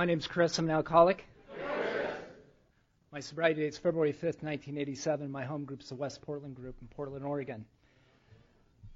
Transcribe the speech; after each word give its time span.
My 0.00 0.06
name's 0.06 0.26
Chris. 0.26 0.58
I'm 0.58 0.64
an 0.64 0.70
alcoholic. 0.70 1.26
My 3.12 3.20
sobriety 3.20 3.60
date 3.60 3.66
is 3.66 3.76
February 3.76 4.14
5th, 4.14 4.42
1987. 4.42 5.30
My 5.30 5.44
home 5.44 5.66
group 5.66 5.82
is 5.82 5.90
the 5.90 5.94
West 5.94 6.22
Portland 6.22 6.56
Group 6.56 6.76
in 6.80 6.88
Portland, 6.88 7.22
Oregon. 7.22 7.66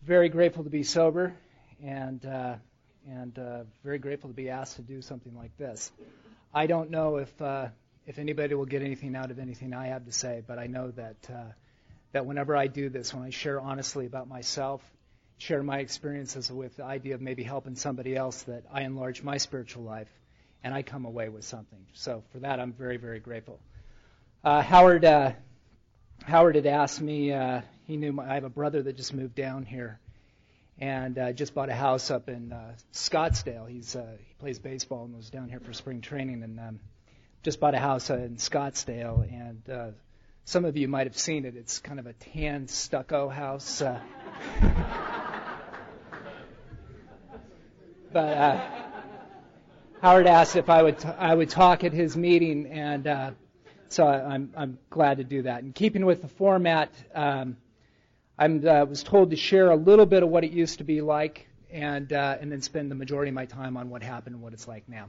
Very 0.03 0.31
grateful 0.31 0.65
to 0.65 0.71
be 0.71 0.83
sober 0.83 1.35
and, 1.85 2.25
uh, 2.25 2.55
and 3.07 3.39
uh, 3.39 3.65
very 3.85 3.99
grateful 3.99 4.31
to 4.31 4.35
be 4.35 4.49
asked 4.49 4.77
to 4.77 4.83
do 4.83 5.03
something 5.03 5.37
like 5.37 5.55
this. 5.59 5.93
I 6.55 6.67
don't 6.69 6.91
know 6.91 7.19
if, 7.19 7.43
uh, 7.43 7.67
if 8.07 8.19
anybody 8.19 8.55
will 8.55 8.65
get 8.65 8.81
anything 8.81 9.15
out 9.15 9.31
of 9.31 9.39
anything 9.39 9.75
I 9.75 9.89
have 9.89 10.07
to 10.07 10.13
say, 10.13 10.43
but 10.47 10.59
I 10.59 10.69
know 10.69 10.91
that, 10.93 11.17
uh, 11.29 11.53
that 12.13 12.25
whenever 12.25 12.57
I 12.57 12.67
do 12.67 12.89
this, 12.89 13.13
when 13.13 13.25
I 13.25 13.29
share 13.29 13.61
honestly 13.61 14.07
about 14.07 14.27
myself, 14.27 14.81
share 15.37 15.63
my 15.63 15.81
experiences 15.81 16.51
with 16.51 16.77
the 16.77 16.85
idea 16.85 17.15
of 17.15 17.21
maybe 17.21 17.43
helping 17.43 17.75
somebody 17.75 18.17
else, 18.17 18.45
that 18.45 18.63
I 18.73 18.85
enlarge 18.85 19.23
my 19.23 19.37
spiritual 19.37 19.83
life 19.83 20.09
and 20.65 20.75
I 20.75 20.83
come 20.83 21.05
away 21.05 21.29
with 21.29 21.45
something. 21.45 21.87
So 21.93 22.25
for 22.33 22.39
that, 22.41 22.59
I'm 22.59 22.73
very, 22.73 22.97
very 22.97 23.21
grateful. 23.21 23.61
Uh, 24.43 24.63
Howard, 24.63 25.05
uh, 25.05 25.33
Howard 26.25 26.55
had 26.57 26.67
asked 26.67 27.03
me. 27.03 27.33
Uh, 27.33 27.61
he 27.87 27.99
knew 27.99 28.13
my, 28.13 28.29
I 28.29 28.35
have 28.35 28.45
a 28.45 28.49
brother 28.49 28.83
that 28.83 28.97
just 28.97 29.13
moved 29.13 29.35
down 29.35 29.67
here, 29.67 30.01
and 30.79 31.19
uh, 31.19 31.33
just 31.33 31.55
bought 31.55 31.69
a 31.69 31.75
house 31.75 32.11
up 32.11 32.31
in 32.31 32.51
uh, 32.51 32.73
Scottsdale. 32.95 33.69
He's 33.69 33.95
uh, 33.95 34.17
he 34.19 34.35
plays 34.39 34.59
baseball 34.59 35.05
and 35.05 35.15
was 35.15 35.29
down 35.29 35.51
here 35.51 35.61
for 35.61 35.75
spring 35.75 36.01
training, 36.01 36.43
and 36.43 36.59
um, 36.59 36.81
just 37.43 37.61
bought 37.61 37.75
a 37.75 37.79
house 37.79 38.09
uh, 38.09 38.15
in 38.15 38.37
Scottsdale. 38.37 39.23
And 39.31 39.69
uh, 39.71 39.91
some 40.47 40.65
of 40.65 40.79
you 40.79 40.89
might 40.89 41.07
have 41.07 41.19
seen 41.19 41.45
it. 41.45 41.57
It's 41.57 41.79
kind 41.79 42.01
of 42.01 42.07
a 42.07 42.15
tan 42.15 42.69
stucco 42.69 43.29
house. 43.29 43.83
Uh, 43.83 44.01
but 48.13 48.37
uh, 48.37 48.84
Howard 50.05 50.27
asked 50.27 50.55
if 50.55 50.69
I 50.69 50.83
would 50.83 50.99
t- 50.99 51.09
I 51.09 51.35
would 51.35 51.49
talk 51.49 51.83
at 51.83 51.95
his 51.95 52.15
meeting, 52.15 52.67
and 52.67 53.07
uh, 53.07 53.31
so 53.89 54.07
I, 54.07 54.35
I'm 54.35 54.53
I'm 54.55 54.79
glad 54.91 55.17
to 55.17 55.25
do 55.25 55.41
that. 55.45 55.63
In 55.63 55.73
keeping 55.73 56.05
with 56.05 56.21
the 56.21 56.29
format, 56.29 56.93
um, 57.15 57.57
I 58.39 58.45
uh, 58.45 58.85
was 58.85 59.03
told 59.03 59.31
to 59.31 59.37
share 59.37 59.71
a 59.71 59.77
little 59.77 60.05
bit 60.05 60.23
of 60.23 60.29
what 60.29 60.45
it 60.45 60.51
used 60.53 60.77
to 60.77 60.85
be 60.85 61.01
like, 61.01 61.49
and 61.71 62.13
uh, 62.13 62.37
and 62.39 62.53
then 62.53 62.61
spend 62.61 62.91
the 62.91 62.95
majority 62.95 63.31
of 63.31 63.35
my 63.35 63.47
time 63.47 63.79
on 63.79 63.89
what 63.89 64.03
happened 64.03 64.35
and 64.35 64.45
what 64.45 64.53
it's 64.53 64.69
like 64.69 64.87
now. 64.91 65.07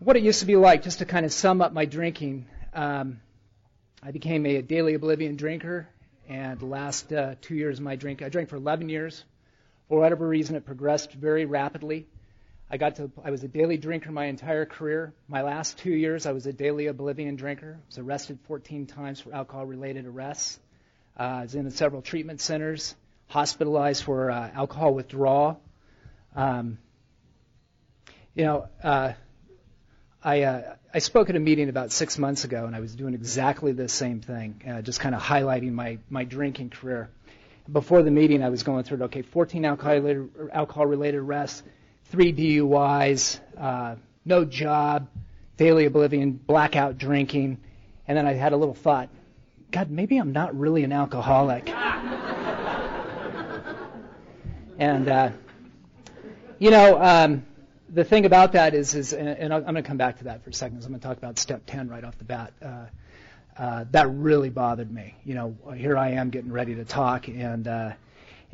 What 0.00 0.16
it 0.16 0.24
used 0.24 0.40
to 0.40 0.46
be 0.46 0.56
like, 0.56 0.82
just 0.82 0.98
to 0.98 1.04
kind 1.04 1.24
of 1.24 1.32
sum 1.32 1.62
up 1.62 1.72
my 1.72 1.84
drinking. 1.84 2.46
Um, 2.72 3.20
I 4.02 4.10
became 4.10 4.44
a 4.44 4.60
daily 4.60 4.94
oblivion 4.94 5.36
drinker, 5.36 5.88
and 6.28 6.58
the 6.58 6.66
last 6.66 7.12
uh, 7.12 7.36
two 7.40 7.54
years 7.54 7.78
of 7.78 7.84
my 7.84 7.94
drink, 7.94 8.22
I 8.22 8.28
drank 8.28 8.48
for 8.48 8.56
11 8.56 8.88
years. 8.88 9.24
For 9.88 10.00
whatever 10.00 10.26
reason, 10.26 10.56
it 10.56 10.66
progressed 10.66 11.12
very 11.12 11.44
rapidly. 11.44 12.08
I 12.74 12.76
got 12.76 12.96
to 12.96 13.08
I 13.24 13.30
was 13.30 13.44
a 13.44 13.46
daily 13.46 13.76
drinker 13.76 14.10
my 14.10 14.24
entire 14.24 14.66
career. 14.66 15.14
My 15.28 15.42
last 15.42 15.78
two 15.78 15.92
years 15.92 16.26
I 16.26 16.32
was 16.32 16.46
a 16.46 16.52
daily 16.52 16.88
oblivion 16.88 17.36
drinker. 17.36 17.78
I 17.80 17.86
was 17.86 17.98
arrested 17.98 18.40
14 18.48 18.86
times 18.86 19.20
for 19.20 19.32
alcohol 19.32 19.64
related 19.64 20.06
arrests. 20.06 20.58
Uh, 21.16 21.22
I 21.22 21.42
was 21.42 21.54
in 21.54 21.70
several 21.70 22.02
treatment 22.02 22.40
centers, 22.40 22.96
hospitalized 23.28 24.02
for 24.02 24.28
uh, 24.32 24.50
alcohol 24.52 24.92
withdrawal. 24.92 25.60
Um, 26.34 26.78
you 28.34 28.42
know, 28.42 28.66
uh, 28.82 29.12
I 30.24 30.42
uh, 30.42 30.74
I 30.92 30.98
spoke 30.98 31.30
at 31.30 31.36
a 31.36 31.38
meeting 31.38 31.68
about 31.68 31.92
six 31.92 32.18
months 32.18 32.42
ago, 32.42 32.66
and 32.66 32.74
I 32.74 32.80
was 32.80 32.96
doing 32.96 33.14
exactly 33.14 33.70
the 33.70 33.88
same 33.88 34.20
thing, 34.20 34.60
uh, 34.68 34.82
just 34.82 34.98
kind 34.98 35.14
of 35.14 35.22
highlighting 35.22 35.74
my 35.74 35.98
my 36.10 36.24
drinking 36.24 36.70
career. 36.70 37.08
Before 37.70 38.02
the 38.02 38.10
meeting, 38.10 38.42
I 38.42 38.48
was 38.48 38.64
going 38.64 38.82
through 38.82 38.96
it. 38.96 39.02
okay, 39.04 39.22
14 39.22 39.64
alcohol 39.64 39.94
related, 39.94 40.30
alcohol 40.52 40.86
related 40.86 41.18
arrests 41.20 41.62
three 42.14 42.32
DUIs, 42.32 43.40
uh, 43.58 43.96
no 44.24 44.44
job, 44.44 45.08
daily 45.56 45.86
oblivion, 45.86 46.30
blackout 46.30 46.96
drinking, 46.96 47.58
and 48.06 48.16
then 48.16 48.24
I 48.24 48.34
had 48.34 48.52
a 48.52 48.56
little 48.56 48.74
thought, 48.74 49.08
God, 49.72 49.90
maybe 49.90 50.16
I'm 50.16 50.30
not 50.30 50.56
really 50.56 50.84
an 50.84 50.92
alcoholic. 50.92 51.68
and 54.78 55.08
uh, 55.08 55.30
you 56.60 56.70
know, 56.70 57.02
um, 57.02 57.44
the 57.88 58.04
thing 58.04 58.26
about 58.26 58.52
that 58.52 58.74
is, 58.74 58.94
is, 58.94 59.12
and 59.12 59.52
I'm 59.52 59.62
going 59.62 59.74
to 59.74 59.82
come 59.82 59.96
back 59.96 60.18
to 60.18 60.24
that 60.24 60.44
for 60.44 60.50
a 60.50 60.52
second. 60.52 60.84
I'm 60.84 60.90
going 60.90 61.00
to 61.00 61.08
talk 61.08 61.16
about 61.16 61.40
step 61.40 61.62
10 61.66 61.88
right 61.88 62.04
off 62.04 62.16
the 62.18 62.24
bat. 62.24 62.52
Uh, 62.64 62.84
uh, 63.58 63.84
that 63.90 64.08
really 64.08 64.50
bothered 64.50 64.92
me. 64.92 65.16
You 65.24 65.34
know, 65.34 65.56
here 65.74 65.98
I 65.98 66.10
am 66.10 66.30
getting 66.30 66.52
ready 66.52 66.76
to 66.76 66.84
talk, 66.84 67.26
and 67.26 67.66
uh, 67.66 67.94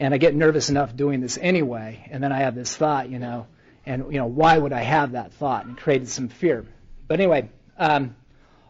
and 0.00 0.14
I 0.14 0.18
get 0.18 0.34
nervous 0.34 0.70
enough 0.70 0.96
doing 0.96 1.20
this 1.20 1.38
anyway, 1.40 2.08
and 2.10 2.24
then 2.24 2.32
I 2.32 2.38
have 2.38 2.54
this 2.54 2.74
thought, 2.74 3.10
you 3.10 3.18
know, 3.18 3.46
and 3.84 4.10
you 4.10 4.18
know, 4.18 4.26
why 4.26 4.56
would 4.56 4.72
I 4.72 4.80
have 4.80 5.12
that 5.12 5.34
thought? 5.34 5.66
And 5.66 5.76
created 5.76 6.08
some 6.08 6.28
fear. 6.28 6.64
But 7.06 7.20
anyway, 7.20 7.50
um, 7.76 8.16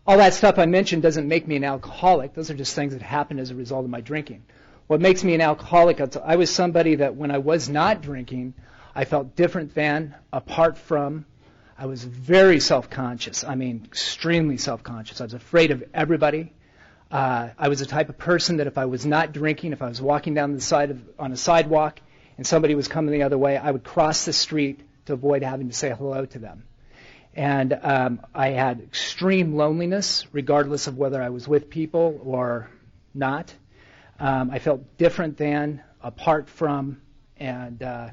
all 0.07 0.19
that 0.19 0.35
stuff 0.35 0.59
I 0.59 0.67
mentioned 0.67 1.03
doesn't 1.03 1.29
make 1.29 1.47
me 1.47 1.55
an 1.55 1.63
alcoholic. 1.63 2.35
Those 2.35 2.51
are 2.51 2.55
just 2.55 2.75
things 2.75 2.95
that 2.95 3.03
happen 3.03 3.39
as 3.39 3.53
a 3.53 3.55
result 3.55 3.85
of 3.85 3.91
my 3.91 4.01
drinking. 4.01 4.43
What 4.89 5.01
makes 5.01 5.23
me 5.23 5.35
an 5.35 5.41
alcoholic? 5.41 6.01
I 6.01 6.35
was 6.35 6.51
somebody 6.51 6.97
that 6.97 7.15
when 7.15 7.31
I 7.31 7.39
was 7.39 7.69
not 7.69 8.03
drinking, 8.03 8.55
I 8.93 9.05
felt 9.05 9.37
different 9.37 9.73
than, 9.73 10.17
apart 10.33 10.77
from. 10.77 11.27
I 11.79 11.87
was 11.87 12.03
very 12.03 12.59
self-conscious. 12.59 13.45
I 13.45 13.55
mean, 13.55 13.83
extremely 13.85 14.57
self-conscious. 14.57 15.21
I 15.21 15.25
was 15.25 15.35
afraid 15.35 15.71
of 15.71 15.85
everybody. 15.95 16.53
Uh, 17.11 17.49
I 17.59 17.69
was 17.69 17.81
the 17.81 17.87
type 17.87 18.09
of 18.09 18.19
person 18.19 18.59
that 18.59 18.69
if 18.69 18.79
I 18.79 18.85
was 18.85 19.05
not 19.05 19.33
drinking, 19.33 19.73
if 19.73 19.83
I 19.83 19.89
was 19.89 20.01
walking 20.01 20.35
down 20.35 20.55
the 20.55 20.61
side 20.61 20.91
of 20.91 21.03
on 21.19 21.33
a 21.33 21.37
sidewalk 21.37 22.01
and 22.37 22.47
somebody 22.47 22.75
was 22.75 22.87
coming 22.87 23.13
the 23.13 23.25
other 23.25 23.39
way, 23.39 23.57
I 23.57 23.71
would 23.71 23.83
cross 23.83 24.25
the 24.25 24.33
street 24.33 24.81
to 25.07 25.15
avoid 25.15 25.43
having 25.43 25.69
to 25.69 25.75
say 25.75 25.91
hello 25.91 26.25
to 26.27 26.39
them. 26.39 26.65
And 27.35 27.79
um, 27.83 28.21
I 28.35 28.51
had 28.51 28.81
extreme 28.81 29.55
loneliness, 29.55 30.27
regardless 30.33 30.87
of 30.87 30.97
whether 30.97 31.23
I 31.23 31.31
was 31.31 31.49
with 31.49 31.71
people 31.71 32.21
or 32.25 32.71
not. 33.15 33.53
Um, 34.19 34.51
I 34.51 34.59
felt 34.59 34.97
different 34.99 35.37
than, 35.37 35.83
apart 36.03 36.49
from, 36.49 37.01
and 37.37 37.83
uh, 37.83 38.11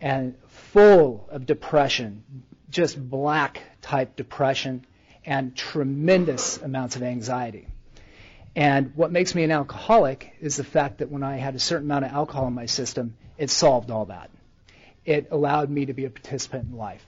and 0.00 0.36
full 0.72 1.28
of 1.30 1.44
depression, 1.44 2.24
just 2.70 2.98
black 3.10 3.60
type 3.82 4.16
depression, 4.16 4.86
and 5.26 5.54
tremendous 5.54 6.56
amounts 6.58 6.96
of 6.96 7.02
anxiety. 7.02 7.66
And 8.56 8.92
what 8.96 9.12
makes 9.12 9.34
me 9.34 9.44
an 9.44 9.50
alcoholic 9.50 10.34
is 10.40 10.56
the 10.56 10.64
fact 10.64 10.98
that 10.98 11.10
when 11.10 11.22
I 11.22 11.36
had 11.36 11.54
a 11.54 11.60
certain 11.60 11.86
amount 11.86 12.06
of 12.06 12.12
alcohol 12.12 12.48
in 12.48 12.54
my 12.54 12.66
system, 12.66 13.16
it 13.38 13.50
solved 13.50 13.90
all 13.90 14.06
that. 14.06 14.30
It 15.04 15.28
allowed 15.30 15.70
me 15.70 15.86
to 15.86 15.94
be 15.94 16.04
a 16.04 16.10
participant 16.10 16.68
in 16.70 16.76
life. 16.76 17.04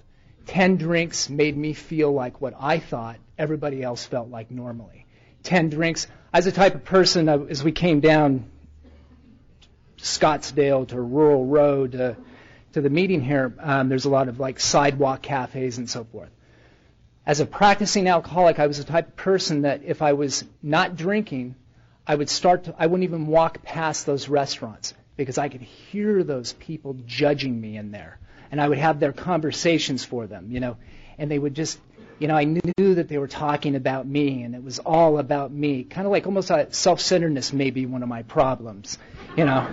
Ten 0.46 0.76
drinks 0.76 1.28
made 1.28 1.56
me 1.56 1.72
feel 1.72 2.12
like 2.12 2.40
what 2.40 2.54
I 2.58 2.78
thought 2.78 3.18
everybody 3.38 3.82
else 3.82 4.04
felt 4.04 4.28
like 4.28 4.50
normally. 4.50 5.06
Ten 5.42 5.68
drinks. 5.68 6.06
As 6.32 6.46
a 6.46 6.52
type 6.52 6.74
of 6.74 6.84
person, 6.84 7.28
uh, 7.28 7.38
as 7.50 7.62
we 7.62 7.72
came 7.72 8.00
down 8.00 8.44
Scottsdale 9.98 10.88
to 10.88 11.00
Rural 11.00 11.46
Road 11.46 11.92
to, 11.92 12.16
to 12.72 12.80
the 12.80 12.90
meeting 12.90 13.20
here, 13.20 13.54
um, 13.58 13.88
there's 13.88 14.04
a 14.04 14.10
lot 14.10 14.28
of 14.28 14.40
like 14.40 14.58
sidewalk 14.58 15.22
cafes 15.22 15.78
and 15.78 15.90
so 15.90 16.04
forth. 16.04 16.30
As 17.24 17.38
a 17.38 17.46
practicing 17.46 18.08
alcoholic, 18.08 18.58
I 18.58 18.66
was 18.66 18.78
the 18.78 18.84
type 18.84 19.08
of 19.08 19.16
person 19.16 19.62
that 19.62 19.82
if 19.84 20.02
I 20.02 20.14
was 20.14 20.44
not 20.62 20.96
drinking, 20.96 21.54
I 22.04 22.16
would 22.16 22.28
start 22.28 22.64
to, 22.64 22.74
I 22.76 22.86
wouldn't 22.86 23.04
even 23.04 23.28
walk 23.28 23.62
past 23.62 24.06
those 24.06 24.28
restaurants 24.28 24.94
because 25.16 25.38
I 25.38 25.48
could 25.48 25.60
hear 25.60 26.24
those 26.24 26.52
people 26.54 26.96
judging 27.06 27.60
me 27.60 27.76
in 27.76 27.92
there. 27.92 28.18
And 28.50 28.60
I 28.60 28.68
would 28.68 28.78
have 28.78 28.98
their 28.98 29.12
conversations 29.12 30.04
for 30.04 30.26
them, 30.26 30.50
you 30.50 30.58
know, 30.58 30.76
and 31.16 31.30
they 31.30 31.38
would 31.38 31.54
just, 31.54 31.78
you 32.18 32.26
know, 32.26 32.34
I 32.34 32.44
knew 32.44 32.94
that 32.94 33.06
they 33.08 33.18
were 33.18 33.28
talking 33.28 33.76
about 33.76 34.04
me 34.06 34.42
and 34.42 34.56
it 34.56 34.62
was 34.62 34.80
all 34.80 35.18
about 35.18 35.52
me. 35.52 35.84
Kind 35.84 36.06
of 36.06 36.10
like 36.10 36.26
almost 36.26 36.50
self-centeredness 36.70 37.52
may 37.52 37.70
be 37.70 37.86
one 37.86 38.02
of 38.02 38.08
my 38.08 38.24
problems, 38.24 38.98
you 39.36 39.44
know. 39.44 39.68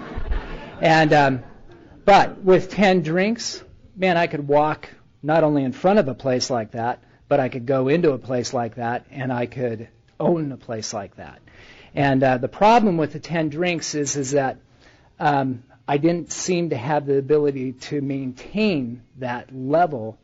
And, 0.82 1.14
um, 1.14 1.44
but 2.06 2.44
with 2.44 2.70
10 2.70 3.02
drinks, 3.02 3.64
man, 3.96 4.18
I 4.18 4.28
could 4.28 4.48
walk 4.48 4.90
not 5.24 5.44
only 5.44 5.64
in 5.64 5.72
front 5.72 5.98
of 5.98 6.08
a 6.08 6.14
place 6.14 6.50
like 6.50 6.72
that, 6.72 7.02
but 7.30 7.40
I 7.40 7.48
could 7.48 7.66
go 7.66 7.88
into 7.88 8.12
a 8.12 8.18
place 8.18 8.54
like 8.54 8.76
that 8.76 9.06
and 9.12 9.32
I 9.32 9.46
could 9.46 9.88
own 10.20 10.52
a 10.52 10.58
place 10.58 10.94
like 10.94 11.16
that. 11.16 11.40
And 11.96 12.22
uh, 12.22 12.38
the 12.38 12.50
problem 12.50 12.98
with 12.98 13.14
the 13.14 13.20
10 13.20 13.50
drinks 13.50 13.96
is, 13.96 14.18
is 14.18 14.32
that 14.32 14.58
um, 15.20 15.64
I 15.88 15.98
didn't 15.98 16.32
seem 16.32 16.72
to 16.72 16.78
have 16.78 17.06
the 17.06 17.18
ability 17.18 17.74
to 17.74 18.02
maintain 18.02 19.04
that 19.18 19.56
level 19.56 20.18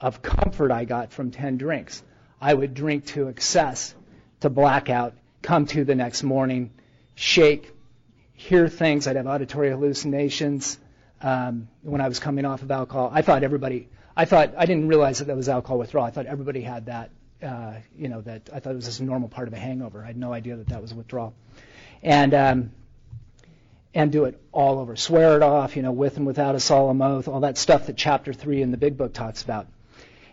of 0.00 0.22
comfort 0.22 0.70
I 0.70 0.84
got 0.84 1.12
from 1.12 1.30
10 1.30 1.56
drinks. 1.56 2.02
I 2.40 2.52
would 2.52 2.74
drink 2.74 3.06
to 3.06 3.28
excess, 3.28 3.94
to 4.40 4.50
blackout, 4.50 5.14
come 5.42 5.66
to 5.66 5.84
the 5.84 5.94
next 5.94 6.22
morning, 6.22 6.70
shake, 7.14 7.72
hear 8.32 8.68
things. 8.68 9.06
I'd 9.06 9.16
have 9.16 9.26
auditory 9.26 9.70
hallucinations 9.70 10.78
um, 11.20 11.68
when 11.82 12.00
I 12.00 12.08
was 12.08 12.18
coming 12.18 12.44
off 12.44 12.62
of 12.62 12.70
alcohol. 12.70 13.10
I 13.12 13.22
thought 13.22 13.42
everybody, 13.42 13.88
I 14.16 14.24
thought, 14.24 14.54
I 14.56 14.66
didn't 14.66 14.88
realize 14.88 15.18
that 15.18 15.26
that 15.26 15.36
was 15.36 15.48
alcohol 15.48 15.78
withdrawal. 15.78 16.06
I 16.06 16.10
thought 16.10 16.26
everybody 16.26 16.60
had 16.60 16.86
that, 16.86 17.10
uh, 17.42 17.74
you 17.96 18.08
know, 18.08 18.20
that 18.22 18.50
I 18.52 18.60
thought 18.60 18.72
it 18.72 18.76
was 18.76 18.86
just 18.86 19.00
a 19.00 19.04
normal 19.04 19.28
part 19.28 19.48
of 19.48 19.54
a 19.54 19.58
hangover. 19.58 20.02
I 20.02 20.08
had 20.08 20.16
no 20.16 20.32
idea 20.32 20.56
that 20.56 20.68
that 20.68 20.82
was 20.82 20.92
withdrawal. 20.92 21.34
And, 22.02 22.34
um, 22.34 22.72
and 23.94 24.12
do 24.12 24.24
it 24.24 24.40
all 24.52 24.78
over. 24.78 24.94
Swear 24.96 25.36
it 25.36 25.42
off, 25.42 25.76
you 25.76 25.82
know, 25.82 25.92
with 25.92 26.16
and 26.16 26.26
without 26.26 26.54
a 26.54 26.60
solemn 26.60 27.02
oath, 27.02 27.28
all 27.28 27.40
that 27.40 27.58
stuff 27.58 27.86
that 27.86 27.96
chapter 27.96 28.32
three 28.32 28.62
in 28.62 28.70
the 28.70 28.76
big 28.76 28.96
book 28.96 29.12
talks 29.12 29.42
about. 29.42 29.66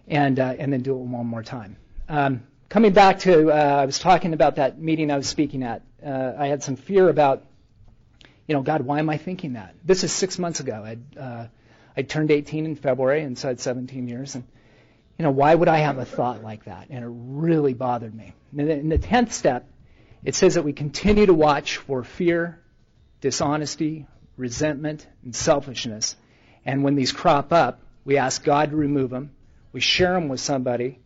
And, 0.07 0.39
uh, 0.39 0.56
and 0.57 0.71
then 0.71 0.81
do 0.81 0.94
it 0.94 1.00
one 1.00 1.25
more 1.25 1.44
time. 1.44 1.75
Um, 2.07 2.44
coming 2.69 2.94
back 2.94 3.19
to, 3.19 3.51
uh, 3.51 3.81
I 3.81 3.85
was 3.85 4.00
talking 4.00 4.33
about 4.33 4.56
that 4.56 4.79
meeting 4.79 5.12
I 5.12 5.18
was 5.18 5.27
speaking 5.27 5.63
at. 5.63 5.81
Uh, 6.06 6.33
I 6.38 6.47
had 6.47 6.63
some 6.63 6.75
fear 6.75 7.09
about 7.09 7.44
you 8.47 8.53
know, 8.56 8.62
God, 8.62 8.81
why 8.81 9.00
am 9.00 9.09
I 9.09 9.18
thinking 9.18 9.53
that? 9.53 9.75
This 9.83 10.03
is 10.03 10.12
six 10.12 10.39
months 10.39 10.62
ago. 10.62 10.81
I'd, 10.83 11.18
uh, 11.18 11.47
I 11.98 12.04
turned 12.04 12.30
18 12.30 12.66
in 12.66 12.76
February, 12.76 13.24
and 13.24 13.38
so 13.38 13.48
I 13.48 13.52
had 13.52 13.60
17 13.60 14.08
years. 14.08 14.36
And, 14.36 14.44
you 15.18 15.24
know, 15.24 15.32
why 15.32 15.54
would 15.54 15.68
I 15.68 15.80
have 15.80 15.98
a 15.98 16.06
thought 16.06 16.44
like 16.44 16.66
that? 16.66 16.88
And 16.92 17.04
it 17.04 17.10
really 17.10 17.74
bothered 17.74 18.14
me. 18.14 18.34
And 18.56 18.70
in 18.70 18.90
the 18.90 19.00
10th 19.00 19.32
step, 19.32 19.68
it 20.24 20.36
says 20.36 20.54
that 20.54 20.64
we 20.64 20.74
continue 20.74 21.26
to 21.26 21.34
watch 21.34 21.78
for 21.78 22.04
fear, 22.04 22.62
dishonesty, 23.20 24.06
resentment, 24.38 25.08
and 25.24 25.36
selfishness. 25.36 26.16
And 26.64 26.84
when 26.84 26.96
these 26.96 27.12
crop 27.12 27.52
up, 27.52 27.80
we 28.06 28.18
ask 28.18 28.44
God 28.44 28.70
to 28.70 28.76
remove 28.76 29.10
them, 29.10 29.32
we 29.74 29.82
share 29.82 30.14
them 30.14 30.30
with 30.30 30.40
somebody, 30.40 31.00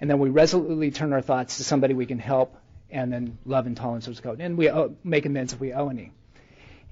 and 0.00 0.08
then 0.08 0.20
we 0.20 0.30
resolutely 0.30 0.92
turn 0.92 1.12
our 1.12 1.20
thoughts 1.20 1.56
to 1.56 1.64
somebody 1.64 1.94
we 1.94 2.06
can 2.06 2.20
help, 2.20 2.56
and 2.90 3.12
then 3.12 3.38
love 3.44 3.66
and 3.66 3.76
tolerance 3.76 4.06
is 4.06 4.20
code. 4.20 4.40
And 4.40 4.56
we 4.56 4.70
owe, 4.70 4.94
make 5.02 5.26
amends 5.26 5.52
if 5.52 5.60
we 5.60 5.72
owe 5.72 5.88
any. 5.88 6.12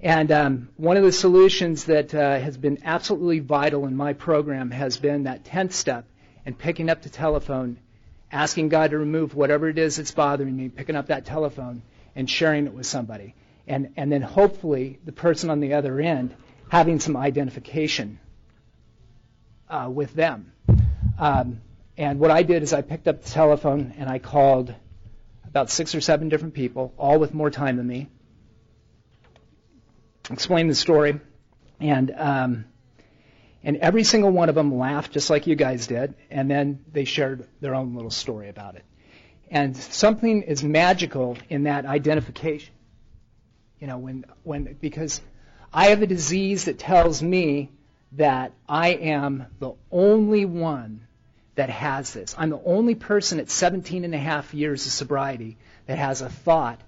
And 0.03 0.31
um, 0.31 0.69
one 0.77 0.97
of 0.97 1.05
the 1.05 1.13
solutions 1.13 1.85
that 1.85 2.15
uh, 2.15 2.39
has 2.39 2.57
been 2.59 2.79
absolutely 2.85 3.39
vital 3.39 3.87
in 3.87 3.97
my 3.97 4.13
program 4.13 4.71
has 4.71 4.99
been 4.99 5.25
that 5.25 5.45
10th 5.45 5.73
step 5.73 6.05
and 6.45 6.57
picking 6.57 6.91
up 6.91 7.03
the 7.03 7.09
telephone, 7.09 7.79
asking 8.31 8.69
God 8.69 8.91
to 8.91 8.99
remove 8.99 9.35
whatever 9.35 9.69
it 9.69 9.79
is 9.79 9.97
that's 9.97 10.11
bothering 10.11 10.55
me, 10.55 10.69
picking 10.69 10.97
up 10.97 11.07
that 11.07 11.25
telephone 11.25 11.83
and 12.15 12.29
sharing 12.29 12.67
it 12.67 12.75
with 12.75 12.87
somebody. 12.87 13.35
And, 13.67 13.95
and 13.97 14.13
then 14.13 14.23
hopefully 14.23 14.99
the 15.05 15.13
person 15.13 15.49
on 15.51 15.61
the 15.61 15.75
other 15.75 15.99
end 15.99 16.35
having 16.69 17.01
some 17.01 17.17
identification 17.17 18.21
uh, 19.69 19.89
with 19.91 20.13
them. 20.13 20.53
Um, 21.19 21.63
and 21.97 22.21
what 22.21 22.31
I 22.31 22.43
did 22.43 22.63
is 22.63 22.75
I 22.75 22.83
picked 22.83 23.09
up 23.09 23.23
the 23.23 23.31
telephone 23.31 23.95
and 23.97 24.11
I 24.11 24.19
called 24.19 24.75
about 25.47 25.71
six 25.71 25.95
or 25.95 26.03
seven 26.03 26.29
different 26.29 26.53
people, 26.53 26.93
all 26.99 27.19
with 27.19 27.33
more 27.33 27.51
time 27.51 27.77
than 27.79 27.87
me 27.87 28.09
explained 30.31 30.71
the 30.71 30.75
story, 30.75 31.21
and 31.81 32.13
um, 32.17 32.65
and 33.63 33.77
every 33.79 34.05
single 34.05 34.31
one 34.31 34.49
of 34.49 34.55
them 34.55 34.77
laughed 34.77 35.13
just 35.13 35.31
like 35.31 35.47
you 35.47 35.57
guys 35.57 35.87
did, 35.87 36.15
and 36.31 36.51
then 36.51 36.85
they 36.93 37.05
shared 37.05 37.47
their 37.61 37.75
own 37.75 37.95
little 37.95 38.11
story 38.11 38.49
about 38.49 38.77
it. 38.77 38.85
And 39.51 39.77
something 39.77 40.43
is 40.43 40.63
magical 40.63 41.37
in 41.49 41.65
that 41.65 41.87
identification. 41.87 42.75
You 43.81 43.87
know, 43.87 43.99
when 43.99 44.25
when 44.43 44.77
because 44.81 45.21
I 45.73 45.87
have 45.87 46.03
a 46.03 46.07
disease 46.07 46.65
that 46.65 46.79
tells 46.79 47.23
me 47.23 47.71
that 48.13 48.53
I 48.69 48.91
am 48.91 49.47
the 49.59 49.73
only 49.91 50.45
one 50.45 51.07
that 51.57 51.71
has 51.71 52.13
this. 52.13 52.35
I'm 52.39 52.51
the 52.51 52.63
only 52.65 52.95
person 52.95 53.41
at 53.41 53.51
17 53.51 54.05
and 54.05 54.15
a 54.15 54.19
half 54.19 54.55
years 54.55 54.87
of 54.87 54.93
sobriety 54.93 55.57
that 55.87 55.99
has 55.99 56.21
a 56.21 56.29
thought 56.29 56.81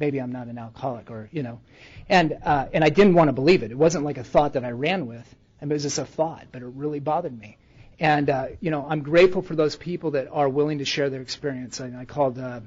maybe 0.00 0.18
I'm 0.18 0.32
not 0.32 0.48
an 0.48 0.58
alcoholic 0.58 1.10
or, 1.10 1.28
you 1.30 1.42
know. 1.42 1.60
And, 2.08 2.38
uh, 2.42 2.66
and 2.72 2.82
I 2.82 2.88
didn't 2.88 3.14
want 3.14 3.28
to 3.28 3.32
believe 3.32 3.62
it. 3.62 3.70
It 3.70 3.78
wasn't 3.78 4.04
like 4.04 4.18
a 4.18 4.24
thought 4.24 4.54
that 4.54 4.64
I 4.64 4.70
ran 4.70 5.06
with. 5.06 5.34
I 5.60 5.66
mean, 5.66 5.72
it 5.72 5.74
was 5.74 5.82
just 5.84 5.98
a 5.98 6.06
thought, 6.06 6.46
but 6.50 6.62
it 6.62 6.66
really 6.66 6.98
bothered 6.98 7.38
me. 7.38 7.58
And, 8.00 8.30
uh, 8.30 8.46
you 8.60 8.70
know, 8.70 8.86
I'm 8.88 9.02
grateful 9.02 9.42
for 9.42 9.54
those 9.54 9.76
people 9.76 10.12
that 10.12 10.28
are 10.32 10.48
willing 10.48 10.78
to 10.78 10.86
share 10.86 11.10
their 11.10 11.20
experience. 11.20 11.80
I, 11.80 11.92
I 12.00 12.04
called, 12.06 12.38
uh, 12.38 12.60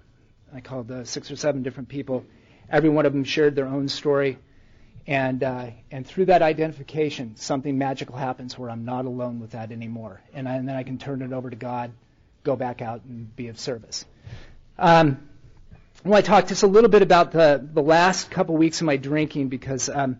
I 0.53 0.61
called 0.61 0.91
uh, 0.91 1.03
six 1.03 1.31
or 1.31 1.35
seven 1.35 1.63
different 1.63 1.89
people. 1.89 2.23
Every 2.69 2.89
one 2.89 3.07
of 3.07 3.13
them 3.13 3.23
shared 3.23 3.55
their 3.55 3.67
own 3.67 3.89
story. 3.89 4.37
And, 5.07 5.43
uh, 5.43 5.71
and 5.91 6.07
through 6.07 6.25
that 6.25 6.43
identification, 6.43 7.35
something 7.35 7.77
magical 7.77 8.15
happens 8.15 8.57
where 8.57 8.69
I'm 8.69 8.85
not 8.85 9.05
alone 9.05 9.39
with 9.39 9.51
that 9.51 9.71
anymore. 9.71 10.21
And, 10.33 10.47
I, 10.47 10.55
and 10.55 10.69
then 10.69 10.75
I 10.75 10.83
can 10.83 10.99
turn 10.99 11.23
it 11.23 11.33
over 11.33 11.49
to 11.49 11.55
God, 11.55 11.91
go 12.43 12.55
back 12.55 12.81
out 12.81 13.03
and 13.03 13.35
be 13.35 13.47
of 13.47 13.59
service. 13.59 14.05
Um, 14.77 15.27
I 16.05 16.09
want 16.09 16.25
to 16.25 16.29
talk 16.29 16.47
just 16.47 16.63
a 16.63 16.67
little 16.67 16.89
bit 16.89 17.01
about 17.01 17.31
the, 17.31 17.65
the 17.73 17.81
last 17.81 18.29
couple 18.29 18.57
weeks 18.57 18.81
of 18.81 18.85
my 18.87 18.97
drinking 18.97 19.47
because 19.47 19.87
um, 19.87 20.19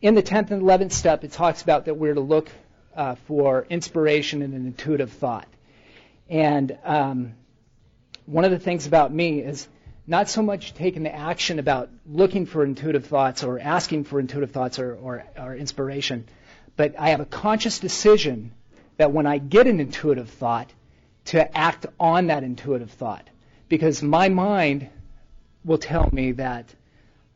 in 0.00 0.14
the 0.14 0.22
10th 0.22 0.52
and 0.52 0.62
11th 0.62 0.92
step, 0.92 1.24
it 1.24 1.32
talks 1.32 1.62
about 1.62 1.86
that 1.86 1.94
we're 1.94 2.14
to 2.14 2.20
look 2.20 2.48
uh, 2.94 3.16
for 3.26 3.66
inspiration 3.68 4.42
and 4.42 4.54
an 4.54 4.66
intuitive 4.66 5.10
thought. 5.10 5.48
And 6.28 6.78
um, 6.84 7.34
one 8.26 8.44
of 8.44 8.52
the 8.52 8.60
things 8.60 8.86
about 8.86 9.12
me 9.12 9.40
is 9.40 9.66
not 10.06 10.28
so 10.28 10.42
much 10.42 10.74
taking 10.74 11.02
the 11.02 11.12
action 11.12 11.58
about 11.58 11.90
looking 12.08 12.46
for 12.46 12.62
intuitive 12.62 13.06
thoughts 13.06 13.42
or 13.42 13.58
asking 13.58 14.04
for 14.04 14.20
intuitive 14.20 14.52
thoughts 14.52 14.78
or, 14.78 14.94
or, 14.94 15.24
or 15.36 15.56
inspiration, 15.56 16.28
but 16.76 16.94
I 16.96 17.08
have 17.08 17.20
a 17.20 17.26
conscious 17.26 17.80
decision 17.80 18.52
that 18.96 19.10
when 19.10 19.26
I 19.26 19.38
get 19.38 19.66
an 19.66 19.80
intuitive 19.80 20.30
thought, 20.30 20.72
to 21.26 21.58
act 21.58 21.86
on 21.98 22.28
that 22.28 22.44
intuitive 22.44 22.92
thought. 22.92 23.28
Because 23.68 24.00
my 24.00 24.28
mind 24.28 24.90
will 25.66 25.78
tell 25.78 26.08
me 26.12 26.32
that, 26.32 26.72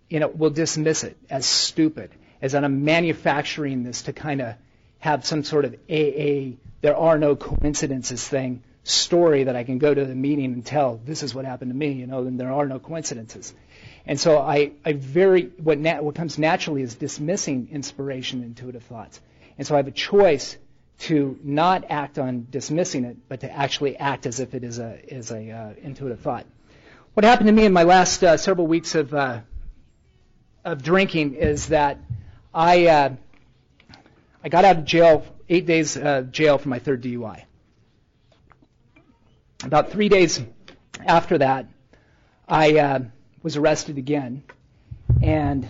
you 0.08 0.20
know, 0.20 0.28
will 0.28 0.50
dismiss 0.50 1.04
it 1.04 1.18
as 1.28 1.44
stupid, 1.44 2.10
as 2.40 2.54
I'm 2.54 2.84
manufacturing 2.84 3.82
this 3.82 4.02
to 4.02 4.12
kind 4.12 4.40
of 4.40 4.54
have 5.00 5.26
some 5.26 5.42
sort 5.44 5.64
of 5.64 5.74
AA, 5.90 6.56
there 6.80 6.96
are 6.96 7.18
no 7.18 7.36
coincidences 7.36 8.26
thing 8.26 8.62
story 8.84 9.44
that 9.44 9.56
I 9.56 9.64
can 9.64 9.78
go 9.78 9.92
to 9.92 10.04
the 10.04 10.14
meeting 10.14 10.46
and 10.46 10.64
tell 10.64 11.00
this 11.04 11.22
is 11.22 11.34
what 11.34 11.44
happened 11.44 11.70
to 11.70 11.76
me, 11.76 11.92
you 11.92 12.06
know, 12.06 12.20
and 12.20 12.40
there 12.40 12.52
are 12.52 12.66
no 12.66 12.78
coincidences. 12.78 13.52
And 14.06 14.18
so 14.18 14.38
I, 14.38 14.72
I 14.84 14.94
very, 14.94 15.44
what, 15.62 15.78
what 15.78 16.14
comes 16.14 16.38
naturally 16.38 16.82
is 16.82 16.94
dismissing 16.94 17.68
inspiration, 17.70 18.42
intuitive 18.42 18.82
thoughts. 18.84 19.20
And 19.58 19.66
so 19.66 19.74
I 19.74 19.78
have 19.78 19.88
a 19.88 19.92
choice 19.92 20.56
to 21.00 21.38
not 21.42 21.84
act 21.90 22.18
on 22.18 22.46
dismissing 22.50 23.04
it, 23.04 23.16
but 23.28 23.40
to 23.40 23.50
actually 23.50 23.96
act 23.96 24.26
as 24.26 24.40
if 24.40 24.54
it 24.54 24.64
is 24.64 24.78
a, 24.78 24.98
is 25.14 25.30
a 25.30 25.50
uh, 25.50 25.72
intuitive 25.82 26.20
thought. 26.20 26.46
What 27.14 27.24
happened 27.24 27.48
to 27.48 27.52
me 27.52 27.64
in 27.64 27.72
my 27.72 27.82
last 27.82 28.22
uh, 28.22 28.36
several 28.36 28.68
weeks 28.68 28.94
of 28.94 29.12
uh, 29.12 29.40
of 30.64 30.80
drinking 30.80 31.34
is 31.34 31.66
that 31.66 31.98
I 32.54 32.86
uh, 32.86 33.14
I 34.44 34.48
got 34.48 34.64
out 34.64 34.76
of 34.76 34.84
jail 34.84 35.26
eight 35.48 35.66
days 35.66 35.96
uh, 35.96 36.22
jail 36.30 36.56
for 36.56 36.68
my 36.68 36.78
third 36.78 37.02
DUI. 37.02 37.42
About 39.64 39.90
three 39.90 40.08
days 40.08 40.40
after 41.04 41.38
that, 41.38 41.66
I 42.46 42.78
uh, 42.78 43.00
was 43.42 43.56
arrested 43.56 43.98
again, 43.98 44.44
and 45.20 45.68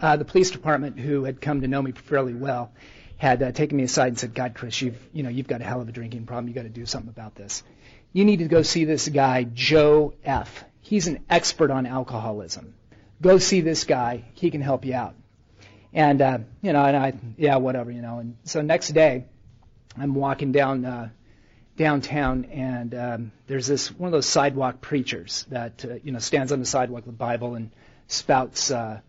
uh, 0.00 0.16
the 0.16 0.24
police 0.24 0.50
department, 0.50 0.98
who 0.98 1.24
had 1.24 1.38
come 1.38 1.60
to 1.60 1.68
know 1.68 1.82
me 1.82 1.92
fairly 1.92 2.32
well, 2.32 2.72
had 3.18 3.54
taken 3.54 3.76
me 3.76 3.82
aside 3.82 4.08
and 4.08 4.18
said, 4.18 4.32
"God, 4.32 4.54
Chris, 4.54 4.80
you've 4.80 4.96
you 5.12 5.22
know 5.22 5.28
you've 5.28 5.48
got 5.48 5.60
a 5.60 5.64
hell 5.64 5.82
of 5.82 5.88
a 5.90 5.92
drinking 5.92 6.24
problem. 6.24 6.48
You've 6.48 6.56
got 6.56 6.62
to 6.62 6.70
do 6.70 6.86
something 6.86 7.10
about 7.10 7.34
this." 7.34 7.62
You 8.12 8.24
need 8.24 8.38
to 8.38 8.48
go 8.48 8.62
see 8.62 8.84
this 8.84 9.08
guy, 9.08 9.44
Joe 9.44 10.14
F. 10.24 10.64
He's 10.80 11.06
an 11.06 11.24
expert 11.30 11.70
on 11.70 11.86
alcoholism. 11.86 12.74
Go 13.20 13.38
see 13.38 13.60
this 13.60 13.84
guy. 13.84 14.24
He 14.34 14.50
can 14.50 14.60
help 14.60 14.84
you 14.84 14.94
out. 14.94 15.14
And, 15.94 16.20
uh, 16.20 16.38
you 16.60 16.72
know, 16.72 16.84
and 16.84 16.96
I, 16.96 17.12
yeah, 17.36 17.56
whatever, 17.56 17.90
you 17.90 18.02
know. 18.02 18.18
And 18.18 18.36
so 18.44 18.62
next 18.62 18.88
day, 18.88 19.24
I'm 19.96 20.14
walking 20.14 20.52
down, 20.52 20.84
uh, 20.84 21.10
downtown 21.76 22.46
and, 22.46 22.94
um, 22.94 23.32
there's 23.46 23.66
this, 23.66 23.90
one 23.90 24.08
of 24.08 24.12
those 24.12 24.26
sidewalk 24.26 24.80
preachers 24.80 25.46
that, 25.50 25.84
uh, 25.84 25.94
you 26.02 26.12
know, 26.12 26.18
stands 26.18 26.52
on 26.52 26.60
the 26.60 26.66
sidewalk 26.66 27.06
with 27.06 27.14
the 27.14 27.18
Bible 27.18 27.54
and 27.54 27.70
spouts, 28.08 28.70
uh, 28.70 29.00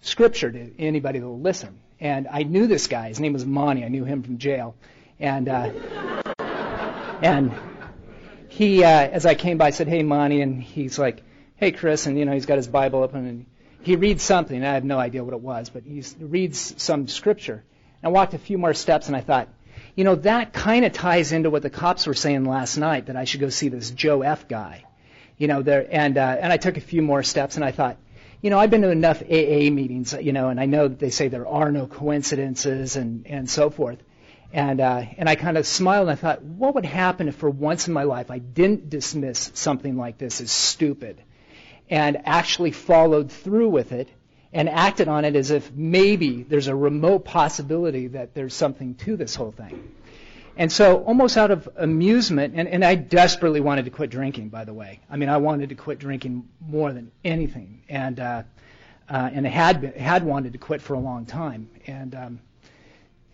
scripture 0.00 0.50
to 0.50 0.72
anybody 0.78 1.18
that 1.18 1.26
will 1.26 1.40
listen. 1.40 1.78
And 2.00 2.28
I 2.28 2.42
knew 2.42 2.66
this 2.66 2.86
guy. 2.86 3.08
His 3.08 3.20
name 3.20 3.32
was 3.32 3.44
Monty. 3.44 3.84
I 3.84 3.88
knew 3.88 4.04
him 4.04 4.22
from 4.22 4.38
jail. 4.38 4.76
And, 5.18 5.48
uh, 5.48 5.70
and 7.22 7.52
he, 8.58 8.82
uh, 8.82 8.88
as 8.88 9.24
I 9.24 9.36
came 9.36 9.56
by, 9.56 9.70
said, 9.70 9.86
"Hey, 9.86 10.02
Monty," 10.02 10.40
and 10.40 10.60
he's 10.60 10.98
like, 10.98 11.22
"Hey, 11.54 11.70
Chris," 11.70 12.06
and 12.06 12.18
you 12.18 12.24
know, 12.24 12.32
he's 12.32 12.44
got 12.44 12.56
his 12.56 12.66
Bible 12.66 13.04
open 13.04 13.24
and 13.24 13.46
he 13.82 13.94
reads 13.94 14.24
something. 14.24 14.64
I 14.64 14.74
have 14.74 14.84
no 14.84 14.98
idea 14.98 15.22
what 15.22 15.32
it 15.32 15.40
was, 15.40 15.70
but 15.70 15.84
he 15.84 16.02
reads 16.18 16.74
some 16.82 17.06
scripture. 17.06 17.62
And 18.02 18.08
I 18.08 18.08
walked 18.08 18.34
a 18.34 18.38
few 18.38 18.58
more 18.58 18.74
steps, 18.74 19.06
and 19.06 19.14
I 19.14 19.20
thought, 19.20 19.46
you 19.94 20.02
know, 20.02 20.16
that 20.16 20.52
kind 20.52 20.84
of 20.84 20.92
ties 20.92 21.30
into 21.30 21.50
what 21.50 21.62
the 21.62 21.70
cops 21.70 22.08
were 22.08 22.14
saying 22.14 22.46
last 22.46 22.76
night 22.76 23.06
that 23.06 23.16
I 23.16 23.22
should 23.22 23.38
go 23.38 23.48
see 23.48 23.68
this 23.68 23.92
Joe 23.92 24.22
F 24.22 24.48
guy. 24.48 24.82
You 25.36 25.46
know, 25.46 25.62
there, 25.62 25.86
and 25.88 26.18
uh, 26.18 26.36
and 26.40 26.52
I 26.52 26.56
took 26.56 26.76
a 26.76 26.80
few 26.80 27.00
more 27.00 27.22
steps, 27.22 27.54
and 27.54 27.64
I 27.64 27.70
thought, 27.70 27.96
you 28.42 28.50
know, 28.50 28.58
I've 28.58 28.70
been 28.70 28.82
to 28.82 28.90
enough 28.90 29.22
AA 29.22 29.70
meetings, 29.70 30.12
you 30.20 30.32
know, 30.32 30.48
and 30.48 30.58
I 30.58 30.66
know 30.66 30.88
that 30.88 30.98
they 30.98 31.10
say 31.10 31.28
there 31.28 31.46
are 31.46 31.70
no 31.70 31.86
coincidences 31.86 32.96
and 32.96 33.24
and 33.28 33.48
so 33.48 33.70
forth. 33.70 34.02
And, 34.52 34.80
uh, 34.80 35.04
and 35.18 35.28
I 35.28 35.34
kind 35.34 35.58
of 35.58 35.66
smiled 35.66 36.08
and 36.08 36.10
I 36.10 36.14
thought, 36.14 36.42
what 36.42 36.74
would 36.74 36.86
happen 36.86 37.28
if 37.28 37.36
for 37.36 37.50
once 37.50 37.86
in 37.86 37.92
my 37.92 38.04
life 38.04 38.30
I 38.30 38.38
didn't 38.38 38.88
dismiss 38.88 39.50
something 39.54 39.96
like 39.96 40.16
this 40.18 40.40
as 40.40 40.50
stupid 40.50 41.22
and 41.90 42.18
actually 42.24 42.70
followed 42.70 43.30
through 43.30 43.68
with 43.68 43.92
it 43.92 44.08
and 44.52 44.68
acted 44.68 45.08
on 45.08 45.24
it 45.24 45.36
as 45.36 45.50
if 45.50 45.70
maybe 45.74 46.42
there's 46.42 46.68
a 46.68 46.74
remote 46.74 47.24
possibility 47.24 48.08
that 48.08 48.34
there's 48.34 48.54
something 48.54 48.94
to 48.94 49.16
this 49.16 49.34
whole 49.34 49.52
thing. 49.52 49.92
And 50.56 50.72
so, 50.72 51.04
almost 51.04 51.36
out 51.36 51.52
of 51.52 51.68
amusement, 51.76 52.54
and, 52.56 52.66
and 52.66 52.84
I 52.84 52.96
desperately 52.96 53.60
wanted 53.60 53.84
to 53.84 53.92
quit 53.92 54.10
drinking, 54.10 54.48
by 54.48 54.64
the 54.64 54.74
way. 54.74 54.98
I 55.08 55.16
mean, 55.16 55.28
I 55.28 55.36
wanted 55.36 55.68
to 55.68 55.76
quit 55.76 56.00
drinking 56.00 56.48
more 56.60 56.92
than 56.92 57.12
anything, 57.24 57.82
and 57.88 58.18
uh, 58.18 58.42
uh, 59.08 59.30
and 59.32 59.46
had 59.46 59.80
been, 59.80 59.92
had 59.92 60.24
wanted 60.24 60.52
to 60.54 60.58
quit 60.58 60.82
for 60.82 60.94
a 60.94 60.98
long 60.98 61.26
time. 61.26 61.70
And 61.86 62.14
um, 62.14 62.40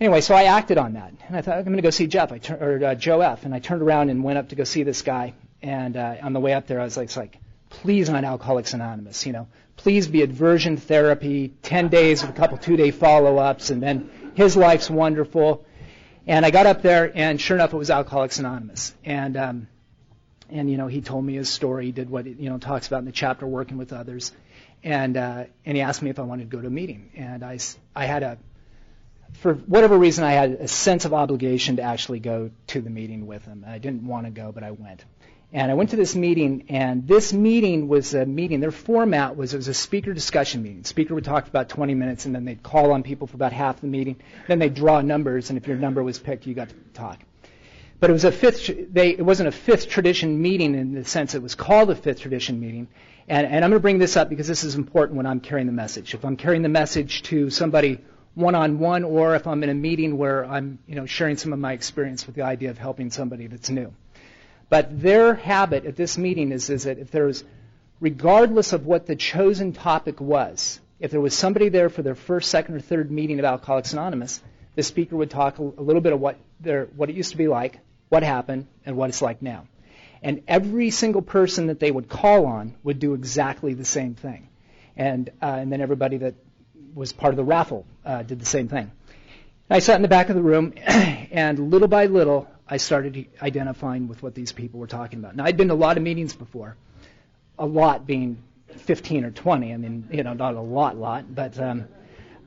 anyway, 0.00 0.20
so 0.20 0.34
I 0.34 0.44
acted 0.44 0.78
on 0.78 0.94
that, 0.94 1.12
and 1.26 1.36
I 1.36 1.42
thought 1.42 1.58
I'm 1.58 1.64
going 1.64 1.76
to 1.76 1.82
go 1.82 1.90
see 1.90 2.06
Jeff, 2.06 2.32
I 2.32 2.38
tur- 2.38 2.58
or 2.60 2.84
uh, 2.84 2.94
Joe 2.94 3.20
F. 3.20 3.44
And 3.44 3.54
I 3.54 3.58
turned 3.58 3.82
around 3.82 4.10
and 4.10 4.22
went 4.22 4.38
up 4.38 4.50
to 4.50 4.54
go 4.56 4.64
see 4.64 4.82
this 4.82 5.02
guy. 5.02 5.34
And 5.62 5.96
uh, 5.96 6.16
on 6.22 6.32
the 6.32 6.40
way 6.40 6.52
up 6.52 6.66
there, 6.66 6.80
I 6.80 6.84
was 6.84 6.96
like, 6.96 7.14
like, 7.16 7.38
please 7.70 8.10
not 8.10 8.24
Alcoholics 8.24 8.74
Anonymous, 8.74 9.26
you 9.26 9.32
know, 9.32 9.48
please 9.76 10.06
be 10.06 10.22
aversion 10.22 10.76
therapy, 10.76 11.52
10 11.62 11.88
days 11.88 12.22
with 12.22 12.30
a 12.30 12.34
couple 12.34 12.58
two-day 12.58 12.90
follow-ups, 12.90 13.70
and 13.70 13.82
then 13.82 14.32
his 14.34 14.56
life's 14.56 14.88
wonderful. 14.90 15.64
And 16.26 16.46
I 16.46 16.50
got 16.50 16.66
up 16.66 16.82
there, 16.82 17.10
and 17.14 17.40
sure 17.40 17.56
enough, 17.56 17.74
it 17.74 17.76
was 17.76 17.90
Alcoholics 17.90 18.38
Anonymous. 18.38 18.94
And 19.04 19.36
um, 19.36 19.68
and 20.50 20.70
you 20.70 20.76
know, 20.76 20.86
he 20.86 21.00
told 21.00 21.24
me 21.24 21.34
his 21.34 21.48
story. 21.50 21.86
He 21.86 21.92
did 21.92 22.08
what 22.08 22.26
you 22.26 22.48
know 22.48 22.58
talks 22.58 22.86
about 22.86 23.00
in 23.00 23.04
the 23.04 23.12
chapter, 23.12 23.46
working 23.46 23.76
with 23.76 23.92
others. 23.92 24.32
And 24.82 25.16
uh, 25.16 25.44
and 25.64 25.76
he 25.76 25.82
asked 25.82 26.02
me 26.02 26.10
if 26.10 26.18
I 26.18 26.22
wanted 26.22 26.50
to 26.50 26.56
go 26.56 26.62
to 26.62 26.68
a 26.68 26.70
meeting. 26.70 27.10
And 27.16 27.44
I 27.44 27.58
I 27.94 28.06
had 28.06 28.22
a 28.22 28.38
for 29.34 29.54
whatever 29.54 29.98
reason 29.98 30.24
I 30.24 30.32
had 30.32 30.52
a 30.52 30.68
sense 30.68 31.04
of 31.04 31.12
obligation 31.12 31.76
to 31.76 31.82
actually 31.82 32.20
go 32.20 32.50
to 32.68 32.80
the 32.80 32.90
meeting 32.90 33.26
with 33.26 33.44
him. 33.44 33.64
I 33.66 33.78
didn't 33.78 34.06
want 34.06 34.26
to 34.26 34.30
go, 34.30 34.52
but 34.52 34.62
I 34.62 34.70
went. 34.70 35.04
And 35.52 35.70
I 35.70 35.74
went 35.74 35.90
to 35.90 35.96
this 35.96 36.16
meeting, 36.16 36.64
and 36.68 37.06
this 37.06 37.32
meeting 37.32 37.86
was 37.86 38.12
a 38.14 38.26
meeting. 38.26 38.58
Their 38.58 38.72
format 38.72 39.36
was 39.36 39.54
it 39.54 39.58
was 39.58 39.68
a 39.68 39.74
speaker 39.74 40.12
discussion 40.12 40.62
meeting. 40.62 40.82
Speaker 40.82 41.14
would 41.14 41.24
talk 41.24 41.44
for 41.44 41.50
about 41.50 41.68
20 41.68 41.94
minutes, 41.94 42.26
and 42.26 42.34
then 42.34 42.44
they'd 42.44 42.62
call 42.62 42.90
on 42.90 43.04
people 43.04 43.28
for 43.28 43.36
about 43.36 43.52
half 43.52 43.80
the 43.80 43.86
meeting. 43.86 44.16
Then 44.48 44.58
they'd 44.58 44.74
draw 44.74 45.00
numbers, 45.00 45.50
and 45.50 45.56
if 45.56 45.68
your 45.68 45.76
number 45.76 46.02
was 46.02 46.18
picked, 46.18 46.46
you 46.46 46.54
got 46.54 46.70
to 46.70 46.74
talk. 46.92 47.20
But 48.00 48.10
it 48.10 48.12
was 48.14 48.24
a 48.24 48.32
fifth. 48.32 48.68
They, 48.92 49.10
it 49.10 49.24
wasn't 49.24 49.48
a 49.48 49.52
fifth 49.52 49.88
tradition 49.88 50.42
meeting 50.42 50.74
in 50.74 50.92
the 50.92 51.04
sense 51.04 51.34
it 51.34 51.42
was 51.42 51.54
called 51.54 51.88
a 51.90 51.94
fifth 51.94 52.20
tradition 52.20 52.58
meeting. 52.58 52.88
And, 53.28 53.46
and 53.46 53.64
I'm 53.64 53.70
going 53.70 53.78
to 53.78 53.82
bring 53.82 53.98
this 53.98 54.16
up 54.16 54.28
because 54.28 54.48
this 54.48 54.64
is 54.64 54.74
important 54.74 55.16
when 55.16 55.26
I'm 55.26 55.40
carrying 55.40 55.66
the 55.66 55.72
message. 55.72 56.14
If 56.14 56.24
I'm 56.24 56.36
carrying 56.36 56.62
the 56.62 56.68
message 56.68 57.22
to 57.24 57.48
somebody 57.48 58.00
one-on-one, 58.34 59.04
or 59.04 59.34
if 59.34 59.46
I'm 59.46 59.62
in 59.62 59.70
a 59.70 59.74
meeting 59.74 60.18
where 60.18 60.44
I'm, 60.44 60.78
you 60.86 60.96
know, 60.96 61.06
sharing 61.06 61.36
some 61.36 61.52
of 61.52 61.58
my 61.58 61.72
experience 61.72 62.26
with 62.26 62.34
the 62.34 62.42
idea 62.42 62.70
of 62.70 62.78
helping 62.78 63.10
somebody 63.10 63.46
that's 63.46 63.70
new. 63.70 63.92
But 64.68 65.00
their 65.00 65.34
habit 65.34 65.84
at 65.84 65.96
this 65.96 66.18
meeting 66.18 66.50
is, 66.50 66.68
is 66.70 66.84
that 66.84 66.98
if 66.98 67.10
there's, 67.10 67.44
regardless 68.00 68.72
of 68.72 68.86
what 68.86 69.06
the 69.06 69.14
chosen 69.14 69.72
topic 69.72 70.20
was, 70.20 70.80
if 70.98 71.10
there 71.10 71.20
was 71.20 71.34
somebody 71.34 71.68
there 71.68 71.88
for 71.88 72.02
their 72.02 72.14
first, 72.14 72.50
second, 72.50 72.74
or 72.74 72.80
third 72.80 73.10
meeting 73.10 73.38
of 73.38 73.44
Alcoholics 73.44 73.92
Anonymous, 73.92 74.42
the 74.74 74.82
speaker 74.82 75.16
would 75.16 75.30
talk 75.30 75.58
a, 75.58 75.62
little 75.62 76.00
bit 76.00 76.12
of 76.12 76.20
what, 76.20 76.38
their, 76.60 76.86
what 76.96 77.10
it 77.10 77.14
used 77.14 77.30
to 77.32 77.36
be 77.36 77.46
like, 77.46 77.78
what 78.08 78.22
happened, 78.22 78.66
and 78.84 78.96
what 78.96 79.10
it's 79.10 79.22
like 79.22 79.42
now. 79.42 79.66
And 80.22 80.42
every 80.48 80.90
single 80.90 81.22
person 81.22 81.66
that 81.66 81.78
they 81.78 81.90
would 81.90 82.08
call 82.08 82.46
on 82.46 82.74
would 82.82 82.98
do 82.98 83.14
exactly 83.14 83.74
the 83.74 83.84
same 83.84 84.14
thing. 84.14 84.48
And, 84.96 85.30
uh, 85.42 85.46
and 85.46 85.70
then 85.70 85.80
everybody 85.80 86.16
that 86.18 86.34
was 86.94 87.12
part 87.12 87.32
of 87.32 87.36
the 87.36 87.44
raffle 87.44 87.86
uh, 88.04 88.22
did 88.22 88.40
the 88.40 88.46
same 88.46 88.68
thing. 88.68 88.90
I 89.68 89.78
sat 89.78 89.96
in 89.96 90.02
the 90.02 90.08
back 90.08 90.28
of 90.28 90.36
the 90.36 90.42
room, 90.42 90.74
and 90.86 91.70
little 91.70 91.88
by 91.88 92.06
little, 92.06 92.48
I 92.68 92.76
started 92.76 93.26
identifying 93.40 94.08
with 94.08 94.22
what 94.22 94.34
these 94.34 94.52
people 94.52 94.78
were 94.80 94.86
talking 94.86 95.18
about. 95.18 95.36
Now, 95.36 95.44
I'd 95.44 95.56
been 95.56 95.68
to 95.68 95.74
a 95.74 95.76
lot 95.76 95.96
of 95.96 96.02
meetings 96.02 96.34
before, 96.34 96.76
a 97.58 97.66
lot 97.66 98.06
being 98.06 98.42
15 98.68 99.24
or 99.24 99.30
20. 99.30 99.72
I 99.72 99.76
mean, 99.76 100.08
you 100.12 100.22
know, 100.22 100.34
not 100.34 100.54
a 100.54 100.60
lot, 100.60 100.96
lot, 100.96 101.34
but. 101.34 101.58
Um, 101.58 101.88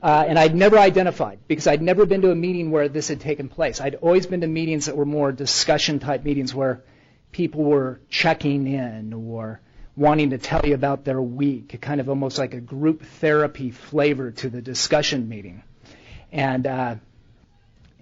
uh, 0.00 0.24
and 0.28 0.38
I'd 0.38 0.54
never 0.54 0.78
identified 0.78 1.40
because 1.48 1.66
I'd 1.66 1.82
never 1.82 2.06
been 2.06 2.22
to 2.22 2.30
a 2.30 2.34
meeting 2.34 2.70
where 2.70 2.88
this 2.88 3.08
had 3.08 3.20
taken 3.20 3.48
place. 3.48 3.80
I'd 3.80 3.96
always 3.96 4.26
been 4.26 4.42
to 4.42 4.46
meetings 4.46 4.86
that 4.86 4.96
were 4.96 5.04
more 5.04 5.32
discussion 5.32 5.98
type 5.98 6.22
meetings 6.22 6.54
where 6.54 6.84
people 7.32 7.64
were 7.64 8.00
checking 8.08 8.68
in 8.68 9.12
or 9.12 9.60
wanting 9.98 10.30
to 10.30 10.38
tell 10.38 10.64
you 10.64 10.74
about 10.74 11.04
their 11.04 11.20
week, 11.20 11.76
kind 11.80 12.00
of 12.00 12.08
almost 12.08 12.38
like 12.38 12.54
a 12.54 12.60
group 12.60 13.02
therapy 13.02 13.70
flavor 13.70 14.30
to 14.30 14.48
the 14.48 14.62
discussion 14.62 15.28
meeting. 15.28 15.62
And 16.30 16.66
uh, 16.66 16.94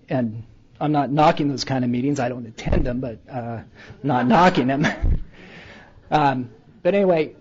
and 0.09 0.45
I'm 0.79 0.93
not 0.93 1.11
knocking 1.11 1.49
those 1.49 1.65
kind 1.65 1.85
of 1.85 1.91
meetings. 1.91 2.21
I 2.21 2.29
don't 2.29 2.47
attend 2.47 2.85
them, 2.85 3.01
but 3.01 3.19
uh, 3.31 3.63
not 4.03 4.27
knocking 4.27 4.67
them. 4.67 4.87
um, 6.11 6.51
but 6.83 6.95
anyway, 6.95 7.35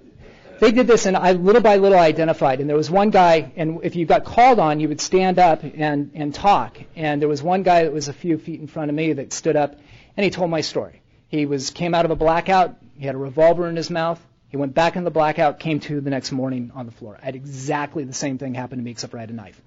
they 0.60 0.72
did 0.72 0.88
this, 0.88 1.06
and 1.06 1.18
I 1.18 1.34
little 1.34 1.62
by 1.62 1.76
little 1.76 2.00
identified. 2.00 2.62
And 2.62 2.70
there 2.70 2.78
was 2.78 2.90
one 2.90 3.10
guy, 3.10 3.52
and 3.58 3.80
if 3.84 3.98
you 3.98 4.06
got 4.06 4.24
called 4.24 4.60
on, 4.60 4.80
you 4.80 4.88
would 4.88 5.02
stand 5.02 5.38
up 5.38 5.64
and 5.64 6.12
and 6.14 6.34
talk. 6.34 6.78
And 6.96 7.22
there 7.22 7.30
was 7.30 7.44
one 7.44 7.64
guy 7.64 7.84
that 7.84 7.92
was 7.92 8.08
a 8.08 8.14
few 8.14 8.38
feet 8.38 8.62
in 8.62 8.68
front 8.68 8.90
of 8.90 8.96
me 8.96 9.12
that 9.14 9.34
stood 9.34 9.58
up, 9.58 9.76
and 10.16 10.24
he 10.24 10.30
told 10.30 10.50
my 10.50 10.62
story. 10.62 11.02
He 11.28 11.46
was 11.46 11.72
came 11.72 11.94
out 11.94 12.06
of 12.06 12.12
a 12.12 12.16
blackout. 12.16 12.78
He 12.98 13.06
had 13.06 13.16
a 13.16 13.18
revolver 13.18 13.68
in 13.68 13.76
his 13.76 13.90
mouth. 13.90 14.26
He 14.50 14.58
went 14.58 14.74
back 14.74 14.96
in 14.96 15.04
the 15.04 15.12
blackout, 15.12 15.60
came 15.60 15.80
to 15.82 16.02
the 16.02 16.10
next 16.10 16.32
morning 16.32 16.72
on 16.76 16.86
the 16.86 16.92
floor. 16.92 17.18
I 17.22 17.26
had 17.26 17.36
exactly 17.36 18.04
the 18.04 18.14
same 18.14 18.38
thing 18.38 18.54
happen 18.54 18.78
to 18.78 18.84
me, 18.84 18.92
except 18.92 19.14
I 19.14 19.20
had 19.20 19.30
a 19.30 19.34
knife. 19.34 19.62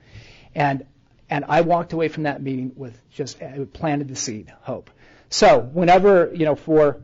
And 0.54 0.86
and 1.30 1.44
I 1.46 1.60
walked 1.60 1.92
away 1.92 2.08
from 2.08 2.22
that 2.22 2.42
meeting 2.42 2.72
with 2.74 2.98
just 3.10 3.42
uh, 3.42 3.46
it 3.46 3.72
planted 3.72 4.08
the 4.08 4.16
seed, 4.16 4.52
hope. 4.62 4.90
So 5.28 5.60
whenever 5.60 6.32
you 6.34 6.46
know, 6.46 6.54
for 6.54 6.98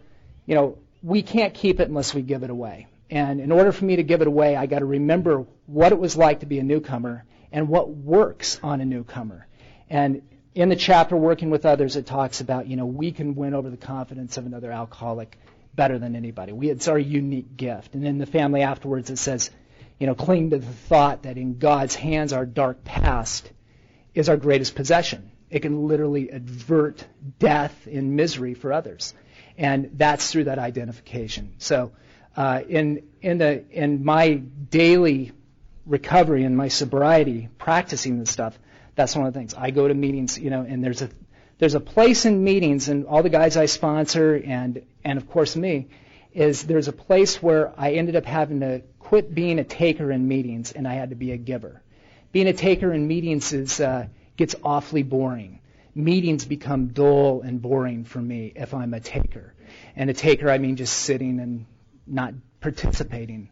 you 0.47 0.55
know, 0.55 0.79
we 1.03 1.23
can't 1.23 1.53
keep 1.53 1.81
it 1.81 1.89
unless 1.89 2.15
we 2.15 2.23
give 2.23 2.43
it 2.43 2.51
away. 2.51 2.87
And 3.11 3.41
in 3.41 3.53
order 3.53 3.71
for 3.71 3.85
me 3.85 3.97
to 3.97 4.03
give 4.03 4.23
it 4.23 4.27
away, 4.27 4.57
I 4.57 4.67
got 4.67 4.79
to 4.79 4.87
remember 4.87 5.47
what 5.67 5.93
it 5.93 5.99
was 5.99 6.17
like 6.17 6.41
to 6.41 6.47
be 6.47 6.59
a 6.59 6.63
newcomer 6.63 7.25
and 7.53 7.69
what 7.69 7.91
works 7.91 8.59
on 8.63 8.81
a 8.81 8.85
newcomer. 8.85 9.47
And 9.91 10.23
in 10.55 10.69
the 10.69 10.77
chapter 10.77 11.17
working 11.17 11.51
with 11.51 11.67
others, 11.67 11.97
it 11.97 12.07
talks 12.07 12.41
about 12.41 12.67
you 12.67 12.77
know 12.77 12.87
we 12.87 13.13
can 13.13 13.35
win 13.35 13.55
over 13.55 13.69
the 13.69 13.77
confidence 13.77 14.37
of 14.37 14.47
another 14.47 14.71
alcoholic 14.73 15.39
better 15.75 15.99
than 15.99 16.17
anybody. 16.17 16.53
We, 16.53 16.71
it's 16.71 16.89
our 16.89 16.99
unique 16.99 17.57
gift. 17.57 17.95
And 17.95 18.07
in 18.07 18.19
the 18.19 18.27
family 18.27 18.63
afterwards, 18.63 19.11
it 19.11 19.19
says, 19.19 19.51
you 19.99 20.07
know, 20.07 20.15
cling 20.15 20.51
to 20.51 20.59
the 20.59 20.67
thought 20.67 21.23
that 21.23 21.39
in 21.39 21.59
God's 21.59 21.95
hands 21.95 22.33
our 22.33 22.47
dark 22.47 22.85
past 22.85 23.51
is 24.15 24.29
our 24.29 24.37
greatest 24.37 24.75
possession. 24.75 25.31
It 25.51 25.61
can 25.61 25.87
literally 25.87 26.31
avert 26.31 27.05
death 27.39 27.87
and 27.91 28.17
misery 28.17 28.55
for 28.55 28.73
others, 28.73 29.15
and 29.57 29.91
that's 29.95 30.31
through 30.33 30.45
that 30.45 30.59
identification. 30.59 31.55
So, 31.59 31.93
uh, 32.37 32.63
in 32.69 33.07
in 33.21 33.39
the 33.39 33.65
in 33.71 34.05
my 34.05 34.35
daily 34.35 35.31
recovery 35.87 36.45
and 36.45 36.57
my 36.57 36.69
sobriety, 36.69 37.49
practicing 37.59 38.19
this 38.19 38.31
stuff, 38.31 38.59
that's 38.97 39.15
one 39.15 39.27
of 39.27 39.33
the 39.33 39.39
things. 39.39 39.55
I 39.55 39.71
go 39.71 39.87
to 39.87 39.95
meetings, 39.95 40.39
you 40.39 40.51
know, 40.51 40.63
and 40.63 40.83
there's 40.83 41.03
a 41.03 41.11
there's 41.59 41.75
a 41.75 41.81
place 41.81 42.25
in 42.25 42.43
meetings, 42.43 42.89
and 42.89 43.07
all 43.07 43.23
the 43.23 43.31
guys 43.31 43.57
I 43.57 43.67
sponsor, 43.67 44.35
and 44.35 44.83
and 45.05 45.19
of 45.19 45.29
course 45.31 45.57
me, 45.57 45.89
is 46.33 46.65
there's 46.65 46.89
a 46.89 46.93
place 46.93 47.43
where 47.43 47.73
I 47.77 47.93
ended 47.93 48.17
up 48.17 48.25
having 48.25 48.61
to 48.61 48.83
quit 48.99 49.35
being 49.35 49.59
a 49.59 49.65
taker 49.65 50.11
in 50.11 50.27
meetings, 50.27 50.73
and 50.73 50.89
I 50.89 50.95
had 50.95 51.11
to 51.11 51.17
be 51.17 51.33
a 51.33 51.37
giver. 51.37 51.83
Being 52.33 52.49
a 52.49 52.53
taker 52.53 52.93
in 52.93 53.07
meetings 53.07 53.53
is 53.53 53.81
uh, 53.81 54.07
gets 54.37 54.57
awfully 54.65 55.03
boring. 55.03 55.61
Meetings 55.95 56.45
become 56.45 56.89
dull 56.89 57.43
and 57.43 57.63
boring 57.63 58.05
for 58.05 58.21
me 58.21 58.53
if 58.57 58.75
I'm 58.75 58.95
a 58.95 59.01
taker. 59.01 59.55
And 59.95 60.11
a 60.11 60.15
taker, 60.15 60.51
I 60.51 60.59
mean 60.59 60.75
just 60.75 60.93
sitting 60.93 61.39
and 61.39 61.67
not 62.07 62.35
participating. 62.61 63.49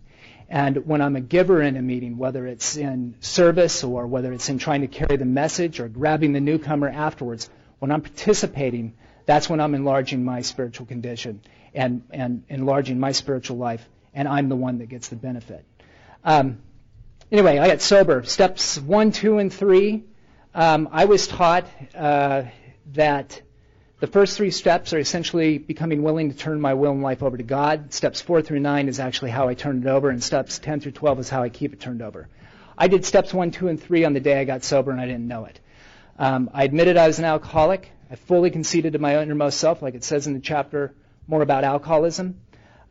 And 0.49 0.85
when 0.87 1.01
I'm 1.01 1.17
a 1.17 1.21
giver 1.21 1.63
in 1.63 1.77
a 1.77 1.83
meeting, 1.83 2.19
whether 2.19 2.47
it's 2.47 2.77
in 2.77 3.15
service 3.21 3.85
or 3.85 4.07
whether 4.07 4.33
it's 4.33 4.49
in 4.49 4.59
trying 4.59 4.81
to 4.81 4.89
carry 4.89 5.17
the 5.17 5.25
message 5.25 5.79
or 5.79 5.89
grabbing 5.89 6.33
the 6.33 6.41
newcomer 6.41 6.89
afterwards, 6.89 7.49
when 7.83 7.91
I'm 7.91 8.01
participating, 8.01 8.95
that's 9.27 9.51
when 9.51 9.59
I'm 9.59 9.75
enlarging 9.75 10.25
my 10.25 10.43
spiritual 10.43 10.87
condition 10.87 11.41
and, 11.75 12.05
and 12.13 12.45
enlarging 12.49 13.01
my 13.01 13.11
spiritual 13.11 13.57
life, 13.57 13.85
and 14.15 14.29
I'm 14.29 14.49
the 14.49 14.55
one 14.55 14.79
that 14.79 14.89
gets 14.89 15.09
the 15.09 15.17
benefit. 15.17 15.65
Um, 16.23 16.59
anyway, 17.33 17.59
I 17.59 17.67
got 17.67 17.81
sober. 17.81 18.23
Steps 18.23 18.79
one, 18.79 19.11
two, 19.11 19.39
and 19.39 19.53
three. 19.53 20.05
Um, 20.55 20.91
I 20.93 21.07
was 21.07 21.27
taught 21.27 21.67
uh, 21.93 22.45
that 22.93 23.43
the 23.99 24.07
first 24.07 24.37
three 24.37 24.53
steps 24.53 24.93
are 24.93 25.01
essentially 25.01 25.59
becoming 25.59 26.05
willing 26.05 26.31
to 26.31 26.39
turn 26.39 26.61
my 26.61 26.75
will 26.75 26.93
and 26.93 27.03
life 27.03 27.25
over 27.25 27.37
to 27.37 27.43
God. 27.43 27.93
Steps 27.93 28.21
four 28.21 28.43
through 28.43 28.61
nine 28.61 28.87
is 28.87 29.01
actually 29.01 29.33
how 29.33 29.49
I 29.49 29.55
turn 29.55 29.83
it 29.83 29.89
over, 29.89 30.09
and 30.09 30.23
steps 30.23 30.61
10 30.61 30.79
through 30.79 30.93
12 30.93 31.19
is 31.19 31.29
how 31.29 31.43
I 31.43 31.49
keep 31.49 31.73
it 31.73 31.81
turned 31.81 32.01
over. 32.01 32.29
I 32.79 32.87
did 32.87 33.05
steps 33.05 33.35
one, 33.35 33.51
two, 33.51 33.67
and 33.67 33.83
three 33.83 34.05
on 34.05 34.13
the 34.13 34.21
day 34.21 34.41
I 34.41 34.45
got 34.45 34.63
sober, 34.63 34.93
and 34.93 35.01
I 35.01 35.07
didn't 35.07 35.27
know 35.27 35.47
it. 35.47 35.59
Um, 36.23 36.51
I 36.55 36.63
admitted 36.63 36.97
I 36.97 37.09
was 37.09 37.19
an 37.19 37.25
alcoholic. 37.25 37.91
I 38.09 38.15
fully 38.15 38.53
conceded 38.53 38.93
to 38.93 39.01
my 39.01 39.21
innermost 39.21 39.59
self, 39.59 39.83
like 39.83 39.97
it 39.97 40.05
says 40.05 40.29
in 40.29 40.35
the 40.35 40.39
chapter 40.39 40.95
more 41.27 41.43
about 41.43 41.65
alcoholism. 41.65 42.39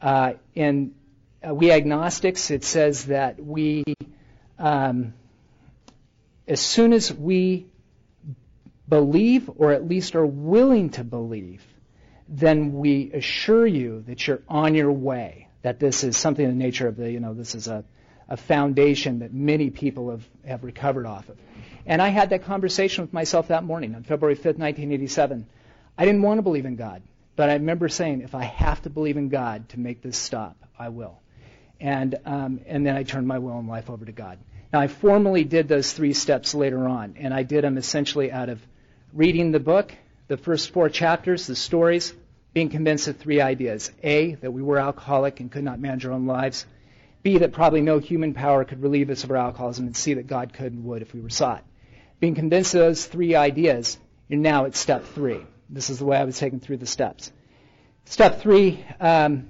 Uh, 0.01 0.33
in 0.53 0.93
uh, 1.41 1.53
we 1.53 1.71
agnostics, 1.71 2.51
it 2.51 2.65
says 2.65 3.05
that 3.05 3.41
we, 3.41 3.85
um, 4.59 5.13
as 6.45 6.59
soon 6.59 6.91
as 6.91 7.13
we 7.13 7.67
believe 8.89 9.49
or 9.55 9.71
at 9.71 9.87
least 9.87 10.17
are 10.17 10.25
willing 10.25 10.89
to 10.89 11.05
believe, 11.05 11.63
then 12.27 12.73
we 12.73 13.13
assure 13.13 13.65
you 13.65 14.03
that 14.07 14.27
you're 14.27 14.41
on 14.49 14.75
your 14.75 14.91
way, 14.91 15.47
that 15.61 15.79
this 15.79 16.03
is 16.03 16.17
something 16.17 16.43
in 16.43 16.57
the 16.57 16.61
nature 16.61 16.89
of 16.89 16.97
the, 16.97 17.09
you 17.09 17.21
know, 17.21 17.33
this 17.33 17.55
is 17.55 17.69
a, 17.69 17.85
a 18.31 18.37
foundation 18.37 19.19
that 19.19 19.33
many 19.33 19.69
people 19.69 20.09
have, 20.09 20.23
have 20.47 20.63
recovered 20.63 21.05
off 21.05 21.27
of. 21.27 21.37
And 21.85 22.01
I 22.01 22.07
had 22.07 22.29
that 22.29 22.45
conversation 22.45 23.03
with 23.03 23.11
myself 23.11 23.49
that 23.49 23.65
morning 23.65 23.93
on 23.93 24.03
February 24.03 24.37
5th, 24.37 24.57
1987. 24.57 25.45
I 25.97 26.05
didn't 26.05 26.21
want 26.21 26.37
to 26.37 26.41
believe 26.41 26.65
in 26.65 26.77
God, 26.77 27.01
but 27.35 27.49
I 27.49 27.53
remember 27.55 27.89
saying, 27.89 28.21
if 28.21 28.33
I 28.33 28.43
have 28.43 28.81
to 28.83 28.89
believe 28.89 29.17
in 29.17 29.27
God 29.27 29.67
to 29.69 29.79
make 29.81 30.01
this 30.01 30.17
stop, 30.17 30.55
I 30.79 30.87
will. 30.87 31.19
And, 31.81 32.17
um, 32.25 32.61
and 32.67 32.85
then 32.85 32.95
I 32.95 33.03
turned 33.03 33.27
my 33.27 33.37
will 33.39 33.59
and 33.59 33.67
life 33.67 33.89
over 33.89 34.05
to 34.05 34.13
God. 34.13 34.39
Now, 34.71 34.79
I 34.79 34.87
formally 34.87 35.43
did 35.43 35.67
those 35.67 35.91
three 35.91 36.13
steps 36.13 36.55
later 36.55 36.87
on, 36.87 37.15
and 37.17 37.33
I 37.33 37.43
did 37.43 37.65
them 37.65 37.77
essentially 37.77 38.31
out 38.31 38.47
of 38.47 38.61
reading 39.11 39.51
the 39.51 39.59
book, 39.59 39.93
the 40.29 40.37
first 40.37 40.71
four 40.71 40.87
chapters, 40.87 41.47
the 41.47 41.55
stories, 41.57 42.13
being 42.53 42.69
convinced 42.69 43.09
of 43.09 43.17
three 43.17 43.41
ideas. 43.41 43.91
A, 44.01 44.35
that 44.35 44.51
we 44.51 44.61
were 44.61 44.77
alcoholic 44.77 45.41
and 45.41 45.51
could 45.51 45.65
not 45.65 45.81
manage 45.81 46.05
our 46.05 46.13
own 46.13 46.27
lives. 46.27 46.65
B, 47.23 47.37
that 47.37 47.51
probably 47.51 47.81
no 47.81 47.99
human 47.99 48.33
power 48.33 48.65
could 48.65 48.81
relieve 48.81 49.09
us 49.09 49.23
of 49.23 49.31
our 49.31 49.37
alcoholism. 49.37 49.85
And 49.85 49.95
C, 49.95 50.15
that 50.15 50.27
God 50.27 50.53
could 50.53 50.73
and 50.73 50.83
would 50.85 51.01
if 51.01 51.13
we 51.13 51.21
were 51.21 51.29
sought. 51.29 51.63
Being 52.19 52.35
convinced 52.35 52.73
of 52.73 52.81
those 52.81 53.05
three 53.05 53.35
ideas, 53.35 53.97
you're 54.27 54.39
now 54.39 54.65
at 54.65 54.75
step 54.75 55.05
three. 55.05 55.41
This 55.69 55.89
is 55.89 55.99
the 55.99 56.05
way 56.05 56.17
I 56.17 56.23
was 56.23 56.37
taken 56.37 56.59
through 56.59 56.77
the 56.77 56.85
steps. 56.85 57.31
Step 58.05 58.41
three, 58.41 58.83
um, 58.99 59.47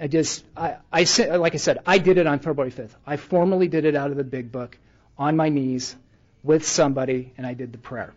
I 0.00 0.06
just, 0.06 0.44
I, 0.56 0.76
I, 0.92 1.04
like 1.36 1.54
I 1.54 1.58
said, 1.58 1.78
I 1.86 1.98
did 1.98 2.18
it 2.18 2.26
on 2.26 2.38
February 2.38 2.70
5th. 2.70 2.94
I 3.06 3.16
formally 3.16 3.68
did 3.68 3.84
it 3.84 3.94
out 3.94 4.10
of 4.10 4.16
the 4.16 4.24
big 4.24 4.52
book 4.52 4.78
on 5.16 5.36
my 5.36 5.48
knees 5.48 5.96
with 6.42 6.66
somebody, 6.66 7.32
and 7.36 7.46
I 7.46 7.54
did 7.54 7.72
the 7.72 7.78
prayer. 7.78 8.14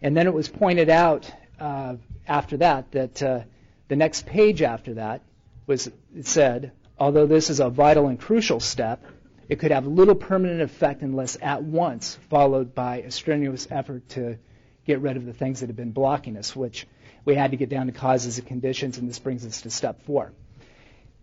And 0.00 0.16
then 0.16 0.26
it 0.26 0.32
was 0.32 0.48
pointed 0.48 0.88
out 0.88 1.30
uh, 1.60 1.96
after 2.26 2.56
that 2.58 2.90
that 2.92 3.22
uh, 3.22 3.40
the 3.88 3.96
next 3.96 4.26
page 4.26 4.62
after 4.62 4.94
that 4.94 5.22
was 5.66 5.86
it 6.16 6.26
said, 6.26 6.72
although 6.98 7.26
this 7.26 7.50
is 7.50 7.60
a 7.60 7.70
vital 7.70 8.08
and 8.08 8.18
crucial 8.18 8.60
step, 8.60 9.04
it 9.48 9.58
could 9.58 9.70
have 9.70 9.86
little 9.86 10.14
permanent 10.14 10.60
effect 10.60 11.02
unless 11.02 11.36
at 11.40 11.62
once 11.62 12.18
followed 12.28 12.74
by 12.74 12.98
a 12.98 13.10
strenuous 13.10 13.66
effort 13.70 14.08
to 14.10 14.38
get 14.86 15.00
rid 15.00 15.16
of 15.16 15.24
the 15.24 15.32
things 15.32 15.60
that 15.60 15.68
have 15.68 15.76
been 15.76 15.92
blocking 15.92 16.36
us, 16.36 16.54
which 16.54 16.86
we 17.24 17.34
had 17.34 17.50
to 17.50 17.56
get 17.56 17.68
down 17.68 17.86
to 17.86 17.92
causes 17.92 18.38
and 18.38 18.46
conditions, 18.46 18.98
and 18.98 19.08
this 19.08 19.18
brings 19.18 19.44
us 19.46 19.62
to 19.62 19.70
step 19.70 20.02
four. 20.04 20.32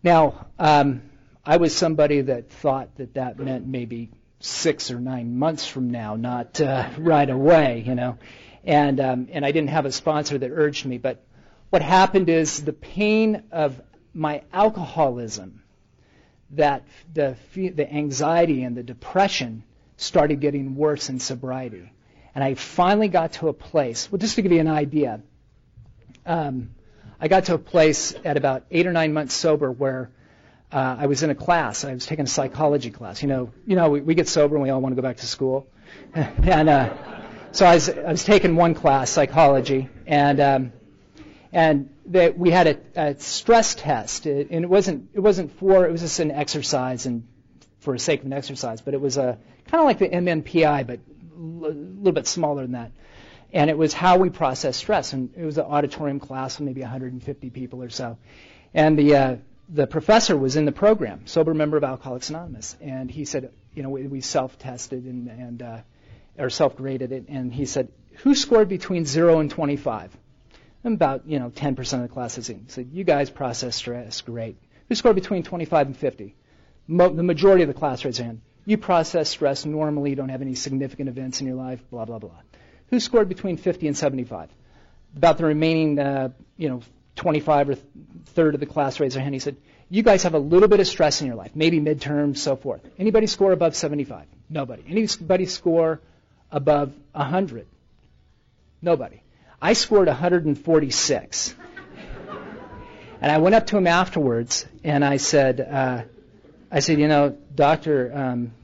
Now, 0.03 0.47
um, 0.59 1.01
I 1.45 1.57
was 1.57 1.75
somebody 1.75 2.21
that 2.21 2.49
thought 2.49 2.95
that 2.97 3.15
that 3.15 3.39
meant 3.39 3.67
maybe 3.67 4.11
six 4.39 4.91
or 4.91 4.99
nine 4.99 5.37
months 5.37 5.65
from 5.65 5.89
now, 5.89 6.15
not 6.15 6.59
uh, 6.61 6.89
right 6.97 7.29
away, 7.29 7.83
you 7.85 7.95
know 7.95 8.17
and 8.65 8.99
um, 8.99 9.27
and 9.31 9.45
I 9.45 9.51
didn't 9.51 9.69
have 9.69 9.85
a 9.85 9.91
sponsor 9.91 10.37
that 10.37 10.51
urged 10.51 10.85
me. 10.85 10.97
But 10.97 11.23
what 11.69 11.81
happened 11.81 12.29
is 12.29 12.63
the 12.63 12.73
pain 12.73 13.43
of 13.51 13.79
my 14.13 14.43
alcoholism, 14.51 15.61
that 16.55 16.83
the 17.13 17.35
the 17.53 17.91
anxiety 17.91 18.63
and 18.63 18.75
the 18.75 18.83
depression 18.83 19.63
started 19.97 20.39
getting 20.41 20.75
worse 20.75 21.09
in 21.09 21.19
sobriety, 21.19 21.91
and 22.33 22.43
I 22.43 22.55
finally 22.55 23.07
got 23.07 23.33
to 23.33 23.47
a 23.47 23.53
place. 23.53 24.11
Well, 24.11 24.19
just 24.19 24.35
to 24.35 24.41
give 24.41 24.51
you 24.51 24.59
an 24.59 24.67
idea, 24.67 25.21
um, 26.25 26.71
I 27.19 27.27
got 27.27 27.45
to 27.45 27.53
a 27.53 27.57
place 27.57 28.13
at 28.25 28.37
about 28.37 28.65
eight 28.71 28.87
or 28.87 28.93
nine 28.93 29.13
months 29.13 29.33
sober 29.33 29.71
where. 29.71 30.11
Uh, 30.71 30.97
I 30.99 31.05
was 31.05 31.23
in 31.23 31.29
a 31.29 31.35
class. 31.35 31.85
I 31.85 31.93
was 31.93 32.05
taking 32.07 32.25
a 32.25 32.27
psychology 32.27 32.89
class. 32.89 33.21
You 33.21 33.29
know, 33.29 33.53
you 33.65 33.75
know, 33.77 33.91
we, 33.91 34.01
we 34.01 34.15
get 34.15 34.27
sober 34.27 34.55
and 34.55 34.63
we 34.63 34.71
all 34.71 34.81
want 34.81 34.93
to 34.93 35.01
go 35.01 35.07
back 35.07 35.17
to 35.17 35.25
school, 35.25 35.67
and 36.13 36.67
uh, 36.67 36.89
so 37.55 37.65
I 37.65 37.75
was, 37.75 37.87
I 37.87 38.11
was 38.11 38.25
taking 38.25 38.57
one 38.57 38.73
class, 38.73 39.09
psychology, 39.09 39.87
and 40.05 40.41
um, 40.41 40.73
and 41.55 41.89
that 42.07 42.37
we 42.37 42.51
had 42.51 42.67
a, 42.67 42.77
a 42.97 43.17
stress 43.17 43.75
test, 43.75 44.25
it, 44.25 44.49
and 44.51 44.65
it 44.65 44.67
wasn't 44.69 45.09
it 45.13 45.21
wasn't 45.21 45.57
for 45.57 45.85
it 45.85 45.91
was 45.91 46.01
just 46.01 46.19
an 46.19 46.29
exercise 46.29 47.05
and 47.05 47.25
for 47.79 47.93
the 47.93 47.99
sake 47.99 48.19
of 48.19 48.25
an 48.25 48.33
exercise, 48.33 48.81
but 48.81 48.93
it 48.93 48.99
was 48.99 49.15
a 49.15 49.37
kind 49.67 49.79
of 49.79 49.85
like 49.85 49.99
the 49.99 50.09
MMPI, 50.09 50.85
but 50.85 50.99
a 51.33 51.39
little 51.39 52.11
bit 52.11 52.27
smaller 52.27 52.63
than 52.63 52.73
that. 52.73 52.91
And 53.53 53.69
it 53.69 53.77
was 53.77 53.93
how 53.93 54.17
we 54.17 54.29
process 54.29 54.75
stress, 54.75 55.13
and 55.13 55.33
it 55.37 55.45
was 55.45 55.57
an 55.57 55.63
auditorium 55.63 56.19
class 56.19 56.59
with 56.59 56.65
maybe 56.65 56.81
150 56.81 57.49
people 57.51 57.81
or 57.81 57.89
so. 57.89 58.17
And 58.73 58.99
the 58.99 59.15
uh, 59.15 59.35
the 59.69 59.87
professor 59.87 60.35
was 60.35 60.57
in 60.57 60.65
the 60.65 60.73
program, 60.73 61.25
sober 61.25 61.53
member 61.53 61.77
of 61.77 61.85
Alcoholics 61.85 62.29
Anonymous, 62.29 62.75
and 62.81 63.09
he 63.09 63.23
said, 63.23 63.49
you 63.73 63.81
know, 63.81 63.89
we, 63.91 64.07
we 64.07 64.19
self-tested 64.19 65.05
and, 65.05 65.29
and 65.29 65.61
uh, 65.61 65.77
or 66.37 66.49
self-graded 66.49 67.13
it, 67.13 67.25
and 67.29 67.53
he 67.53 67.65
said, 67.65 67.87
"Who 68.23 68.35
scored 68.35 68.67
between 68.67 69.05
zero 69.05 69.39
and 69.39 69.49
25?" 69.49 70.17
About 70.93 71.27
you 71.27 71.39
know 71.39 71.49
10% 71.49 71.93
of 71.93 72.01
the 72.03 72.07
class 72.07 72.37
is 72.37 72.49
in. 72.49 72.69
Said, 72.69 72.89
"You 72.93 73.03
guys 73.03 73.31
process 73.31 73.75
stress 73.75 74.21
great. 74.21 74.57
Who 74.87 74.93
scored 74.93 75.15
between 75.15 75.41
25 75.41 75.87
and 75.87 75.97
50?" 75.97 76.35
Mo- 76.87 77.09
the 77.09 77.23
majority 77.23 77.63
of 77.63 77.67
the 77.67 77.73
class 77.73 78.03
their 78.03 78.11
hand. 78.11 78.41
You 78.65 78.77
process 78.77 79.29
stress 79.29 79.65
normally. 79.65 80.11
You 80.11 80.15
don't 80.15 80.29
have 80.29 80.43
any 80.43 80.53
significant 80.53 81.09
events 81.09 81.41
in 81.41 81.47
your 81.47 81.55
life. 81.55 81.79
Blah 81.89 82.05
blah 82.05 82.19
blah. 82.19 82.37
Who 82.91 82.99
scored 82.99 83.29
between 83.29 83.57
50 83.57 83.87
and 83.87 83.97
75? 83.97 84.49
About 85.17 85.39
the 85.39 85.45
remaining, 85.45 85.97
uh, 85.97 86.29
you 86.55 86.69
know, 86.69 86.81
25 87.15 87.69
or 87.69 87.75
th- 87.75 87.85
third 88.27 88.53
of 88.53 88.59
the 88.59 88.67
class 88.67 88.99
raised 88.99 89.15
their 89.15 89.23
hand. 89.23 89.33
He 89.33 89.39
said, 89.39 89.55
"You 89.89 90.03
guys 90.03 90.21
have 90.21 90.35
a 90.35 90.39
little 90.39 90.67
bit 90.67 90.79
of 90.79 90.85
stress 90.85 91.19
in 91.19 91.25
your 91.25 91.35
life, 91.35 91.51
maybe 91.55 91.79
midterms, 91.79 92.37
so 92.37 92.55
forth. 92.55 92.81
Anybody 92.99 93.25
score 93.25 93.53
above 93.53 93.75
75? 93.75 94.27
Nobody. 94.51 94.83
Anybody 94.87 95.47
score 95.47 95.99
above 96.51 96.93
100? 97.13 97.65
Nobody. 98.83 99.21
I 99.65 99.73
scored 99.73 100.07
146. 100.07 101.55
and 103.19 103.31
I 103.31 103.39
went 103.39 103.55
up 103.55 103.65
to 103.67 103.77
him 103.77 103.87
afterwards 103.87 104.63
and 104.83 105.03
I 105.03 105.17
said, 105.17 105.59
uh, 105.59 106.03
I 106.69 106.79
said, 106.81 106.99
you 106.99 107.07
know, 107.07 107.35
Doctor 107.55 108.11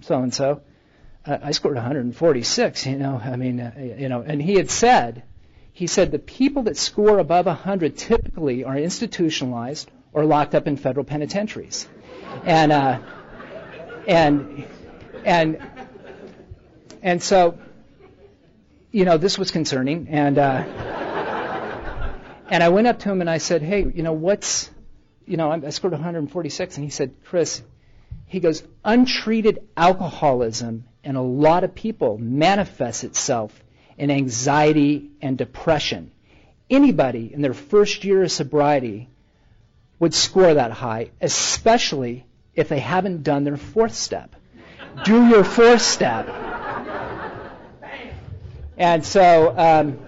so 0.02 0.22
and 0.22 0.32
so, 0.32 0.62
I 1.26 1.54
scored 1.54 1.74
146. 1.74 2.86
You 2.86 2.98
know, 3.00 3.20
I 3.20 3.36
mean, 3.36 3.62
uh, 3.62 3.96
you 3.98 4.10
know, 4.10 4.22
and 4.22 4.40
he 4.40 4.54
had 4.54 4.70
said, 4.70 5.24
he 5.74 5.88
said 5.88 6.12
the 6.12 6.20
people 6.20 6.64
that 6.64 6.78
score 6.78 7.18
above 7.18 7.48
100 7.48 7.98
typically 7.98 8.64
are 8.64 8.78
institutionalized 8.78 9.90
or 10.14 10.26
locked 10.26 10.54
up 10.54 10.68
in 10.68 10.78
federal 10.78 11.04
penitentiaries, 11.04 11.88
and 12.46 12.72
uh, 12.72 13.00
and 14.08 14.68
and 15.26 15.58
and 17.02 17.24
so 17.24 17.58
you 18.92 19.06
know, 19.06 19.18
this 19.18 19.38
was 19.38 19.52
concerning, 19.52 20.10
and 20.10 20.38
uh, 20.38 20.91
and 22.52 22.62
I 22.62 22.68
went 22.68 22.86
up 22.86 23.00
to 23.00 23.10
him 23.10 23.22
and 23.22 23.30
I 23.30 23.38
said, 23.38 23.62
hey, 23.62 23.90
you 23.96 24.04
know, 24.04 24.12
what's, 24.12 24.70
you 25.26 25.38
know, 25.38 25.50
I 25.50 25.70
scored 25.70 25.94
146, 25.94 26.76
and 26.76 26.84
he 26.84 26.92
said, 26.92 27.16
Chris, 27.24 27.64
he 28.28 28.42
goes, 28.42 28.62
untreated 28.84 29.66
alcoholism 29.78 30.84
in 31.02 31.16
a 31.16 31.24
lot 31.24 31.64
of 31.64 31.74
people 31.74 32.18
manifests 32.18 33.06
itself 33.06 33.64
in 33.98 34.12
anxiety 34.12 35.12
and 35.22 35.38
depression. 35.38 36.12
Anybody 36.70 37.34
in 37.34 37.42
their 37.42 37.54
first 37.54 38.04
year 38.04 38.22
of 38.24 38.32
sobriety 38.32 39.10
would 40.00 40.14
score 40.14 40.54
that 40.54 40.72
high, 40.72 41.12
especially 41.22 42.26
if 42.54 42.68
they 42.68 42.80
haven't 42.80 43.24
done 43.24 43.46
their 43.46 43.56
fourth 43.56 43.96
step. 43.96 44.36
Do 45.06 45.26
your 45.28 45.46
fourth 45.46 45.82
step. 45.82 46.28
And 48.78 49.06
so, 49.06 49.58
um, 49.58 50.00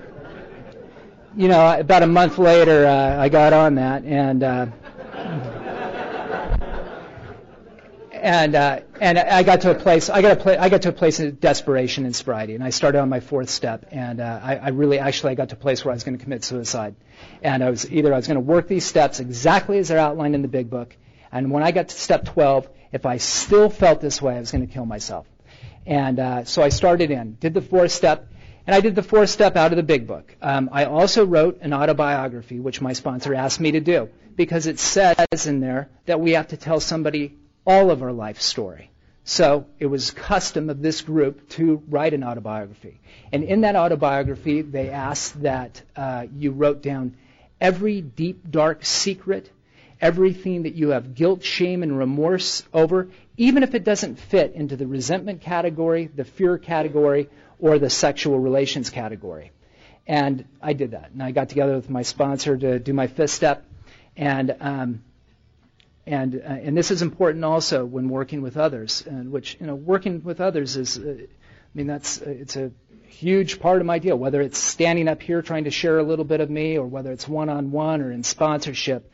you 1.36 1.48
know, 1.48 1.80
about 1.80 2.04
a 2.04 2.08
month 2.08 2.38
later, 2.38 2.86
uh, 2.86 3.22
I 3.22 3.30
got 3.30 3.54
on 3.54 3.76
that, 3.76 4.04
and 4.04 4.44
uh, 4.44 4.66
and 8.14 8.56
uh, 8.56 8.80
and 9.02 9.18
I 9.18 9.44
got 9.44 9.62
to 9.62 9.72
a 9.72 9.76
place. 9.76 10.10
I 10.10 10.22
got 10.22 10.32
a 10.32 10.36
pla- 10.36 10.58
I 10.60 10.70
got 10.70 10.84
to 10.84 10.90
a 10.90 10.94
place 10.94 11.20
of 11.20 11.40
desperation 11.40 12.06
and 12.06 12.16
sobriety, 12.16 12.56
and 12.56 12.64
I 12.64 12.70
started 12.70 13.00
on 13.00 13.10
my 13.10 13.20
fourth 13.20 13.50
step, 13.50 13.86
and 13.92 14.22
uh, 14.22 14.40
I, 14.42 14.56
I 14.58 14.70
really 14.70 15.00
actually 15.00 15.32
I 15.32 15.36
got 15.36 15.50
to 15.50 15.56
a 15.56 15.60
place 15.60 15.84
where 15.84 15.92
I 15.92 15.96
was 15.96 16.04
going 16.04 16.18
to 16.18 16.24
commit 16.24 16.44
suicide, 16.44 16.96
and 17.42 17.64
I 17.64 17.70
was 17.70 17.92
either 17.92 18.14
I 18.14 18.18
was 18.18 18.28
going 18.28 18.36
to 18.36 18.42
work 18.42 18.68
these 18.68 18.86
steps 18.86 19.20
exactly 19.20 19.80
as 19.80 19.88
they're 19.88 19.98
outlined 19.98 20.36
in 20.36 20.42
the 20.42 20.48
big 20.48 20.70
book, 20.70 20.96
and 21.32 21.52
when 21.52 21.64
I 21.64 21.72
got 21.72 21.90
to 21.90 22.00
step 22.00 22.26
12, 22.26 22.70
if 22.92 23.06
I 23.06 23.18
still 23.18 23.70
felt 23.70 24.02
this 24.02 24.22
way, 24.22 24.36
I 24.38 24.40
was 24.40 24.52
going 24.52 24.66
to 24.68 24.74
kill 24.74 24.86
myself, 24.86 25.26
and 25.86 26.20
uh, 26.20 26.46
so 26.46 26.62
I 26.62 26.70
started 26.70 27.10
in, 27.12 27.38
did 27.40 27.54
the 27.54 27.62
fourth 27.62 27.92
step, 27.92 28.30
and 28.66 28.76
I 28.76 28.82
did 28.82 28.96
the 28.96 29.04
fourth 29.04 29.30
step 29.30 29.56
out 29.56 29.72
of 29.72 29.78
the 29.78 29.84
big 29.84 30.08
book. 30.08 30.36
Um, 30.42 30.70
I 30.72 30.86
also 30.86 31.26
wrote 31.26 31.60
an 31.62 31.74
autobiography, 31.74 32.60
which 32.60 32.82
my 32.82 32.94
sponsor 32.94 33.36
asked 33.36 33.60
me 33.60 33.72
to 33.72 33.80
do, 33.80 34.10
because 34.36 34.68
it 34.68 34.80
says 34.80 35.48
in 35.48 35.60
there 35.60 35.90
that 36.06 36.20
we 36.20 36.32
have 36.32 36.48
to 36.50 36.58
tell 36.58 36.80
somebody 36.80 37.38
all 37.66 37.92
of 37.92 38.02
our 38.02 38.12
life 38.12 38.42
story. 38.42 38.90
So 39.26 39.68
it 39.80 39.86
was 39.86 40.12
custom 40.12 40.70
of 40.70 40.82
this 40.82 41.02
group 41.02 41.50
to 41.52 41.82
write 41.88 42.14
an 42.14 42.24
autobiography. 42.24 43.00
And 43.32 43.44
in 43.44 43.62
that 43.62 43.76
autobiography, 43.76 44.62
they 44.62 44.90
asked 44.90 45.42
that 45.44 45.82
uh, 45.96 46.28
you 46.36 46.52
wrote 46.52 46.82
down 46.82 47.16
every 47.62 48.02
deep, 48.02 48.50
dark 48.52 48.84
secret, 48.84 49.50
everything 50.02 50.64
that 50.64 50.76
you 50.76 50.90
have 50.90 51.16
guilt, 51.16 51.44
shame, 51.44 51.84
and 51.84 51.98
remorse 51.98 52.64
over, 52.74 53.10
even 53.38 53.64
if 53.64 53.74
it 53.74 53.86
doesn't 53.86 54.20
fit 54.20 54.54
into 54.56 54.76
the 54.76 54.86
resentment 54.86 55.40
category, 55.40 56.10
the 56.14 56.26
fear 56.26 56.58
category, 56.58 57.30
or 57.64 57.80
the 57.80 57.90
sexual 57.90 58.38
relations 58.38 58.90
category. 58.90 59.52
And 60.06 60.44
I 60.62 60.74
did 60.74 60.92
that. 60.92 61.12
And 61.12 61.24
I 61.24 61.32
got 61.32 61.48
together 61.48 61.76
with 61.76 61.90
my 61.90 62.02
sponsor 62.02 62.58
to 62.58 62.78
do 62.78 62.92
my 62.92 63.08
fifth 63.08 63.32
step. 63.32 63.66
And 64.18 64.54
um, 64.60 65.04
and 66.06 66.36
uh, 66.36 66.66
and 66.66 66.78
this 66.78 66.92
is 66.92 67.02
important 67.02 67.46
also 67.46 67.86
when 67.86 68.10
working 68.10 68.42
with 68.42 68.58
others. 68.58 69.02
And 69.08 69.32
which 69.32 69.56
you 69.62 69.66
know, 69.66 69.76
working 69.76 70.24
with 70.26 70.42
others 70.42 70.76
is, 70.76 71.00
uh, 71.00 71.16
I 71.20 71.28
mean, 71.74 71.88
that's 71.88 72.22
uh, 72.22 72.26
it's 72.32 72.58
a 72.58 72.70
huge 73.08 73.62
part 73.62 73.80
of 73.80 73.88
my 73.88 73.98
deal. 73.98 74.18
Whether 74.18 74.42
it's 74.42 74.60
standing 74.60 75.08
up 75.08 75.22
here 75.22 75.42
trying 75.42 75.64
to 75.64 75.72
share 75.72 76.00
a 76.00 76.04
little 76.04 76.26
bit 76.26 76.42
of 76.42 76.50
me, 76.50 76.78
or 76.78 76.86
whether 76.86 77.14
it's 77.14 77.30
one-on-one 77.30 78.02
or 78.02 78.12
in 78.12 78.24
sponsorship. 78.24 79.10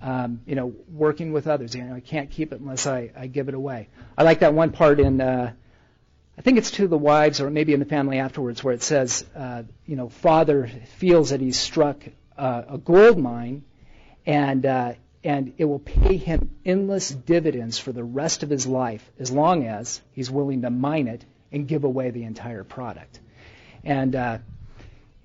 Um, 0.00 0.42
you 0.46 0.54
know, 0.54 0.72
working 0.92 1.32
with 1.32 1.48
others. 1.48 1.74
You 1.74 1.82
know, 1.82 1.96
I 1.96 1.98
can't 1.98 2.30
keep 2.30 2.52
it 2.52 2.60
unless 2.60 2.86
I, 2.86 3.10
I 3.16 3.26
give 3.26 3.48
it 3.48 3.54
away. 3.54 3.88
I 4.16 4.22
like 4.22 4.38
that 4.38 4.54
one 4.54 4.70
part 4.70 5.00
in 5.00 5.20
uh, 5.20 5.54
I 6.38 6.40
think 6.40 6.56
it's 6.56 6.70
to 6.72 6.86
the 6.86 6.96
wives 6.96 7.40
or 7.40 7.50
maybe 7.50 7.74
in 7.74 7.80
the 7.80 7.84
family 7.84 8.20
afterwards 8.20 8.62
where 8.62 8.72
it 8.72 8.84
says, 8.84 9.26
uh, 9.34 9.64
you 9.86 9.96
know, 9.96 10.08
father 10.08 10.70
feels 10.98 11.30
that 11.30 11.40
he's 11.40 11.58
struck 11.58 12.00
uh, 12.36 12.62
a 12.68 12.78
gold 12.78 13.18
mine 13.18 13.64
and, 14.24 14.64
uh, 14.64 14.92
and 15.24 15.54
it 15.58 15.64
will 15.64 15.80
pay 15.80 16.16
him 16.16 16.54
endless 16.64 17.10
dividends 17.10 17.76
for 17.76 17.90
the 17.90 18.04
rest 18.04 18.44
of 18.44 18.50
his 18.50 18.68
life 18.68 19.10
as 19.18 19.32
long 19.32 19.66
as 19.66 20.00
he's 20.12 20.30
willing 20.30 20.62
to 20.62 20.70
mine 20.70 21.08
it 21.08 21.24
and 21.50 21.66
give 21.66 21.82
away 21.82 22.10
the 22.10 22.22
entire 22.22 22.62
product. 22.62 23.18
And 23.82 24.14
uh, 24.14 24.38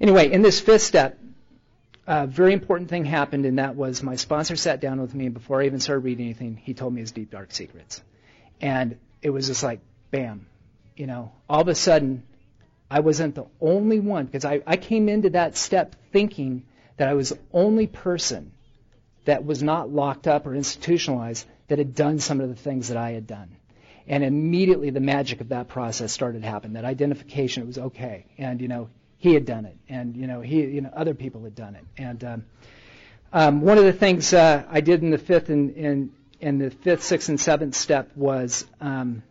anyway, 0.01 0.31
in 0.31 0.41
this 0.41 0.59
fifth 0.61 0.81
step, 0.81 1.19
a 2.07 2.25
very 2.25 2.53
important 2.53 2.89
thing 2.89 3.05
happened, 3.05 3.45
and 3.45 3.59
that 3.59 3.75
was 3.75 4.01
my 4.01 4.15
sponsor 4.15 4.55
sat 4.55 4.81
down 4.81 4.99
with 4.99 5.13
me, 5.13 5.25
and 5.27 5.33
before 5.35 5.61
I 5.61 5.67
even 5.67 5.79
started 5.79 6.05
reading 6.05 6.25
anything, 6.25 6.57
he 6.57 6.73
told 6.73 6.91
me 6.91 7.01
his 7.01 7.11
deep, 7.11 7.29
dark 7.29 7.51
secrets. 7.51 8.01
And 8.59 8.97
it 9.21 9.29
was 9.29 9.45
just 9.45 9.61
like, 9.61 9.79
bam, 10.09 10.47
you 10.95 11.07
know, 11.07 11.31
all 11.49 11.61
of 11.61 11.67
a 11.67 11.75
sudden, 11.75 12.23
I 12.89 12.99
wasn't 12.99 13.35
the 13.35 13.45
only 13.59 13.99
one 13.99 14.25
because 14.25 14.45
I, 14.45 14.61
I 14.67 14.77
came 14.77 15.09
into 15.09 15.31
that 15.31 15.57
step 15.57 15.95
thinking 16.11 16.65
that 16.97 17.07
I 17.07 17.13
was 17.13 17.29
the 17.29 17.39
only 17.51 17.87
person 17.87 18.51
that 19.25 19.45
was 19.45 19.63
not 19.63 19.89
locked 19.89 20.27
up 20.27 20.45
or 20.45 20.53
institutionalized 20.53 21.47
that 21.67 21.77
had 21.77 21.95
done 21.95 22.19
some 22.19 22.41
of 22.41 22.49
the 22.49 22.55
things 22.55 22.89
that 22.89 22.97
I 22.97 23.11
had 23.11 23.25
done. 23.25 23.55
And 24.07 24.23
immediately 24.23 24.89
the 24.89 24.99
magic 24.99 25.41
of 25.41 25.49
that 25.49 25.69
process 25.69 26.11
started 26.11 26.41
to 26.41 26.47
happen. 26.47 26.73
That 26.73 26.85
identification, 26.85 27.63
it 27.63 27.67
was 27.67 27.77
okay. 27.77 28.25
And, 28.37 28.61
you 28.61 28.67
know, 28.67 28.89
he 29.17 29.33
had 29.33 29.45
done 29.45 29.65
it. 29.65 29.77
And, 29.87 30.17
you 30.17 30.27
know, 30.27 30.41
he, 30.41 30.61
you 30.61 30.81
know, 30.81 30.91
other 30.93 31.13
people 31.13 31.43
had 31.43 31.55
done 31.55 31.75
it. 31.75 31.85
And 31.97 32.23
um, 32.23 32.45
um, 33.31 33.61
one 33.61 33.77
of 33.77 33.85
the 33.85 33.93
things 33.93 34.33
uh, 34.33 34.63
I 34.69 34.81
did 34.81 35.01
in 35.01 35.09
the 35.09 35.17
fifth 35.17 35.49
and 35.49 35.71
in, 35.71 36.11
in 36.41 36.57
the 36.57 36.69
fifth, 36.69 37.03
sixth, 37.03 37.29
and 37.29 37.39
seventh 37.39 37.75
step 37.75 38.11
was 38.15 38.67
um, 38.81 39.23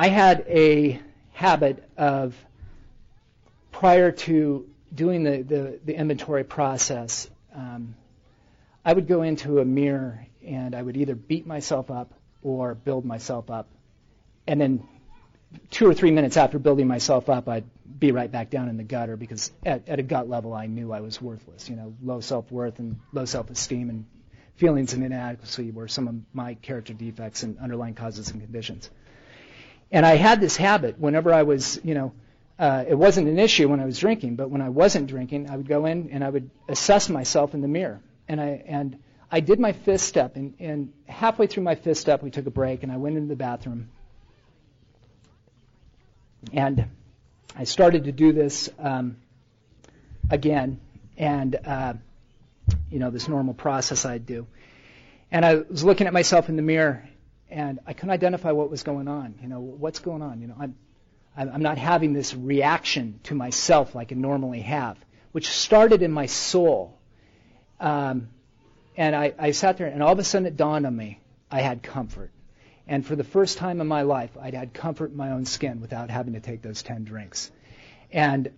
I 0.00 0.08
had 0.08 0.44
a 0.48 1.00
habit 1.32 1.82
of 1.96 2.36
prior 3.72 4.12
to 4.12 4.68
doing 4.94 5.24
the, 5.24 5.42
the, 5.42 5.80
the 5.84 5.94
inventory 5.94 6.44
process, 6.44 7.28
um, 7.52 7.96
I 8.84 8.92
would 8.92 9.08
go 9.08 9.22
into 9.22 9.58
a 9.58 9.64
mirror 9.64 10.24
and 10.46 10.76
I 10.76 10.82
would 10.82 10.96
either 10.96 11.16
beat 11.16 11.48
myself 11.48 11.90
up 11.90 12.14
or 12.42 12.76
build 12.76 13.04
myself 13.04 13.50
up. 13.50 13.66
And 14.46 14.60
then 14.60 14.86
two 15.70 15.88
or 15.88 15.94
three 15.94 16.12
minutes 16.12 16.36
after 16.36 16.60
building 16.60 16.86
myself 16.86 17.28
up, 17.28 17.48
I'd 17.48 17.64
be 17.98 18.12
right 18.12 18.30
back 18.30 18.50
down 18.50 18.68
in 18.68 18.76
the 18.76 18.84
gutter 18.84 19.16
because 19.16 19.50
at, 19.66 19.88
at 19.88 19.98
a 19.98 20.04
gut 20.04 20.28
level, 20.28 20.54
I 20.54 20.66
knew 20.66 20.92
I 20.92 21.00
was 21.00 21.20
worthless. 21.20 21.68
You 21.68 21.74
know, 21.74 21.94
low 22.02 22.20
self-worth 22.20 22.78
and 22.78 23.00
low 23.12 23.24
self-esteem 23.24 23.90
and 23.90 24.06
feelings 24.54 24.92
of 24.92 25.02
inadequacy 25.02 25.72
were 25.72 25.88
some 25.88 26.06
of 26.06 26.14
my 26.32 26.54
character 26.54 26.92
defects 26.92 27.42
and 27.42 27.58
underlying 27.58 27.94
causes 27.94 28.30
and 28.30 28.40
conditions. 28.40 28.90
And 29.90 30.04
I 30.04 30.16
had 30.16 30.40
this 30.40 30.56
habit 30.56 30.98
whenever 30.98 31.32
I 31.32 31.42
was, 31.42 31.80
you 31.82 31.94
know, 31.94 32.12
uh, 32.58 32.84
it 32.88 32.94
wasn't 32.94 33.28
an 33.28 33.38
issue 33.38 33.68
when 33.68 33.80
I 33.80 33.84
was 33.84 33.98
drinking, 33.98 34.36
but 34.36 34.50
when 34.50 34.60
I 34.60 34.68
wasn't 34.68 35.06
drinking, 35.06 35.48
I 35.48 35.56
would 35.56 35.68
go 35.68 35.86
in 35.86 36.10
and 36.10 36.24
I 36.24 36.28
would 36.28 36.50
assess 36.68 37.08
myself 37.08 37.54
in 37.54 37.60
the 37.60 37.68
mirror. 37.68 38.00
And 38.26 38.40
I 38.40 38.62
and 38.66 38.98
I 39.30 39.40
did 39.40 39.60
my 39.60 39.72
fifth 39.72 40.00
step, 40.00 40.36
and, 40.36 40.54
and 40.58 40.92
halfway 41.06 41.46
through 41.46 41.62
my 41.62 41.74
fifth 41.74 41.98
step, 41.98 42.22
we 42.22 42.30
took 42.30 42.46
a 42.46 42.50
break, 42.50 42.82
and 42.82 42.90
I 42.90 42.96
went 42.96 43.16
into 43.16 43.28
the 43.28 43.36
bathroom, 43.36 43.90
and 46.52 46.86
I 47.54 47.64
started 47.64 48.04
to 48.04 48.12
do 48.12 48.32
this 48.32 48.70
um, 48.78 49.16
again, 50.30 50.80
and 51.18 51.56
uh, 51.56 51.94
you 52.90 52.98
know 52.98 53.10
this 53.10 53.28
normal 53.28 53.54
process 53.54 54.06
I'd 54.06 54.24
do. 54.24 54.46
And 55.30 55.44
I 55.44 55.56
was 55.56 55.84
looking 55.84 56.06
at 56.06 56.14
myself 56.14 56.48
in 56.48 56.56
the 56.56 56.62
mirror, 56.62 57.06
and 57.50 57.78
I 57.86 57.92
couldn't 57.92 58.10
identify 58.10 58.52
what 58.52 58.70
was 58.70 58.82
going 58.82 59.08
on. 59.08 59.34
You 59.40 59.48
know, 59.48 59.60
what's 59.60 60.00
going 60.00 60.22
on? 60.22 60.40
You 60.40 60.48
know, 60.48 60.56
I'm 60.58 60.74
I'm 61.36 61.62
not 61.62 61.78
having 61.78 62.12
this 62.12 62.34
reaction 62.34 63.20
to 63.24 63.34
myself 63.34 63.94
like 63.94 64.10
I 64.12 64.16
normally 64.16 64.60
have, 64.62 64.98
which 65.30 65.48
started 65.48 66.02
in 66.02 66.10
my 66.10 66.26
soul. 66.26 66.98
Um, 67.78 68.30
and 68.96 69.14
I, 69.14 69.32
I 69.38 69.50
sat 69.52 69.78
there, 69.78 69.86
and 69.86 70.02
all 70.02 70.12
of 70.12 70.18
a 70.18 70.24
sudden 70.24 70.46
it 70.46 70.56
dawned 70.56 70.84
on 70.84 70.96
me 70.96 71.20
I 71.48 71.60
had 71.60 71.82
comfort. 71.82 72.32
And 72.88 73.06
for 73.06 73.14
the 73.14 73.24
first 73.24 73.58
time 73.58 73.80
in 73.80 73.86
my 73.86 74.02
life, 74.02 74.30
I'd 74.40 74.54
had 74.54 74.72
comfort 74.72 75.10
in 75.10 75.16
my 75.16 75.30
own 75.30 75.44
skin 75.44 75.80
without 75.80 76.10
having 76.10 76.32
to 76.32 76.40
take 76.40 76.62
those 76.62 76.82
10 76.82 77.04
drinks. 77.04 77.52
And 78.10 78.50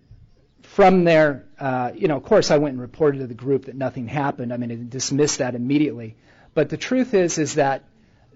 from 0.63 1.03
there, 1.03 1.45
uh, 1.59 1.91
you 1.93 2.07
know, 2.07 2.15
of 2.15 2.23
course, 2.23 2.49
I 2.49 2.57
went 2.57 2.73
and 2.73 2.81
reported 2.81 3.19
to 3.19 3.27
the 3.27 3.33
group 3.33 3.65
that 3.65 3.75
nothing 3.75 4.07
happened. 4.07 4.53
I 4.53 4.57
mean, 4.57 4.71
I 4.71 4.77
dismissed 4.89 5.39
that 5.39 5.53
immediately. 5.53 6.15
But 6.53 6.69
the 6.69 6.77
truth 6.77 7.13
is, 7.13 7.37
is 7.37 7.55
that 7.55 7.83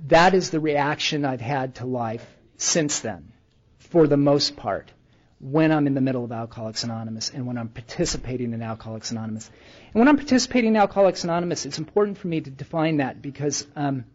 that 0.07 0.33
is 0.33 0.49
the 0.49 0.59
reaction 0.59 1.25
I've 1.25 1.41
had 1.41 1.75
to 1.75 1.85
life 1.85 2.25
since 2.57 2.99
then, 2.99 3.31
for 3.79 4.07
the 4.07 4.17
most 4.17 4.55
part, 4.55 4.91
when 5.39 5.71
I'm 5.71 5.87
in 5.87 5.93
the 5.93 6.01
middle 6.01 6.23
of 6.23 6.31
Alcoholics 6.31 6.83
Anonymous 6.83 7.29
and 7.29 7.45
when 7.45 7.57
I'm 7.57 7.69
participating 7.69 8.53
in 8.53 8.61
Alcoholics 8.61 9.11
Anonymous. 9.11 9.49
And 9.93 9.99
when 9.99 10.07
I'm 10.07 10.17
participating 10.17 10.71
in 10.71 10.75
Alcoholics 10.75 11.23
Anonymous, 11.23 11.65
it's 11.65 11.77
important 11.77 12.17
for 12.17 12.27
me 12.27 12.41
to 12.41 12.49
define 12.49 12.97
that 12.97 13.21
because 13.21 13.67
um, 13.75 14.05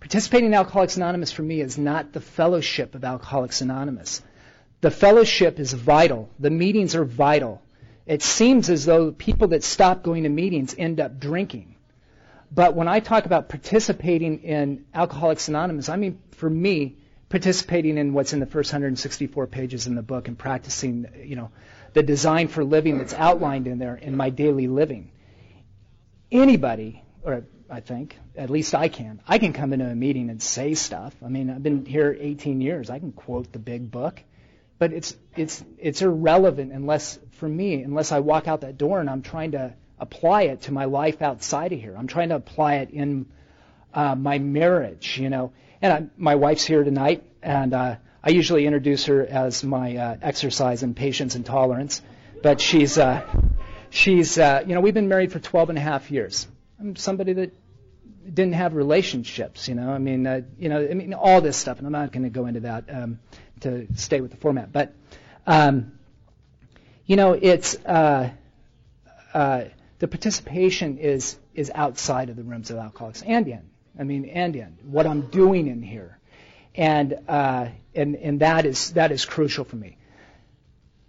participating 0.00 0.48
in 0.48 0.54
Alcoholics 0.54 0.96
Anonymous 0.96 1.32
for 1.32 1.42
me 1.42 1.60
is 1.60 1.78
not 1.78 2.12
the 2.12 2.20
fellowship 2.20 2.94
of 2.94 3.04
Alcoholics 3.04 3.60
Anonymous. 3.60 4.22
The 4.80 4.90
fellowship 4.90 5.58
is 5.58 5.72
vital. 5.72 6.28
The 6.38 6.50
meetings 6.50 6.94
are 6.94 7.04
vital. 7.04 7.62
It 8.06 8.22
seems 8.22 8.68
as 8.68 8.84
though 8.84 9.12
people 9.12 9.48
that 9.48 9.64
stop 9.64 10.02
going 10.02 10.24
to 10.24 10.28
meetings 10.28 10.74
end 10.76 11.00
up 11.00 11.18
drinking. 11.18 11.73
But 12.54 12.76
when 12.76 12.86
I 12.86 13.00
talk 13.00 13.26
about 13.26 13.48
participating 13.48 14.44
in 14.44 14.84
Alcoholics 14.94 15.48
Anonymous, 15.48 15.88
I 15.88 15.96
mean, 15.96 16.20
for 16.32 16.48
me, 16.48 16.98
participating 17.28 17.98
in 17.98 18.12
what's 18.12 18.32
in 18.32 18.38
the 18.38 18.46
first 18.46 18.72
164 18.72 19.48
pages 19.48 19.88
in 19.88 19.96
the 19.96 20.02
book 20.02 20.28
and 20.28 20.38
practicing, 20.38 21.06
you 21.24 21.34
know, 21.34 21.50
the 21.94 22.02
design 22.02 22.46
for 22.46 22.62
living 22.62 22.98
that's 22.98 23.14
outlined 23.14 23.66
in 23.66 23.78
there 23.78 23.96
in 23.96 24.16
my 24.16 24.30
daily 24.30 24.68
living. 24.68 25.10
Anybody, 26.30 27.02
or 27.24 27.44
I 27.68 27.80
think, 27.80 28.16
at 28.36 28.50
least 28.50 28.74
I 28.74 28.86
can, 28.86 29.20
I 29.26 29.38
can 29.38 29.52
come 29.52 29.72
into 29.72 29.86
a 29.86 29.94
meeting 29.96 30.30
and 30.30 30.40
say 30.40 30.74
stuff. 30.74 31.12
I 31.24 31.28
mean, 31.28 31.50
I've 31.50 31.62
been 31.62 31.84
here 31.84 32.16
18 32.18 32.60
years. 32.60 32.88
I 32.88 33.00
can 33.00 33.10
quote 33.10 33.52
the 33.52 33.58
big 33.58 33.90
book. 33.90 34.22
But 34.78 34.92
it's, 34.92 35.16
it's, 35.36 35.64
it's 35.78 36.02
irrelevant 36.02 36.72
unless, 36.72 37.18
for 37.32 37.48
me, 37.48 37.82
unless 37.82 38.12
I 38.12 38.20
walk 38.20 38.46
out 38.46 38.60
that 38.60 38.78
door 38.78 39.00
and 39.00 39.10
I'm 39.10 39.22
trying 39.22 39.52
to 39.52 39.74
apply 40.04 40.42
it 40.42 40.62
to 40.62 40.72
my 40.72 40.84
life 40.84 41.22
outside 41.22 41.72
of 41.72 41.80
here. 41.80 41.94
I'm 41.96 42.06
trying 42.06 42.28
to 42.28 42.36
apply 42.36 42.76
it 42.76 42.90
in 42.90 43.26
uh, 43.94 44.14
my 44.14 44.38
marriage, 44.38 45.18
you 45.18 45.30
know. 45.30 45.52
And 45.80 45.92
I, 45.92 46.06
my 46.16 46.34
wife's 46.34 46.64
here 46.64 46.84
tonight, 46.84 47.24
and 47.42 47.72
uh, 47.72 47.96
I 48.22 48.30
usually 48.30 48.66
introduce 48.66 49.06
her 49.06 49.26
as 49.26 49.64
my 49.64 49.96
uh, 49.96 50.16
exercise 50.20 50.82
in 50.82 50.94
patience 50.94 51.34
and 51.34 51.44
tolerance, 51.44 52.02
but 52.42 52.60
she's 52.60 52.98
uh, 52.98 53.22
she's 53.90 54.38
uh, 54.38 54.62
you 54.66 54.74
know 54.74 54.80
we've 54.80 54.94
been 54.94 55.08
married 55.08 55.32
for 55.32 55.40
12 55.40 55.70
and 55.70 55.78
a 55.78 55.80
half 55.80 56.10
years. 56.10 56.46
I'm 56.78 56.96
somebody 56.96 57.32
that 57.32 57.54
didn't 58.24 58.54
have 58.54 58.74
relationships, 58.74 59.68
you 59.68 59.74
know. 59.74 59.90
I 59.90 59.98
mean, 59.98 60.26
uh, 60.26 60.42
you 60.58 60.68
know, 60.68 60.80
I 60.80 60.94
mean 60.94 61.14
all 61.14 61.40
this 61.40 61.56
stuff, 61.56 61.78
and 61.78 61.86
I'm 61.86 61.92
not 61.92 62.12
going 62.12 62.24
to 62.24 62.30
go 62.30 62.46
into 62.46 62.60
that 62.60 62.84
um, 62.88 63.20
to 63.60 63.86
stay 63.96 64.20
with 64.20 64.32
the 64.32 64.36
format, 64.36 64.70
but 64.70 64.92
um, 65.46 65.92
you 67.06 67.16
know, 67.16 67.32
it's. 67.32 67.74
Uh, 67.76 68.30
uh, 69.34 69.64
the 69.98 70.08
participation 70.08 70.98
is 70.98 71.38
is 71.54 71.70
outside 71.74 72.30
of 72.30 72.36
the 72.36 72.42
rooms 72.42 72.70
of 72.70 72.78
alcoholics 72.78 73.22
and 73.22 73.46
in. 73.46 73.62
I 73.98 74.02
mean, 74.02 74.24
and 74.24 74.56
in 74.56 74.76
what 74.84 75.06
I'm 75.06 75.22
doing 75.22 75.68
in 75.68 75.82
here, 75.82 76.18
and 76.74 77.16
uh, 77.28 77.68
and 77.94 78.16
and 78.16 78.40
that 78.40 78.66
is 78.66 78.92
that 78.92 79.12
is 79.12 79.24
crucial 79.24 79.64
for 79.64 79.76
me. 79.76 79.96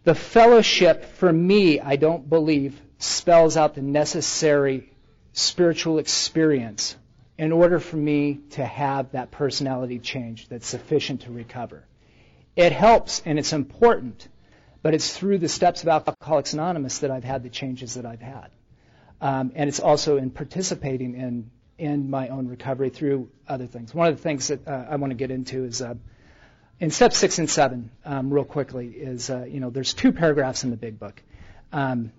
The 0.04 0.16
fellowship 0.16 1.04
for 1.04 1.34
me, 1.34 1.80
I 1.80 1.96
don't 1.96 2.30
believe, 2.30 2.80
spells 3.00 3.58
out 3.58 3.74
the 3.74 3.82
necessary 3.82 4.92
spiritual 5.34 5.98
experience 5.98 6.96
in 7.38 7.52
order 7.52 7.80
for 7.80 7.98
me 7.98 8.40
to 8.52 8.64
have 8.64 9.12
that 9.12 9.32
personality 9.32 10.00
change 10.00 10.48
that's 10.48 10.68
sufficient 10.68 11.22
to 11.22 11.32
recover. 11.32 11.84
It 12.56 12.72
helps 12.72 13.22
and 13.26 13.38
it's 13.38 13.52
important, 13.52 14.28
but 14.82 14.94
it's 14.94 15.18
through 15.18 15.40
the 15.40 15.50
steps 15.50 15.82
of 15.82 15.90
Alcoholics 15.90 16.54
Anonymous 16.54 17.00
that 17.00 17.12
I've 17.12 17.24
had 17.24 17.44
the 17.44 17.50
changes 17.50 17.96
that 17.96 18.06
I've 18.06 18.22
had. 18.22 18.50
Um, 19.22 19.52
and 19.56 19.70
it's 19.70 19.80
also 19.80 20.18
in 20.18 20.30
participating 20.30 21.16
in 21.16 21.52
in 21.78 22.10
my 22.10 22.30
own 22.30 22.48
recovery 22.48 22.90
through 22.90 23.30
other 23.48 23.68
things. 23.68 23.94
One 23.94 24.08
of 24.08 24.16
the 24.16 24.22
things 24.22 24.48
that 24.48 24.66
uh, 24.68 24.86
I 24.90 24.96
want 24.96 25.12
to 25.12 25.16
get 25.16 25.30
into 25.30 25.66
is 25.66 25.82
uh, 25.82 25.96
in 26.80 26.90
step 26.90 27.14
six 27.14 27.38
and 27.38 27.50
seven, 27.50 27.90
um, 28.06 28.34
real 28.34 28.46
quickly, 28.46 28.88
is 28.88 29.30
uh, 29.30 29.46
you 29.46 29.60
know 29.60 29.70
there's 29.70 29.94
two 29.94 30.12
paragraphs 30.12 30.64
in 30.64 30.70
the 30.70 30.78
big 30.78 31.00
book. 31.00 31.22
Um, 31.72 32.12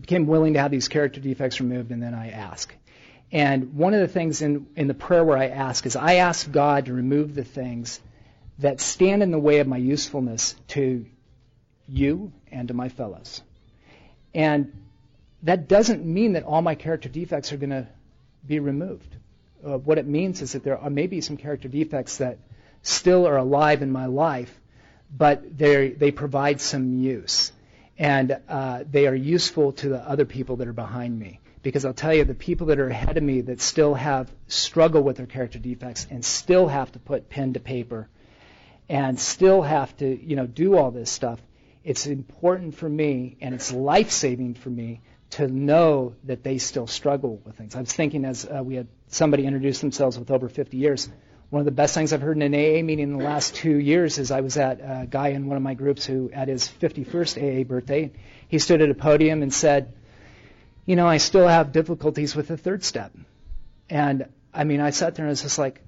became 0.00 0.26
willing 0.26 0.54
to 0.54 0.60
have 0.60 0.70
these 0.70 0.88
character 0.88 1.20
defects 1.20 1.60
removed, 1.60 1.90
and 1.90 2.02
then 2.02 2.14
I 2.14 2.30
ask. 2.30 2.74
And 3.32 3.74
one 3.74 3.94
of 3.94 4.00
the 4.00 4.08
things 4.08 4.42
in, 4.42 4.66
in 4.74 4.88
the 4.88 4.94
prayer 4.94 5.22
where 5.22 5.38
I 5.38 5.48
ask 5.48 5.86
is 5.86 5.94
I 5.94 6.14
ask 6.14 6.50
God 6.50 6.86
to 6.86 6.92
remove 6.92 7.34
the 7.34 7.44
things 7.44 8.00
that 8.58 8.80
stand 8.80 9.22
in 9.22 9.30
the 9.30 9.38
way 9.38 9.60
of 9.60 9.68
my 9.68 9.76
usefulness 9.76 10.56
to 10.68 11.06
you 11.88 12.32
and 12.50 12.68
to 12.68 12.74
my 12.74 12.88
fellows. 12.88 13.42
And 14.34 14.72
that 15.42 15.68
doesn't 15.68 16.04
mean 16.04 16.34
that 16.34 16.44
all 16.44 16.62
my 16.62 16.74
character 16.74 17.08
defects 17.08 17.52
are 17.52 17.56
going 17.56 17.70
to 17.70 17.86
be 18.46 18.58
removed. 18.58 19.16
Uh, 19.64 19.78
what 19.78 19.98
it 19.98 20.06
means 20.06 20.42
is 20.42 20.52
that 20.52 20.64
there 20.64 20.78
are 20.78 20.90
maybe 20.90 21.20
some 21.20 21.36
character 21.36 21.68
defects 21.68 22.18
that 22.18 22.38
still 22.82 23.26
are 23.26 23.36
alive 23.36 23.82
in 23.82 23.90
my 23.90 24.06
life, 24.06 24.58
but 25.14 25.58
they 25.58 26.12
provide 26.12 26.60
some 26.60 26.98
use. 27.00 27.52
And 27.98 28.38
uh, 28.48 28.84
they 28.90 29.06
are 29.06 29.14
useful 29.14 29.72
to 29.72 29.90
the 29.90 29.98
other 29.98 30.24
people 30.24 30.56
that 30.56 30.68
are 30.68 30.72
behind 30.72 31.18
me. 31.18 31.40
Because 31.62 31.84
I'll 31.84 31.92
tell 31.92 32.14
you, 32.14 32.24
the 32.24 32.34
people 32.34 32.68
that 32.68 32.78
are 32.78 32.88
ahead 32.88 33.18
of 33.18 33.22
me 33.22 33.42
that 33.42 33.60
still 33.60 33.92
have 33.92 34.32
struggle 34.48 35.02
with 35.02 35.18
their 35.18 35.26
character 35.26 35.58
defects 35.58 36.06
and 36.10 36.24
still 36.24 36.68
have 36.68 36.90
to 36.92 36.98
put 36.98 37.28
pen 37.28 37.52
to 37.52 37.60
paper 37.60 38.08
and 38.88 39.20
still 39.20 39.60
have 39.60 39.94
to, 39.98 40.24
you 40.24 40.36
know, 40.36 40.46
do 40.46 40.78
all 40.78 40.90
this 40.90 41.10
stuff, 41.10 41.38
it's 41.84 42.06
important 42.06 42.74
for 42.74 42.88
me 42.88 43.36
and 43.42 43.54
it's 43.54 43.72
life 43.72 44.10
saving 44.10 44.54
for 44.54 44.70
me 44.70 45.02
to 45.30 45.46
know 45.46 46.14
that 46.24 46.42
they 46.42 46.58
still 46.58 46.86
struggle 46.86 47.40
with 47.44 47.56
things. 47.56 47.76
I 47.76 47.80
was 47.80 47.92
thinking 47.92 48.24
as 48.24 48.44
uh, 48.44 48.62
we 48.62 48.74
had 48.74 48.88
somebody 49.08 49.46
introduce 49.46 49.80
themselves 49.80 50.18
with 50.18 50.30
over 50.30 50.48
50 50.48 50.76
years. 50.76 51.08
One 51.50 51.60
of 51.60 51.66
the 51.66 51.72
best 51.72 51.94
things 51.94 52.12
I've 52.12 52.20
heard 52.22 52.36
in 52.36 52.42
an 52.42 52.54
AA 52.54 52.82
meeting 52.82 53.10
in 53.10 53.16
the 53.16 53.24
last 53.24 53.54
two 53.54 53.76
years 53.76 54.18
is 54.18 54.30
I 54.30 54.40
was 54.40 54.56
at 54.56 54.80
a 54.80 55.06
guy 55.08 55.28
in 55.28 55.46
one 55.46 55.56
of 55.56 55.62
my 55.62 55.74
groups 55.74 56.06
who, 56.06 56.30
at 56.32 56.48
his 56.48 56.68
51st 56.80 57.62
AA 57.62 57.64
birthday, 57.64 58.12
he 58.48 58.58
stood 58.58 58.82
at 58.82 58.90
a 58.90 58.94
podium 58.94 59.42
and 59.42 59.52
said, 59.52 59.92
You 60.86 60.96
know, 60.96 61.06
I 61.06 61.16
still 61.18 61.46
have 61.46 61.72
difficulties 61.72 62.36
with 62.36 62.48
the 62.48 62.56
third 62.56 62.84
step. 62.84 63.12
And 63.88 64.28
I 64.54 64.64
mean, 64.64 64.80
I 64.80 64.90
sat 64.90 65.14
there 65.14 65.24
and 65.24 65.30
I 65.30 65.32
was 65.32 65.42
just 65.42 65.58
like, 65.58 65.80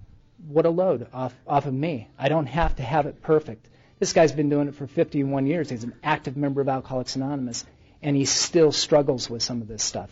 What 0.48 0.66
a 0.66 0.70
load 0.70 1.08
off, 1.12 1.34
off 1.46 1.66
of 1.66 1.74
me. 1.74 2.08
I 2.18 2.28
don't 2.28 2.46
have 2.46 2.76
to 2.76 2.82
have 2.82 3.06
it 3.06 3.22
perfect. 3.22 3.68
This 4.00 4.12
guy's 4.12 4.32
been 4.32 4.48
doing 4.48 4.66
it 4.66 4.74
for 4.74 4.88
51 4.88 5.46
years. 5.46 5.70
He's 5.70 5.84
an 5.84 5.94
active 6.02 6.36
member 6.36 6.60
of 6.60 6.68
Alcoholics 6.68 7.14
Anonymous, 7.14 7.64
and 8.02 8.16
he 8.16 8.24
still 8.24 8.72
struggles 8.72 9.30
with 9.30 9.42
some 9.42 9.62
of 9.62 9.68
this 9.68 9.82
stuff. 9.82 10.10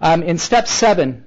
Um, 0.00 0.22
in 0.22 0.38
step 0.38 0.68
seven, 0.68 1.24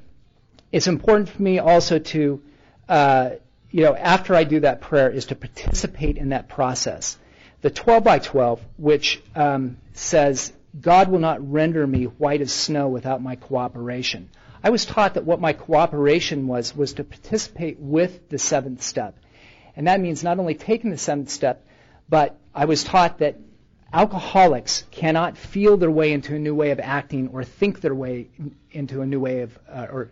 it's 0.72 0.88
important 0.88 1.30
for 1.30 1.42
me 1.42 1.60
also 1.60 2.00
to, 2.00 2.42
uh, 2.88 3.32
you 3.70 3.84
know, 3.84 3.96
after 3.96 4.36
I 4.36 4.44
do 4.44 4.62
that 4.62 4.82
prayer, 4.82 5.10
is 5.10 5.26
to 5.28 5.36
participate 5.36 6.18
in 6.18 6.30
that 6.30 6.48
process. 6.48 7.18
The 7.62 7.70
12 7.70 8.04
by 8.04 8.20
12, 8.20 8.62
which 8.78 9.22
um, 9.36 9.78
says, 9.94 10.54
God 10.80 11.10
will 11.10 11.20
not 11.20 11.52
render 11.52 11.86
me 11.86 12.06
white 12.06 12.42
as 12.42 12.54
snow 12.54 12.88
without 12.88 13.22
my 13.22 13.36
cooperation. 13.36 14.30
I 14.64 14.70
was 14.70 14.86
taught 14.86 15.16
that 15.16 15.26
what 15.26 15.42
my 15.42 15.54
cooperation 15.54 16.48
was, 16.48 16.76
was 16.76 16.94
to 16.94 17.04
participate 17.04 17.80
with 17.80 18.30
the 18.30 18.38
seventh 18.38 18.82
step. 18.82 19.18
And 19.76 19.88
that 19.88 20.00
means 20.00 20.24
not 20.24 20.40
only 20.40 20.56
taking 20.56 20.92
the 20.92 20.98
seventh 20.98 21.30
step, 21.30 21.66
but 22.08 22.38
I 22.54 22.66
was 22.66 22.84
taught 22.84 23.20
that 23.20 23.38
alcoholics 23.94 24.86
cannot 24.92 25.38
feel 25.38 25.78
their 25.78 25.92
way 25.92 26.14
into 26.14 26.36
a 26.36 26.40
new 26.40 26.56
way 26.56 26.72
of 26.72 26.80
acting 26.80 27.30
or 27.30 27.44
think 27.44 27.82
their 27.82 27.96
way 27.96 28.30
into 28.72 29.02
a 29.02 29.06
new 29.06 29.20
way 29.20 29.42
of, 29.42 29.58
uh, 29.70 29.88
or, 29.92 30.10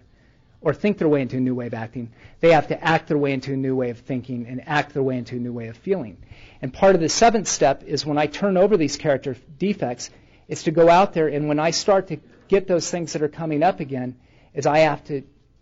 or 0.62 0.74
think 0.74 0.98
their 0.98 1.08
way 1.08 1.22
into 1.22 1.38
a 1.38 1.40
new 1.40 1.56
way 1.56 1.68
of 1.68 1.74
acting. 1.74 2.12
They 2.42 2.52
have 2.52 2.68
to 2.68 2.84
act 2.84 3.08
their 3.08 3.18
way 3.18 3.32
into 3.32 3.54
a 3.54 3.58
new 3.58 3.76
way 3.76 3.90
of 3.90 4.00
thinking 4.00 4.48
and 4.48 4.68
act 4.68 4.94
their 4.94 5.04
way 5.04 5.18
into 5.18 5.38
a 5.38 5.40
new 5.40 5.54
way 5.54 5.68
of 5.68 5.78
feeling. 5.78 6.18
And 6.62 6.74
part 6.74 6.96
of 6.96 7.02
the 7.02 7.10
seventh 7.10 7.48
step 7.48 7.84
is 7.84 8.06
when 8.06 8.18
I 8.18 8.28
turn 8.28 8.58
over 8.58 8.76
these 8.76 8.98
character 8.98 9.36
defects, 9.58 10.10
is 10.50 10.64
to 10.64 10.72
go 10.72 10.90
out 10.90 11.14
there 11.14 11.28
and 11.28 11.48
when 11.48 11.60
I 11.60 11.72
start 11.72 12.08
to 12.08 12.18
get 12.48 12.68
those 12.68 12.90
things 12.90 13.14
that 13.14 13.22
are 13.22 13.30
coming 13.30 13.64
up 13.64 13.80
again, 13.80 14.18
is 14.54 14.66
I 14.66 14.80
have 14.80 15.04
to 15.06 15.22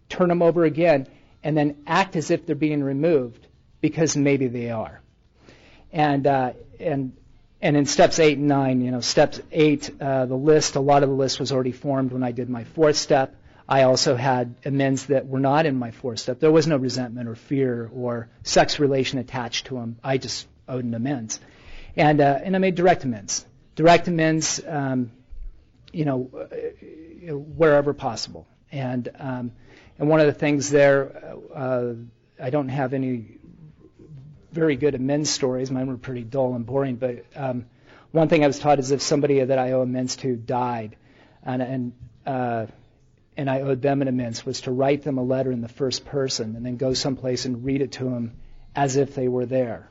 turn 0.10 0.30
them 0.30 0.42
over 0.42 0.64
again 0.64 1.08
and 1.44 1.56
then 1.56 1.84
act 1.86 2.16
as 2.16 2.32
if 2.32 2.46
they're 2.46 2.56
being 2.56 2.84
removed 2.84 3.46
because 3.82 4.18
maybe 4.18 4.48
they 4.48 4.72
are. 4.72 5.02
And 5.92 6.26
uh, 6.26 6.54
and 6.80 7.16
and 7.62 7.76
in 7.76 7.86
steps 7.86 8.20
eight 8.20 8.38
and 8.38 8.48
nine, 8.48 8.82
you 8.82 8.92
know, 8.92 9.02
steps 9.02 9.42
eight, 9.52 9.90
uh, 10.00 10.26
the 10.26 10.36
list, 10.36 10.76
a 10.76 10.80
lot 10.80 11.04
of 11.04 11.10
the 11.10 11.16
list 11.16 11.40
was 11.40 11.52
already 11.52 11.72
formed 11.72 12.12
when 12.12 12.24
I 12.24 12.32
did 12.32 12.50
my 12.50 12.64
fourth 12.64 12.98
step. 12.98 13.36
I 13.68 13.84
also 13.84 14.16
had 14.16 14.56
amends 14.64 15.08
that 15.08 15.28
were 15.28 15.40
not 15.40 15.66
in 15.66 15.76
my 15.76 15.92
fourth 15.92 16.20
step. 16.20 16.40
There 16.40 16.52
was 16.52 16.68
no 16.68 16.78
resentment 16.78 17.28
or 17.28 17.36
fear 17.36 17.90
or 17.94 18.30
sex 18.44 18.80
relation 18.80 19.20
attached 19.20 19.68
to 19.68 19.76
them. 19.76 19.98
I 20.04 20.18
just 20.18 20.48
owed 20.68 20.86
an 20.86 20.94
amends, 20.94 21.40
and 21.96 22.22
uh, 22.22 22.40
and 22.44 22.56
I 22.56 22.60
made 22.60 22.76
direct 22.76 23.04
amends. 23.04 23.46
Direct 23.76 24.08
amends, 24.08 24.62
um, 24.66 25.12
you 25.92 26.06
know, 26.06 26.30
uh, 26.34 27.36
wherever 27.36 27.94
possible. 27.94 28.48
And 28.72 29.10
um, 29.20 29.52
and 30.00 30.08
one 30.08 30.22
of 30.22 30.28
the 30.28 30.34
things 30.34 30.70
there, 30.70 31.36
uh, 31.54 31.94
I 32.42 32.50
don't 32.50 32.70
have 32.70 32.94
any 32.94 33.38
very 34.52 34.76
good 34.76 34.96
at 34.96 35.02
men's 35.02 35.30
stories. 35.30 35.72
Mine 35.72 35.88
were 35.88 35.98
pretty 35.98 36.24
dull 36.24 36.56
and 36.56 36.66
boring. 36.66 36.96
But 36.96 37.26
um, 37.36 37.66
one 38.12 38.30
thing 38.30 38.44
I 38.44 38.48
was 38.48 38.60
taught 38.60 38.80
is 38.80 38.92
if 38.92 39.02
somebody 39.02 39.44
that 39.44 39.60
I 39.60 39.74
owe 39.74 39.82
amends 39.82 40.16
to 40.18 40.36
died, 40.36 40.96
and 41.44 41.62
and 41.62 41.94
uh, 42.26 42.66
and 43.36 43.50
I 43.50 43.62
owed 43.62 43.82
them 43.82 44.02
an 44.02 44.08
amends, 44.08 44.46
was 44.46 44.62
to 44.62 44.72
write 44.72 45.04
them 45.04 45.18
a 45.18 45.24
letter 45.24 45.52
in 45.52 45.62
the 45.62 45.70
first 45.70 46.06
person 46.06 46.56
and 46.56 46.66
then 46.66 46.78
go 46.78 46.94
someplace 46.94 47.46
and 47.46 47.64
read 47.64 47.82
it 47.82 47.92
to 47.94 48.06
them 48.06 48.34
as 48.76 48.96
if 48.96 49.16
they 49.16 49.28
were 49.28 49.46
there, 49.46 49.90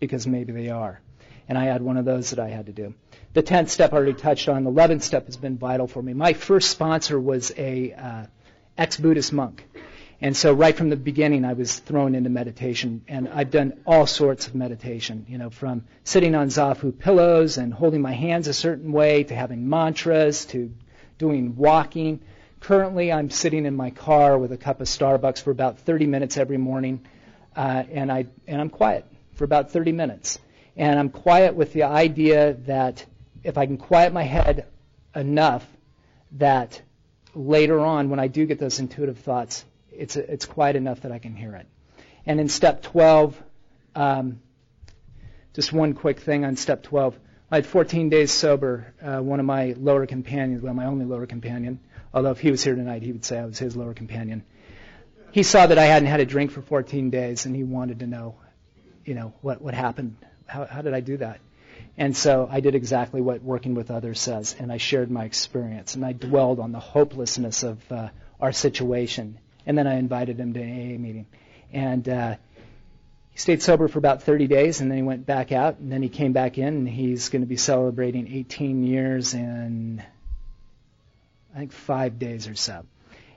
because 0.00 0.26
maybe 0.26 0.52
they 0.52 0.70
are. 0.70 1.00
And 1.48 1.56
I 1.56 1.64
had 1.64 1.80
one 1.80 1.96
of 1.96 2.04
those 2.04 2.30
that 2.30 2.38
I 2.38 2.48
had 2.48 2.66
to 2.66 2.72
do. 2.72 2.94
The 3.32 3.42
tenth 3.42 3.70
step 3.70 3.92
I 3.92 3.96
already 3.96 4.14
touched 4.14 4.48
on. 4.48 4.64
The 4.64 4.70
eleventh 4.70 5.02
step 5.02 5.26
has 5.26 5.36
been 5.36 5.58
vital 5.58 5.86
for 5.86 6.02
me. 6.02 6.12
My 6.12 6.32
first 6.32 6.70
sponsor 6.70 7.18
was 7.18 7.52
a 7.56 7.92
uh, 7.92 8.26
ex-Buddhist 8.76 9.32
monk. 9.32 9.64
And 10.20 10.36
so 10.36 10.52
right 10.52 10.76
from 10.76 10.90
the 10.90 10.96
beginning, 10.96 11.44
I 11.44 11.52
was 11.52 11.78
thrown 11.78 12.16
into 12.16 12.28
meditation, 12.28 13.02
and 13.06 13.28
I've 13.28 13.52
done 13.52 13.74
all 13.86 14.04
sorts 14.04 14.48
of 14.48 14.54
meditation, 14.56 15.24
you 15.28 15.38
know, 15.38 15.48
from 15.48 15.84
sitting 16.02 16.34
on 16.34 16.48
Zafu 16.48 16.98
pillows 16.98 17.56
and 17.56 17.72
holding 17.72 18.02
my 18.02 18.12
hands 18.12 18.48
a 18.48 18.52
certain 18.52 18.90
way 18.90 19.22
to 19.22 19.34
having 19.34 19.68
mantras 19.68 20.44
to 20.46 20.74
doing 21.18 21.54
walking. 21.54 22.20
Currently, 22.58 23.12
I'm 23.12 23.30
sitting 23.30 23.64
in 23.64 23.76
my 23.76 23.90
car 23.90 24.36
with 24.36 24.50
a 24.50 24.56
cup 24.56 24.80
of 24.80 24.88
Starbucks 24.88 25.40
for 25.40 25.52
about 25.52 25.78
30 25.78 26.06
minutes 26.06 26.36
every 26.36 26.58
morning, 26.58 27.06
uh, 27.54 27.84
and 27.92 28.10
I 28.10 28.26
and 28.48 28.60
I'm 28.60 28.70
quiet 28.70 29.04
for 29.34 29.44
about 29.44 29.70
30 29.70 29.92
minutes, 29.92 30.40
and 30.76 30.98
I'm 30.98 31.10
quiet 31.10 31.54
with 31.54 31.72
the 31.72 31.84
idea 31.84 32.54
that 32.66 33.06
if 33.44 33.56
I 33.56 33.66
can 33.66 33.78
quiet 33.78 34.12
my 34.12 34.24
head 34.24 34.66
enough, 35.14 35.64
that 36.32 36.82
later 37.36 37.78
on, 37.78 38.10
when 38.10 38.18
I 38.18 38.26
do 38.26 38.46
get 38.46 38.58
those 38.58 38.80
intuitive 38.80 39.18
thoughts, 39.18 39.64
it's, 39.98 40.16
it's 40.16 40.46
quiet 40.46 40.76
enough 40.76 41.00
that 41.02 41.12
I 41.12 41.18
can 41.18 41.34
hear 41.34 41.54
it. 41.56 41.66
And 42.24 42.40
in 42.40 42.48
step 42.48 42.82
12, 42.82 43.40
um, 43.94 44.40
just 45.54 45.72
one 45.72 45.94
quick 45.94 46.20
thing 46.20 46.44
on 46.44 46.56
step 46.56 46.82
12. 46.84 47.18
I 47.50 47.56
had 47.56 47.66
14 47.66 48.10
days 48.10 48.30
sober. 48.30 48.94
Uh, 49.02 49.20
one 49.20 49.40
of 49.40 49.46
my 49.46 49.74
lower 49.78 50.06
companions, 50.06 50.62
well, 50.62 50.74
my 50.74 50.86
only 50.86 51.04
lower 51.04 51.26
companion, 51.26 51.80
although 52.14 52.30
if 52.30 52.38
he 52.38 52.50
was 52.50 52.62
here 52.62 52.74
tonight, 52.74 53.02
he 53.02 53.12
would 53.12 53.24
say 53.24 53.38
I 53.38 53.46
was 53.46 53.58
his 53.58 53.76
lower 53.76 53.94
companion. 53.94 54.44
He 55.32 55.42
saw 55.42 55.66
that 55.66 55.78
I 55.78 55.84
hadn't 55.84 56.08
had 56.08 56.20
a 56.20 56.26
drink 56.26 56.50
for 56.50 56.62
14 56.62 57.10
days, 57.10 57.46
and 57.46 57.56
he 57.56 57.64
wanted 57.64 58.00
to 58.00 58.06
know, 58.06 58.36
you 59.04 59.14
know, 59.14 59.34
what 59.40 59.60
what 59.60 59.74
happened. 59.74 60.16
How, 60.46 60.64
how 60.64 60.82
did 60.82 60.94
I 60.94 61.00
do 61.00 61.16
that? 61.18 61.40
And 61.96 62.16
so 62.16 62.48
I 62.50 62.60
did 62.60 62.74
exactly 62.74 63.20
what 63.20 63.42
working 63.42 63.74
with 63.74 63.90
others 63.90 64.20
says, 64.20 64.54
and 64.58 64.70
I 64.70 64.76
shared 64.76 65.10
my 65.10 65.24
experience, 65.24 65.94
and 65.94 66.04
I 66.04 66.12
dwelled 66.12 66.60
on 66.60 66.72
the 66.72 66.80
hopelessness 66.80 67.62
of 67.62 67.92
uh, 67.92 68.08
our 68.40 68.52
situation 68.52 69.38
and 69.68 69.76
then 69.76 69.86
I 69.86 69.98
invited 69.98 70.40
him 70.40 70.54
to 70.54 70.60
an 70.60 70.70
AA 70.70 70.98
meeting. 70.98 71.26
And 71.74 72.08
uh, 72.08 72.36
he 73.30 73.38
stayed 73.38 73.62
sober 73.62 73.86
for 73.86 73.98
about 73.98 74.22
30 74.22 74.46
days, 74.46 74.80
and 74.80 74.90
then 74.90 74.96
he 74.96 75.02
went 75.02 75.26
back 75.26 75.52
out, 75.52 75.76
and 75.78 75.92
then 75.92 76.02
he 76.02 76.08
came 76.08 76.32
back 76.32 76.56
in, 76.56 76.68
and 76.68 76.88
he's 76.88 77.28
going 77.28 77.42
to 77.42 77.46
be 77.46 77.58
celebrating 77.58 78.34
18 78.34 78.82
years 78.82 79.34
in, 79.34 80.02
I 81.54 81.58
think, 81.58 81.72
five 81.72 82.18
days 82.18 82.48
or 82.48 82.54
so. 82.54 82.86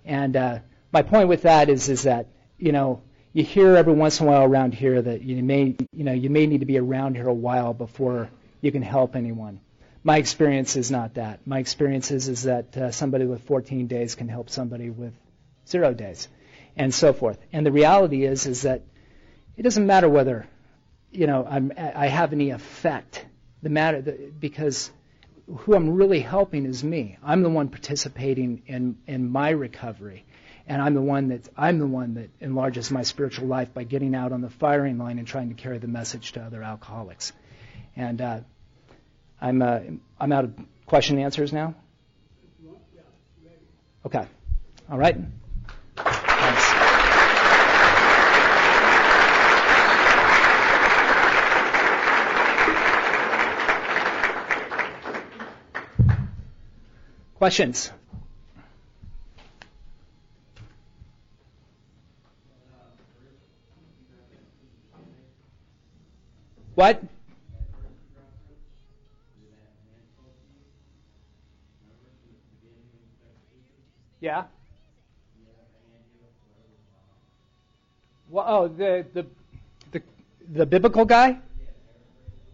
And 0.05 0.37
uh, 0.37 0.59
my 0.93 1.01
point 1.01 1.27
with 1.27 1.41
that 1.41 1.67
is, 1.69 1.89
is 1.89 2.03
that 2.03 2.27
you 2.57 2.71
know 2.71 3.01
you 3.33 3.43
hear 3.43 3.75
every 3.75 3.93
once 3.93 4.21
in 4.21 4.27
a 4.27 4.29
while 4.29 4.43
around 4.43 4.73
here 4.73 5.01
that 5.01 5.21
you 5.23 5.43
may, 5.43 5.75
you 5.91 6.03
know, 6.05 6.13
you 6.13 6.29
may 6.29 6.47
need 6.47 6.61
to 6.61 6.65
be 6.65 6.77
around 6.77 7.15
here 7.15 7.27
a 7.27 7.33
while 7.33 7.73
before 7.73 8.29
you 8.61 8.71
can 8.71 8.81
help 8.81 9.17
anyone. 9.17 9.59
My 10.01 10.17
experience 10.17 10.77
is 10.77 10.89
not 10.91 11.15
that. 11.15 11.45
My 11.45 11.59
experience 11.59 12.09
is, 12.09 12.29
is 12.29 12.43
that 12.43 12.77
uh, 12.77 12.91
somebody 12.91 13.25
with 13.25 13.43
14 13.43 13.87
days 13.87 14.15
can 14.15 14.29
help 14.29 14.49
somebody 14.49 14.89
with 14.89 15.13
zero 15.71 15.93
days, 15.93 16.27
and 16.75 16.93
so 16.93 17.13
forth. 17.13 17.39
And 17.53 17.65
the 17.65 17.71
reality 17.71 18.25
is, 18.25 18.45
is 18.45 18.63
that 18.63 18.83
it 19.57 19.63
doesn't 19.63 19.85
matter 19.85 20.09
whether, 20.09 20.47
you 21.11 21.27
know, 21.27 21.45
I'm, 21.49 21.71
I 21.77 22.07
have 22.07 22.33
any 22.33 22.51
effect. 22.51 23.25
The 23.63 23.69
matter 23.69 24.01
the, 24.01 24.31
because 24.39 24.91
who 25.57 25.75
I'm 25.75 25.91
really 25.91 26.19
helping 26.19 26.65
is 26.65 26.83
me. 26.83 27.17
I'm 27.23 27.43
the 27.43 27.49
one 27.49 27.69
participating 27.69 28.63
in 28.67 28.97
in 29.07 29.29
my 29.29 29.49
recovery, 29.49 30.25
and 30.67 30.81
I'm 30.81 30.93
the 30.93 31.01
one 31.01 31.29
that 31.29 31.49
I'm 31.57 31.79
the 31.79 31.87
one 31.87 32.15
that 32.15 32.29
enlarges 32.39 32.91
my 32.91 33.03
spiritual 33.03 33.47
life 33.47 33.73
by 33.73 33.83
getting 33.83 34.15
out 34.15 34.31
on 34.31 34.41
the 34.41 34.49
firing 34.49 34.97
line 34.97 35.19
and 35.19 35.27
trying 35.27 35.49
to 35.49 35.55
carry 35.55 35.77
the 35.77 35.87
message 35.87 36.31
to 36.33 36.41
other 36.41 36.63
alcoholics. 36.63 37.33
And 37.95 38.21
uh, 38.21 38.39
I'm 39.39 39.61
uh, 39.61 39.79
I'm 40.19 40.31
out 40.31 40.45
of 40.45 40.53
question 40.85 41.17
and 41.17 41.25
answers 41.25 41.51
now. 41.53 41.75
Okay. 44.05 44.25
All 44.89 44.97
right. 44.97 45.17
Questions? 57.41 57.89
What? 66.75 67.01
Yeah. 74.19 74.43
Well, 78.29 78.45
oh, 78.47 78.67
the, 78.67 79.03
the 79.15 79.25
the 79.91 80.03
the 80.47 80.65
biblical 80.67 81.05
guy? 81.05 81.39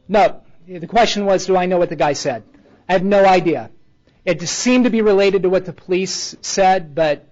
No. 0.08 0.43
The 0.65 0.88
question 0.88 1.26
was, 1.26 1.45
do 1.45 1.58
I 1.58 1.65
know 1.65 1.78
what 1.78 1.89
the 1.89 1.97
guy 1.97 2.13
said? 2.13 2.43
I 2.88 2.93
have 2.93 3.04
no 3.04 3.26
idea. 3.26 3.69
It 4.28 4.42
seemed 4.42 4.84
to 4.84 4.90
be 4.90 5.02
related 5.02 5.44
to 5.44 5.50
what 5.50 5.63
the 5.63 5.72
police 5.72 6.36
said, 6.42 6.94
but 6.94 7.30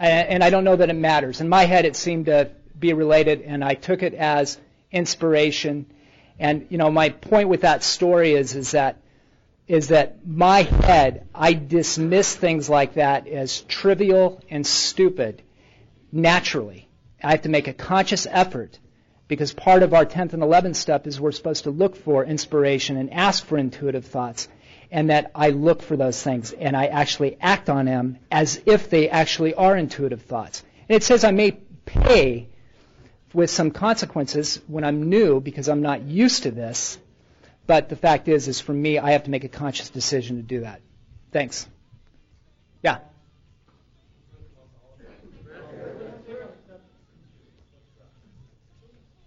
uh, 0.00 0.04
and 0.04 0.42
I 0.42 0.48
don't 0.48 0.64
know 0.64 0.76
that 0.76 0.88
it 0.88 0.94
matters. 0.94 1.42
In 1.42 1.48
my 1.50 1.66
head, 1.66 1.84
it 1.84 1.94
seemed 1.94 2.24
to 2.24 2.52
be 2.78 2.94
related, 2.94 3.42
and 3.42 3.62
I 3.62 3.74
took 3.74 4.02
it 4.02 4.14
as 4.14 4.58
inspiration. 4.90 5.84
And 6.38 6.66
you 6.70 6.78
know, 6.78 6.90
my 6.90 7.10
point 7.10 7.50
with 7.50 7.60
that 7.60 7.82
story 7.82 8.32
is 8.32 8.54
is 8.54 8.70
that 8.70 8.96
is 9.68 9.88
that 9.88 10.26
my 10.26 10.62
head, 10.62 11.28
I 11.34 11.52
dismiss 11.52 12.34
things 12.34 12.70
like 12.70 12.94
that 12.94 13.28
as 13.28 13.60
trivial 13.60 14.42
and 14.48 14.66
stupid 14.66 15.42
naturally. 16.10 16.88
I 17.22 17.32
have 17.32 17.42
to 17.42 17.50
make 17.50 17.68
a 17.68 17.74
conscious 17.74 18.26
effort 18.30 18.78
because 19.28 19.52
part 19.52 19.82
of 19.82 19.92
our 19.92 20.06
10th 20.06 20.32
and 20.32 20.42
11th 20.42 20.76
step 20.76 21.06
is 21.06 21.20
we're 21.20 21.30
supposed 21.30 21.64
to 21.64 21.70
look 21.70 21.94
for 21.94 22.24
inspiration 22.24 22.96
and 22.96 23.12
ask 23.12 23.44
for 23.44 23.58
intuitive 23.58 24.06
thoughts. 24.06 24.48
And 24.90 25.10
that 25.10 25.30
I 25.34 25.50
look 25.50 25.82
for 25.82 25.96
those 25.96 26.20
things 26.22 26.52
and 26.52 26.76
I 26.76 26.86
actually 26.86 27.36
act 27.40 27.70
on 27.70 27.86
them 27.86 28.18
as 28.30 28.60
if 28.66 28.90
they 28.90 29.08
actually 29.08 29.54
are 29.54 29.76
intuitive 29.76 30.22
thoughts. 30.22 30.64
And 30.88 30.96
it 30.96 31.04
says 31.04 31.22
I 31.22 31.30
may 31.30 31.52
pay 31.84 32.48
with 33.32 33.50
some 33.50 33.70
consequences 33.70 34.60
when 34.66 34.82
I'm 34.84 35.08
new 35.08 35.40
because 35.40 35.68
I'm 35.68 35.82
not 35.82 36.02
used 36.02 36.42
to 36.42 36.50
this. 36.50 36.98
But 37.66 37.88
the 37.88 37.96
fact 37.96 38.26
is, 38.26 38.48
is 38.48 38.60
for 38.60 38.72
me, 38.72 38.98
I 38.98 39.12
have 39.12 39.24
to 39.24 39.30
make 39.30 39.44
a 39.44 39.48
conscious 39.48 39.90
decision 39.90 40.36
to 40.36 40.42
do 40.42 40.60
that. 40.60 40.80
Thanks. 41.30 41.68
Yeah. 42.82 42.98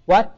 What? 0.05 0.37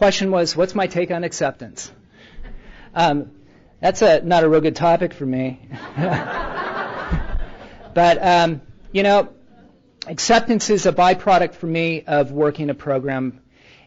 Question 0.00 0.30
was, 0.30 0.56
what's 0.56 0.74
my 0.74 0.86
take 0.86 1.10
on 1.10 1.24
acceptance? 1.24 1.92
Um, 2.94 3.32
that's 3.80 4.00
a 4.00 4.22
not 4.22 4.44
a 4.44 4.48
real 4.48 4.62
good 4.62 4.74
topic 4.74 5.12
for 5.12 5.26
me. 5.26 5.60
but 7.94 8.16
um, 8.24 8.62
you 8.92 9.02
know, 9.02 9.28
acceptance 10.06 10.70
is 10.70 10.86
a 10.86 10.92
byproduct 10.92 11.52
for 11.52 11.66
me 11.66 12.02
of 12.06 12.32
working 12.32 12.70
a 12.70 12.74
program. 12.74 13.42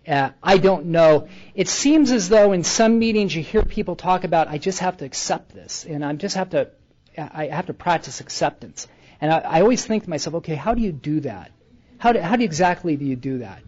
Uh, 0.07 0.29
I 0.43 0.59
don't 0.59 0.85
know. 0.85 1.29
It 1.55 1.67
seems 1.67 2.11
as 2.11 2.29
though 2.29 2.51
in 2.51 2.63
some 2.63 2.99
meetings 2.99 3.35
you 3.35 3.41
hear 3.41 3.63
people 3.63 3.95
talk 3.95 4.23
about, 4.23 4.47
I 4.49 4.59
just 4.59 4.81
have 4.81 4.97
to 4.97 5.05
accept 5.05 5.55
this, 5.55 5.83
and 5.83 6.05
I 6.05 6.13
just 6.13 6.35
have 6.35 6.51
to, 6.51 6.69
I 7.17 7.47
have 7.47 7.65
to 7.65 7.73
practice 7.73 8.19
acceptance. 8.19 8.87
And 9.19 9.33
I, 9.33 9.39
I 9.39 9.61
always 9.61 9.83
think 9.83 10.03
to 10.03 10.11
myself, 10.11 10.35
okay, 10.35 10.53
how 10.53 10.75
do 10.75 10.83
you 10.83 10.91
do 10.91 11.21
that? 11.21 11.49
How 11.97 12.11
do, 12.11 12.19
how 12.19 12.35
do 12.35 12.43
exactly 12.43 12.97
do 12.97 13.05
you 13.05 13.15
do 13.15 13.39
that? 13.39 13.63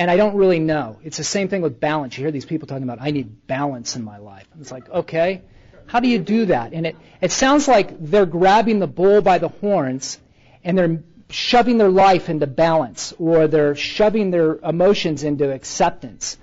And 0.00 0.10
I 0.10 0.16
don't 0.16 0.34
really 0.34 0.60
know. 0.60 0.98
It's 1.04 1.18
the 1.18 1.24
same 1.24 1.48
thing 1.48 1.60
with 1.60 1.78
balance. 1.78 2.16
You 2.16 2.24
hear 2.24 2.30
these 2.30 2.46
people 2.46 2.66
talking 2.66 2.84
about, 2.84 3.02
I 3.02 3.10
need 3.10 3.46
balance 3.46 3.96
in 3.96 4.02
my 4.02 4.16
life. 4.16 4.48
And 4.50 4.62
it's 4.62 4.72
like, 4.72 4.88
okay, 4.88 5.42
how 5.84 6.00
do 6.00 6.08
you 6.08 6.18
do 6.18 6.46
that? 6.46 6.72
And 6.72 6.86
it, 6.86 6.96
it 7.20 7.30
sounds 7.30 7.68
like 7.68 8.00
they're 8.00 8.24
grabbing 8.24 8.78
the 8.78 8.86
bull 8.86 9.20
by 9.20 9.36
the 9.36 9.48
horns 9.48 10.18
and 10.64 10.78
they're 10.78 11.02
shoving 11.28 11.76
their 11.76 11.90
life 11.90 12.30
into 12.30 12.46
balance 12.46 13.12
or 13.18 13.46
they're 13.46 13.74
shoving 13.74 14.30
their 14.30 14.56
emotions 14.60 15.22
into 15.22 15.52
acceptance. 15.52 16.38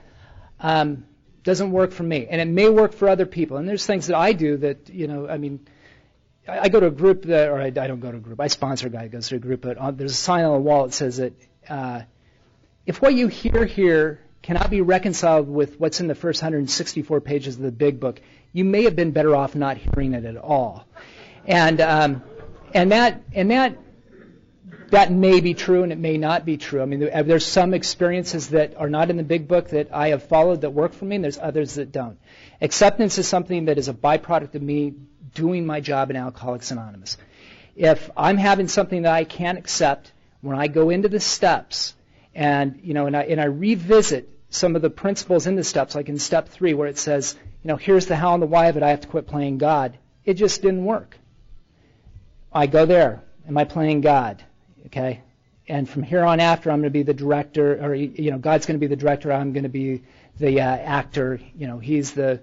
Um, 0.59 1.07
doesn't 1.41 1.71
work 1.71 1.93
for 1.93 2.03
me. 2.03 2.27
And 2.29 2.39
it 2.39 2.47
may 2.47 2.69
work 2.69 2.93
for 2.93 3.09
other 3.09 3.25
people. 3.25 3.57
And 3.57 3.67
there's 3.67 3.87
things 3.87 4.05
that 4.05 4.17
I 4.17 4.33
do 4.33 4.57
that, 4.57 4.87
you 4.87 5.07
know, 5.07 5.27
I 5.27 5.39
mean, 5.39 5.65
I, 6.47 6.59
I 6.59 6.69
go 6.69 6.79
to 6.79 6.85
a 6.85 6.91
group 6.91 7.23
that, 7.23 7.49
or 7.49 7.59
I, 7.59 7.65
I, 7.65 7.87
don't 7.87 8.01
go 8.01 8.11
to 8.11 8.17
a 8.17 8.21
group. 8.21 8.39
I 8.39 8.49
sponsor 8.49 8.85
a 8.85 8.91
guy 8.91 9.01
who 9.01 9.09
goes 9.09 9.29
to 9.29 9.37
a 9.37 9.39
group, 9.39 9.61
but 9.61 9.79
on, 9.79 9.97
there's 9.97 10.11
a 10.11 10.15
sign 10.15 10.45
on 10.45 10.53
the 10.53 10.59
wall 10.59 10.85
that 10.85 10.93
says 10.93 11.17
that 11.17 11.33
uh, 11.67 12.01
if 12.87 13.01
what 13.01 13.13
you 13.13 13.27
hear 13.27 13.65
here 13.65 14.21
cannot 14.41 14.69
be 14.69 14.79
reconciled 14.79 15.47
with 15.49 15.77
what's 15.77 15.99
in 15.99 16.07
the 16.07 16.15
first 16.15 16.41
164 16.41 17.19
pages 17.19 17.57
of 17.57 17.61
the 17.61 17.71
big 17.71 17.99
book, 17.99 18.21
you 18.53 18.63
may 18.63 18.83
have 18.83 18.95
been 18.95 19.11
better 19.11 19.35
off 19.35 19.55
not 19.55 19.75
hearing 19.77 20.13
it 20.13 20.23
at 20.23 20.37
all. 20.37 20.87
And 21.45 21.81
um, 21.81 22.23
and 22.73 22.93
that 22.93 23.21
and 23.33 23.51
that 23.51 23.77
that 24.89 25.11
may 25.11 25.41
be 25.41 25.53
true 25.53 25.83
and 25.83 25.91
it 25.91 25.97
may 25.97 26.17
not 26.17 26.45
be 26.45 26.55
true. 26.55 26.81
I 26.81 26.85
mean, 26.85 27.01
there's 27.01 27.45
some 27.45 27.73
experiences 27.73 28.49
that 28.49 28.77
are 28.77 28.89
not 28.89 29.09
in 29.09 29.17
the 29.17 29.23
big 29.23 29.49
book 29.49 29.69
that 29.69 29.93
I 29.93 30.09
have 30.09 30.23
followed 30.23 30.61
that 30.61 30.69
work 30.69 30.93
for 30.93 31.03
me, 31.03 31.15
and 31.15 31.23
there's 31.23 31.37
others 31.37 31.75
that 31.75 31.91
don't. 31.91 32.17
Acceptance 32.61 33.17
is 33.17 33.27
something 33.27 33.65
that 33.65 33.77
is 33.77 33.89
a 33.89 33.93
byproduct 33.93 34.55
of 34.55 34.61
me 34.61 34.93
doing 35.33 35.65
my 35.65 35.81
job 35.81 36.09
in 36.09 36.15
Alcoholics 36.15 36.71
Anonymous. 36.71 37.17
If 37.75 38.09
I'm 38.15 38.37
having 38.37 38.69
something 38.69 39.01
that 39.01 39.13
I 39.13 39.25
can't 39.25 39.57
accept, 39.57 40.13
when 40.39 40.57
I 40.57 40.67
go 40.67 40.89
into 40.89 41.09
the 41.09 41.19
steps 41.19 41.93
and 42.37 42.79
you 42.83 42.93
know, 42.93 43.07
and 43.07 43.17
I, 43.17 43.23
and 43.23 43.41
I 43.41 43.45
revisit 43.45 44.29
some 44.49 44.75
of 44.75 44.83
the 44.83 44.91
principles 44.91 45.47
in 45.47 45.55
the 45.55 45.63
steps, 45.63 45.95
like 45.95 46.07
in 46.07 46.19
step 46.19 46.49
three, 46.49 46.75
where 46.75 46.87
it 46.87 46.99
says, 46.99 47.35
you 47.63 47.67
know, 47.67 47.75
here's 47.75 48.05
the 48.05 48.15
how 48.15 48.35
and 48.35 48.43
the 48.43 48.47
why 48.47 48.67
of 48.67 48.77
it. 48.77 48.83
I 48.83 48.91
have 48.91 49.01
to 49.01 49.07
quit 49.07 49.27
playing 49.27 49.57
God. 49.57 49.97
It 50.23 50.35
just 50.35 50.61
didn't 50.61 50.85
work. 50.85 51.17
I 52.53 52.67
go 52.67 52.85
there. 52.85 53.23
Am 53.47 53.57
I 53.57 53.63
playing 53.63 54.01
God? 54.01 54.43
Okay? 54.85 55.21
And 55.67 55.89
from 55.89 56.03
here 56.03 56.23
on 56.23 56.39
after, 56.39 56.69
I'm 56.69 56.79
going 56.79 56.91
to 56.93 56.97
be 56.97 57.03
the 57.03 57.13
director, 57.13 57.83
or, 57.83 57.95
you 57.95 58.29
know, 58.29 58.37
God's 58.37 58.67
going 58.67 58.79
to 58.79 58.79
be 58.79 58.87
the 58.87 58.95
director, 58.95 59.33
I'm 59.33 59.51
going 59.51 59.63
to 59.63 59.69
be 59.69 60.03
the 60.39 60.61
uh, 60.61 60.63
actor, 60.63 61.41
you 61.57 61.67
know, 61.67 61.79
he's 61.79 62.11
the, 62.11 62.39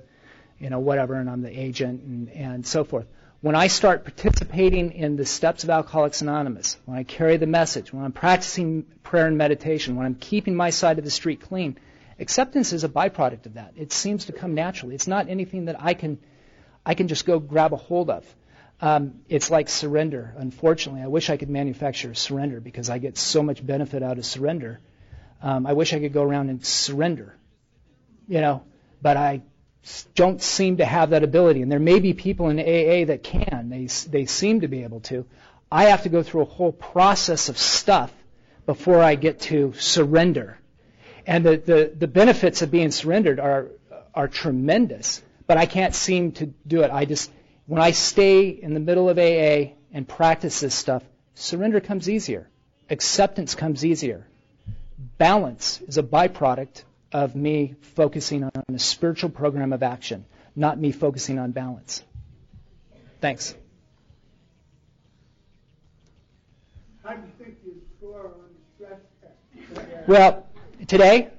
you 0.59 0.71
know, 0.71 0.81
whatever, 0.81 1.15
and 1.15 1.31
I'm 1.31 1.41
the 1.41 1.59
agent, 1.59 2.03
and, 2.03 2.29
and 2.31 2.67
so 2.67 2.85
forth. 2.85 3.07
When 3.45 3.57
I 3.57 3.67
start 3.67 4.05
participating 4.05 4.93
in 4.93 5.17
the 5.17 5.27
steps 5.27 5.65
of 5.65 5.69
Alcoholics 5.69 6.23
Anonymous, 6.23 6.79
when 6.87 6.97
I 6.97 7.03
carry 7.03 7.37
the 7.37 7.47
message, 7.47 7.93
when 7.93 8.03
I'm 8.03 8.13
practicing 8.13 8.85
prayer 9.03 9.27
and 9.27 9.37
meditation, 9.37 9.97
when 9.97 10.07
I'm 10.07 10.15
keeping 10.15 10.55
my 10.57 10.71
side 10.71 10.97
of 10.97 11.05
the 11.05 11.11
street 11.11 11.43
clean, 11.43 11.77
acceptance 12.19 12.73
is 12.73 12.85
a 12.85 12.89
byproduct 12.89 13.45
of 13.45 13.53
that. 13.53 13.75
It 13.77 13.93
seems 13.93 14.25
to 14.25 14.33
come 14.33 14.55
naturally. 14.55 14.95
It's 14.95 15.07
not 15.07 15.29
anything 15.29 15.67
that 15.67 15.77
I 15.79 15.93
can, 15.93 16.21
I 16.87 16.95
can 16.95 17.07
just 17.07 17.27
go 17.27 17.39
grab 17.39 17.75
a 17.75 17.77
hold 17.77 18.09
of. 18.09 18.25
Um, 18.81 19.21
it's 19.29 19.51
like 19.51 19.69
surrender. 19.69 20.33
Unfortunately, 20.39 21.03
I 21.03 21.09
wish 21.09 21.29
I 21.29 21.37
could 21.37 21.51
manufacture 21.51 22.15
surrender 22.15 22.63
because 22.63 22.89
I 22.89 22.97
get 22.97 23.19
so 23.19 23.43
much 23.43 23.67
benefit 23.67 24.03
out 24.03 24.17
of 24.17 24.25
surrender. 24.25 24.81
Um, 25.43 25.67
I 25.67 25.75
wish 25.75 25.93
I 25.93 26.01
could 26.01 26.15
go 26.15 26.23
around 26.23 26.49
and 26.49 26.65
surrender, 26.65 27.37
you 28.27 28.41
know, 28.41 28.63
but 29.03 29.19
I 29.19 29.43
don't 30.15 30.41
seem 30.41 30.79
to 30.79 30.85
have 30.85 31.11
that 31.11 31.23
ability. 31.23 31.63
And 31.63 31.71
there 31.71 31.79
may 31.79 32.01
be 32.01 32.15
people 32.15 32.49
in 32.49 32.59
AA 32.59 33.07
that 33.07 33.23
can. 33.23 33.69
They 33.69 33.87
they 34.11 34.27
seem 34.27 34.61
to 34.61 34.69
be 34.69 34.83
able 34.85 35.01
to. 35.01 35.27
I 35.71 35.85
have 35.85 36.05
to 36.05 36.09
go 36.09 36.23
through 36.23 36.43
a 36.43 36.47
whole 36.47 36.73
process 36.73 37.49
of 37.49 37.59
stuff 37.59 38.13
before 38.67 39.03
I 39.03 39.15
get 39.15 39.41
to 39.41 39.73
surrender. 39.77 40.59
And 41.27 41.45
the, 41.45 41.57
the, 41.57 41.93
the 41.99 42.07
benefits 42.07 42.63
of 42.63 42.71
being 42.71 42.91
surrendered 42.91 43.41
are 43.41 43.69
are 44.15 44.29
tremendous, 44.29 45.23
but 45.47 45.59
I 45.59 45.67
can't 45.67 45.95
seem 45.95 46.33
to 46.33 46.47
do 46.67 46.83
it. 46.83 46.91
I 46.91 47.05
just 47.05 47.31
when 47.67 47.83
I 47.83 47.91
stay 47.91 48.49
in 48.49 48.75
the 48.75 48.81
middle 48.81 49.09
of 49.09 49.19
AA 49.19 49.75
and 49.93 50.09
practice 50.09 50.61
this 50.61 50.75
stuff, 50.75 51.03
surrender 51.35 51.81
comes 51.81 52.09
easier. 52.09 52.49
Acceptance 52.91 53.55
comes 53.55 53.85
easier. 53.85 54.27
Balance 55.19 55.81
is 55.83 55.99
a 55.99 56.03
byproduct 56.03 56.85
of 57.15 57.37
me 57.37 57.77
focusing 57.95 58.43
on 58.43 58.51
a 58.69 58.79
spiritual 58.79 59.31
program 59.31 59.73
of 59.73 59.85
action, 59.85 60.27
not 60.57 60.81
me 60.81 60.91
focusing 60.91 61.39
on 61.39 61.53
balance. 61.53 62.03
Thanks. 63.21 63.55
How 67.05 67.15
do 67.15 67.21
you 67.23 67.45
think 67.45 67.57
you 67.65 67.81
score 67.97 68.27
on 68.27 68.33
the 68.51 68.85
stress 68.85 69.01
test? 69.23 70.09
Well, 70.09 70.49
today, 70.89 71.31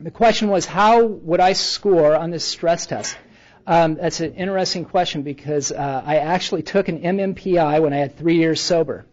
the 0.00 0.10
question 0.10 0.48
was 0.48 0.66
how 0.66 1.04
would 1.04 1.38
I 1.40 1.52
score 1.52 2.16
on 2.16 2.30
this 2.30 2.44
stress 2.44 2.86
test? 2.86 3.16
Um, 3.64 3.94
that's 3.94 4.20
an 4.20 4.34
interesting 4.34 4.84
question 4.84 5.22
because 5.22 5.70
uh, 5.70 6.02
I 6.04 6.16
actually 6.16 6.62
took 6.62 6.88
an 6.88 7.00
MMPI 7.00 7.80
when 7.80 7.92
I 7.92 7.98
had 7.98 8.18
three 8.18 8.38
years 8.38 8.60
sober. 8.60 9.06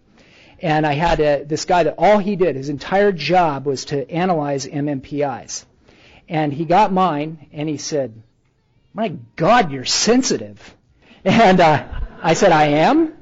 And 0.59 0.87
I 0.87 0.93
had 0.93 1.19
a, 1.19 1.43
this 1.43 1.65
guy 1.65 1.83
that 1.83 1.95
all 1.97 2.17
he 2.17 2.35
did, 2.35 2.55
his 2.55 2.69
entire 2.69 3.11
job 3.11 3.65
was 3.67 3.85
to 3.85 4.09
analyze 4.09 4.65
MMPIs. 4.65 5.65
And 6.29 6.53
he 6.53 6.65
got 6.65 6.91
mine 6.91 7.47
and 7.51 7.67
he 7.67 7.77
said, 7.77 8.21
My 8.93 9.13
God, 9.35 9.71
you're 9.71 9.85
sensitive. 9.85 10.75
And 11.25 11.59
uh, 11.59 11.87
I 12.21 12.33
said, 12.33 12.51
I 12.51 12.65
am? 12.65 13.13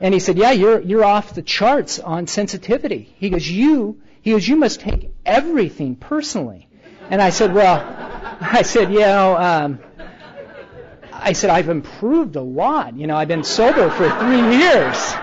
And 0.00 0.12
he 0.14 0.20
said, 0.20 0.36
Yeah, 0.38 0.52
you're, 0.52 0.80
you're 0.80 1.04
off 1.04 1.34
the 1.34 1.42
charts 1.42 1.98
on 1.98 2.26
sensitivity. 2.26 3.14
He 3.18 3.30
goes, 3.30 3.48
You, 3.48 4.00
he 4.22 4.32
goes, 4.32 4.46
You 4.46 4.56
must 4.56 4.80
take 4.80 5.10
everything 5.24 5.96
personally. 5.96 6.68
And 7.10 7.22
I 7.22 7.30
said, 7.30 7.54
Well, 7.54 7.76
I 8.40 8.62
said, 8.62 8.92
You 8.92 9.00
know, 9.00 9.36
um, 9.36 9.78
I 11.12 11.32
said, 11.32 11.50
I've 11.50 11.68
improved 11.68 12.36
a 12.36 12.42
lot. 12.42 12.96
You 12.96 13.06
know, 13.06 13.16
I've 13.16 13.28
been 13.28 13.44
sober 13.44 13.90
for 13.90 14.08
three 14.20 14.58
years. 14.58 15.14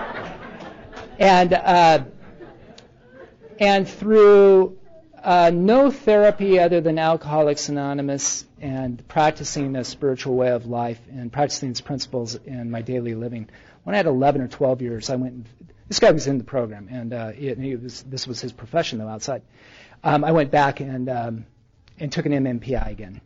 And, 1.18 1.52
uh, 1.52 2.04
and 3.60 3.88
through 3.88 4.76
uh, 5.24 5.50
no 5.52 5.90
therapy 5.90 6.58
other 6.58 6.80
than 6.80 6.98
Alcoholics 6.98 7.68
Anonymous 7.70 8.44
and 8.60 9.06
practicing 9.08 9.74
a 9.74 9.82
spiritual 9.82 10.34
way 10.34 10.50
of 10.50 10.66
life 10.66 11.00
and 11.10 11.32
practicing 11.32 11.70
these 11.70 11.80
principles 11.80 12.34
in 12.34 12.70
my 12.70 12.82
daily 12.82 13.14
living. 13.14 13.48
When 13.84 13.94
I 13.94 13.96
had 13.96 14.06
11 14.06 14.42
or 14.42 14.48
12 14.48 14.82
years, 14.82 15.10
I 15.10 15.16
went. 15.16 15.34
And, 15.34 15.48
this 15.88 15.98
guy 15.98 16.10
was 16.10 16.26
in 16.26 16.38
the 16.38 16.44
program, 16.44 16.88
and 16.90 17.12
uh, 17.12 17.30
he, 17.32 17.52
he 17.54 17.76
was, 17.76 18.02
this 18.04 18.26
was 18.26 18.40
his 18.40 18.52
profession, 18.52 18.98
though, 18.98 19.08
outside. 19.08 19.42
Um, 20.02 20.24
I 20.24 20.32
went 20.32 20.50
back 20.50 20.80
and 20.80 21.08
um, 21.08 21.46
and 21.98 22.10
took 22.10 22.26
an 22.26 22.32
MMPI 22.32 22.90
again, 22.90 23.20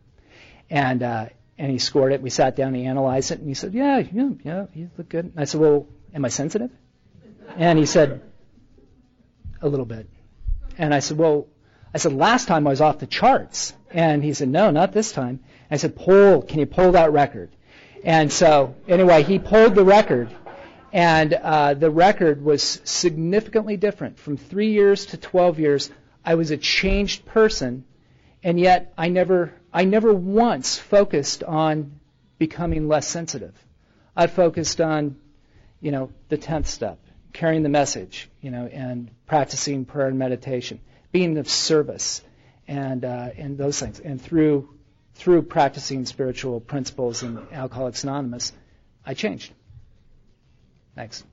and 0.69 1.01
uh, 1.01 1.25
and 1.57 1.71
he 1.71 1.77
scored 1.79 2.13
it. 2.13 2.21
We 2.21 2.29
sat 2.29 2.55
down, 2.55 2.73
he 2.73 2.85
analyzed 2.85 3.31
it, 3.31 3.39
and 3.39 3.47
he 3.47 3.53
said, 3.53 3.73
"Yeah, 3.73 3.99
yeah, 3.99 4.29
yeah, 4.43 4.65
you 4.73 4.89
look 4.97 5.09
good." 5.09 5.33
I 5.37 5.45
said, 5.45 5.61
"Well, 5.61 5.87
am 6.13 6.25
I 6.25 6.27
sensitive?" 6.27 6.71
And 7.55 7.79
he 7.79 7.85
said, 7.85 8.21
"A 9.61 9.67
little 9.67 9.85
bit." 9.85 10.09
And 10.77 10.93
I 10.93 10.99
said, 10.99 11.17
"Well," 11.17 11.47
I 11.93 11.97
said, 11.97 12.13
"Last 12.13 12.47
time 12.47 12.67
I 12.67 12.71
was 12.71 12.81
off 12.81 12.99
the 12.99 13.07
charts." 13.07 13.73
And 13.91 14.23
he 14.23 14.33
said, 14.33 14.49
"No, 14.49 14.71
not 14.71 14.91
this 14.91 15.11
time." 15.11 15.39
I 15.71 15.77
said, 15.77 15.95
"Pull, 15.95 16.43
can 16.43 16.59
you 16.59 16.65
pull 16.65 16.91
that 16.93 17.11
record?" 17.11 17.49
And 18.03 18.31
so, 18.31 18.75
anyway, 18.87 19.23
he 19.23 19.39
pulled 19.39 19.75
the 19.75 19.83
record, 19.83 20.29
and 20.93 21.33
uh, 21.33 21.73
the 21.73 21.89
record 21.89 22.43
was 22.43 22.81
significantly 22.83 23.77
different. 23.77 24.17
From 24.17 24.37
three 24.37 24.71
years 24.71 25.07
to 25.07 25.17
12 25.17 25.59
years, 25.59 25.91
I 26.23 26.35
was 26.35 26.51
a 26.51 26.57
changed 26.57 27.25
person, 27.25 27.83
and 28.43 28.59
yet 28.59 28.93
I 28.97 29.09
never 29.09 29.53
I 29.73 29.85
never 29.85 30.13
once 30.13 30.77
focused 30.77 31.43
on 31.43 31.99
becoming 32.37 32.87
less 32.87 33.07
sensitive. 33.07 33.53
I 34.15 34.27
focused 34.27 34.81
on, 34.81 35.15
you 35.81 35.91
know, 35.91 36.09
the 36.29 36.37
tenth 36.37 36.67
step, 36.67 36.97
carrying 37.33 37.63
the 37.63 37.69
message, 37.69 38.29
you 38.41 38.49
know, 38.49 38.65
and 38.65 39.11
practicing 39.27 39.85
prayer 39.85 40.07
and 40.07 40.17
meditation, 40.17 40.79
being 41.11 41.37
of 41.37 41.49
service, 41.49 42.21
and 42.67 43.03
uh, 43.05 43.29
and 43.37 43.57
those 43.57 43.79
things. 43.79 43.99
And 43.99 44.21
through 44.21 44.69
through 45.15 45.43
practicing 45.43 46.05
spiritual 46.05 46.59
principles 46.59 47.23
in 47.23 47.39
Alcoholics 47.51 48.03
Anonymous, 48.03 48.53
I 49.05 49.13
changed. 49.13 49.51
Thanks. 50.95 51.23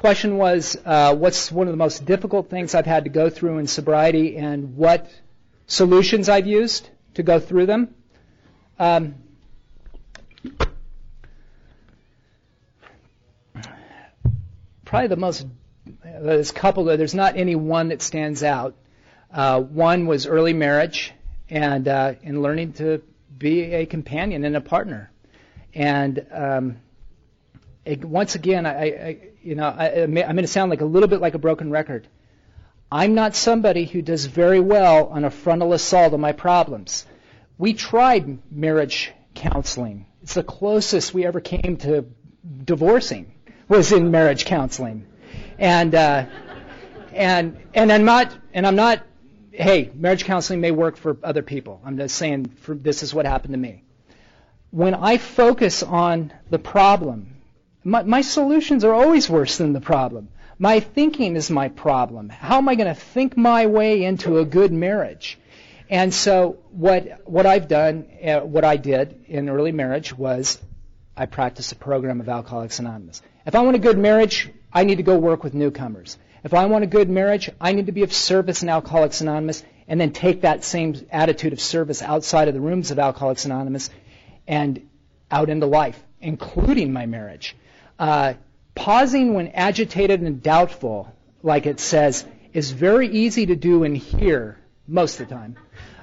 question 0.00 0.38
was, 0.38 0.78
uh, 0.86 1.14
what's 1.14 1.52
one 1.52 1.66
of 1.66 1.74
the 1.74 1.76
most 1.76 2.06
difficult 2.06 2.48
things 2.48 2.74
I've 2.74 2.86
had 2.86 3.04
to 3.04 3.10
go 3.10 3.28
through 3.28 3.58
in 3.58 3.66
sobriety 3.66 4.38
and 4.38 4.74
what 4.74 5.10
solutions 5.66 6.30
I've 6.30 6.46
used 6.46 6.88
to 7.14 7.22
go 7.22 7.38
through 7.38 7.66
them? 7.66 7.94
Um, 8.78 9.16
probably 14.90 15.06
the 15.06 15.16
most, 15.16 15.46
there's 16.02 16.50
a 16.50 16.52
couple, 16.52 16.84
there's 16.84 17.14
not 17.14 17.36
any 17.36 17.54
one 17.54 17.90
that 17.90 18.02
stands 18.02 18.42
out. 18.42 18.74
Uh, 19.32 19.60
one 19.60 20.06
was 20.06 20.26
early 20.26 20.52
marriage 20.52 21.12
and, 21.48 21.86
uh, 21.86 22.14
and 22.24 22.42
learning 22.42 22.72
to 22.72 23.00
be 23.38 23.72
a 23.72 23.86
companion 23.86 24.44
and 24.44 24.56
a 24.56 24.60
partner. 24.60 25.08
And 25.72 26.26
um, 26.32 26.76
it, 27.84 28.04
once 28.04 28.34
again, 28.34 28.66
I, 28.66 28.84
I, 28.84 29.18
you 29.40 29.54
know, 29.54 29.68
I, 29.68 30.02
I'm 30.02 30.12
going 30.12 30.36
to 30.38 30.48
sound 30.48 30.70
like 30.70 30.80
a 30.80 30.86
little 30.86 31.08
bit 31.08 31.20
like 31.20 31.34
a 31.34 31.38
broken 31.38 31.70
record. 31.70 32.08
I'm 32.90 33.14
not 33.14 33.36
somebody 33.36 33.84
who 33.84 34.02
does 34.02 34.26
very 34.26 34.58
well 34.58 35.06
on 35.06 35.24
a 35.24 35.30
frontal 35.30 35.72
assault 35.72 36.14
on 36.14 36.20
my 36.20 36.32
problems. 36.32 37.06
We 37.58 37.74
tried 37.74 38.40
marriage 38.50 39.12
counseling. 39.36 40.06
It's 40.24 40.34
the 40.34 40.42
closest 40.42 41.14
we 41.14 41.24
ever 41.24 41.38
came 41.40 41.76
to 41.82 42.06
divorcing 42.64 43.34
was 43.70 43.92
in 43.92 44.10
marriage 44.10 44.44
counseling, 44.44 45.06
and 45.58 45.94
uh, 45.94 46.26
and 47.14 47.56
and 47.72 47.90
I'm 47.90 48.04
not 48.04 48.36
and 48.52 48.66
I'm 48.66 48.76
not. 48.76 49.02
Hey, 49.52 49.90
marriage 49.94 50.24
counseling 50.24 50.60
may 50.60 50.70
work 50.70 50.98
for 50.98 51.16
other 51.22 51.42
people. 51.42 51.80
I'm 51.84 51.96
just 51.96 52.16
saying 52.16 52.46
for, 52.60 52.74
this 52.74 53.02
is 53.02 53.14
what 53.14 53.24
happened 53.24 53.54
to 53.54 53.58
me. 53.58 53.84
When 54.70 54.94
I 54.94 55.16
focus 55.16 55.82
on 55.82 56.32
the 56.50 56.58
problem 56.58 57.40
my, 57.84 58.02
my 58.02 58.20
solutions 58.20 58.84
are 58.84 58.92
always 58.92 59.30
worse 59.30 59.56
than 59.58 59.72
the 59.72 59.80
problem. 59.80 60.28
My 60.58 60.80
thinking 60.80 61.36
is 61.36 61.50
my 61.50 61.68
problem. 61.68 62.28
How 62.28 62.58
am 62.58 62.68
I 62.68 62.74
going 62.74 62.94
to 62.94 63.00
think 63.00 63.36
my 63.36 63.66
way 63.66 64.04
into 64.04 64.38
a 64.38 64.44
good 64.44 64.72
marriage? 64.72 65.38
And 65.88 66.12
so 66.12 66.58
what 66.70 67.22
what 67.24 67.46
I've 67.46 67.66
done, 67.66 68.06
uh, 68.22 68.40
what 68.40 68.64
I 68.64 68.76
did 68.76 69.24
in 69.26 69.48
early 69.48 69.72
marriage 69.72 70.16
was 70.16 70.60
I 71.16 71.26
practiced 71.26 71.72
a 71.72 71.76
program 71.76 72.20
of 72.20 72.28
Alcoholics 72.28 72.78
Anonymous. 72.78 73.22
If 73.46 73.54
I 73.54 73.60
want 73.62 73.76
a 73.76 73.80
good 73.80 73.98
marriage, 73.98 74.50
I 74.72 74.84
need 74.84 74.96
to 74.96 75.02
go 75.02 75.18
work 75.18 75.42
with 75.42 75.54
newcomers. 75.54 76.18
If 76.44 76.54
I 76.54 76.66
want 76.66 76.84
a 76.84 76.86
good 76.86 77.08
marriage, 77.08 77.50
I 77.60 77.72
need 77.72 77.86
to 77.86 77.92
be 77.92 78.02
of 78.02 78.12
service 78.12 78.62
in 78.62 78.68
Alcoholics 78.68 79.20
Anonymous 79.20 79.62
and 79.88 80.00
then 80.00 80.12
take 80.12 80.42
that 80.42 80.64
same 80.64 81.06
attitude 81.10 81.52
of 81.52 81.60
service 81.60 82.02
outside 82.02 82.48
of 82.48 82.54
the 82.54 82.60
rooms 82.60 82.90
of 82.90 82.98
Alcoholics 82.98 83.44
Anonymous 83.44 83.90
and 84.46 84.88
out 85.30 85.50
into 85.50 85.66
life, 85.66 86.02
including 86.20 86.92
my 86.92 87.06
marriage. 87.06 87.56
Uh, 87.98 88.34
pausing 88.74 89.34
when 89.34 89.48
agitated 89.48 90.20
and 90.20 90.42
doubtful, 90.42 91.12
like 91.42 91.66
it 91.66 91.80
says, 91.80 92.24
is 92.52 92.70
very 92.70 93.08
easy 93.08 93.46
to 93.46 93.56
do 93.56 93.84
in 93.84 93.94
here 93.94 94.58
most 94.86 95.20
of 95.20 95.28
the 95.28 95.34
time. 95.34 95.56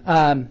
Um, 0.06 0.50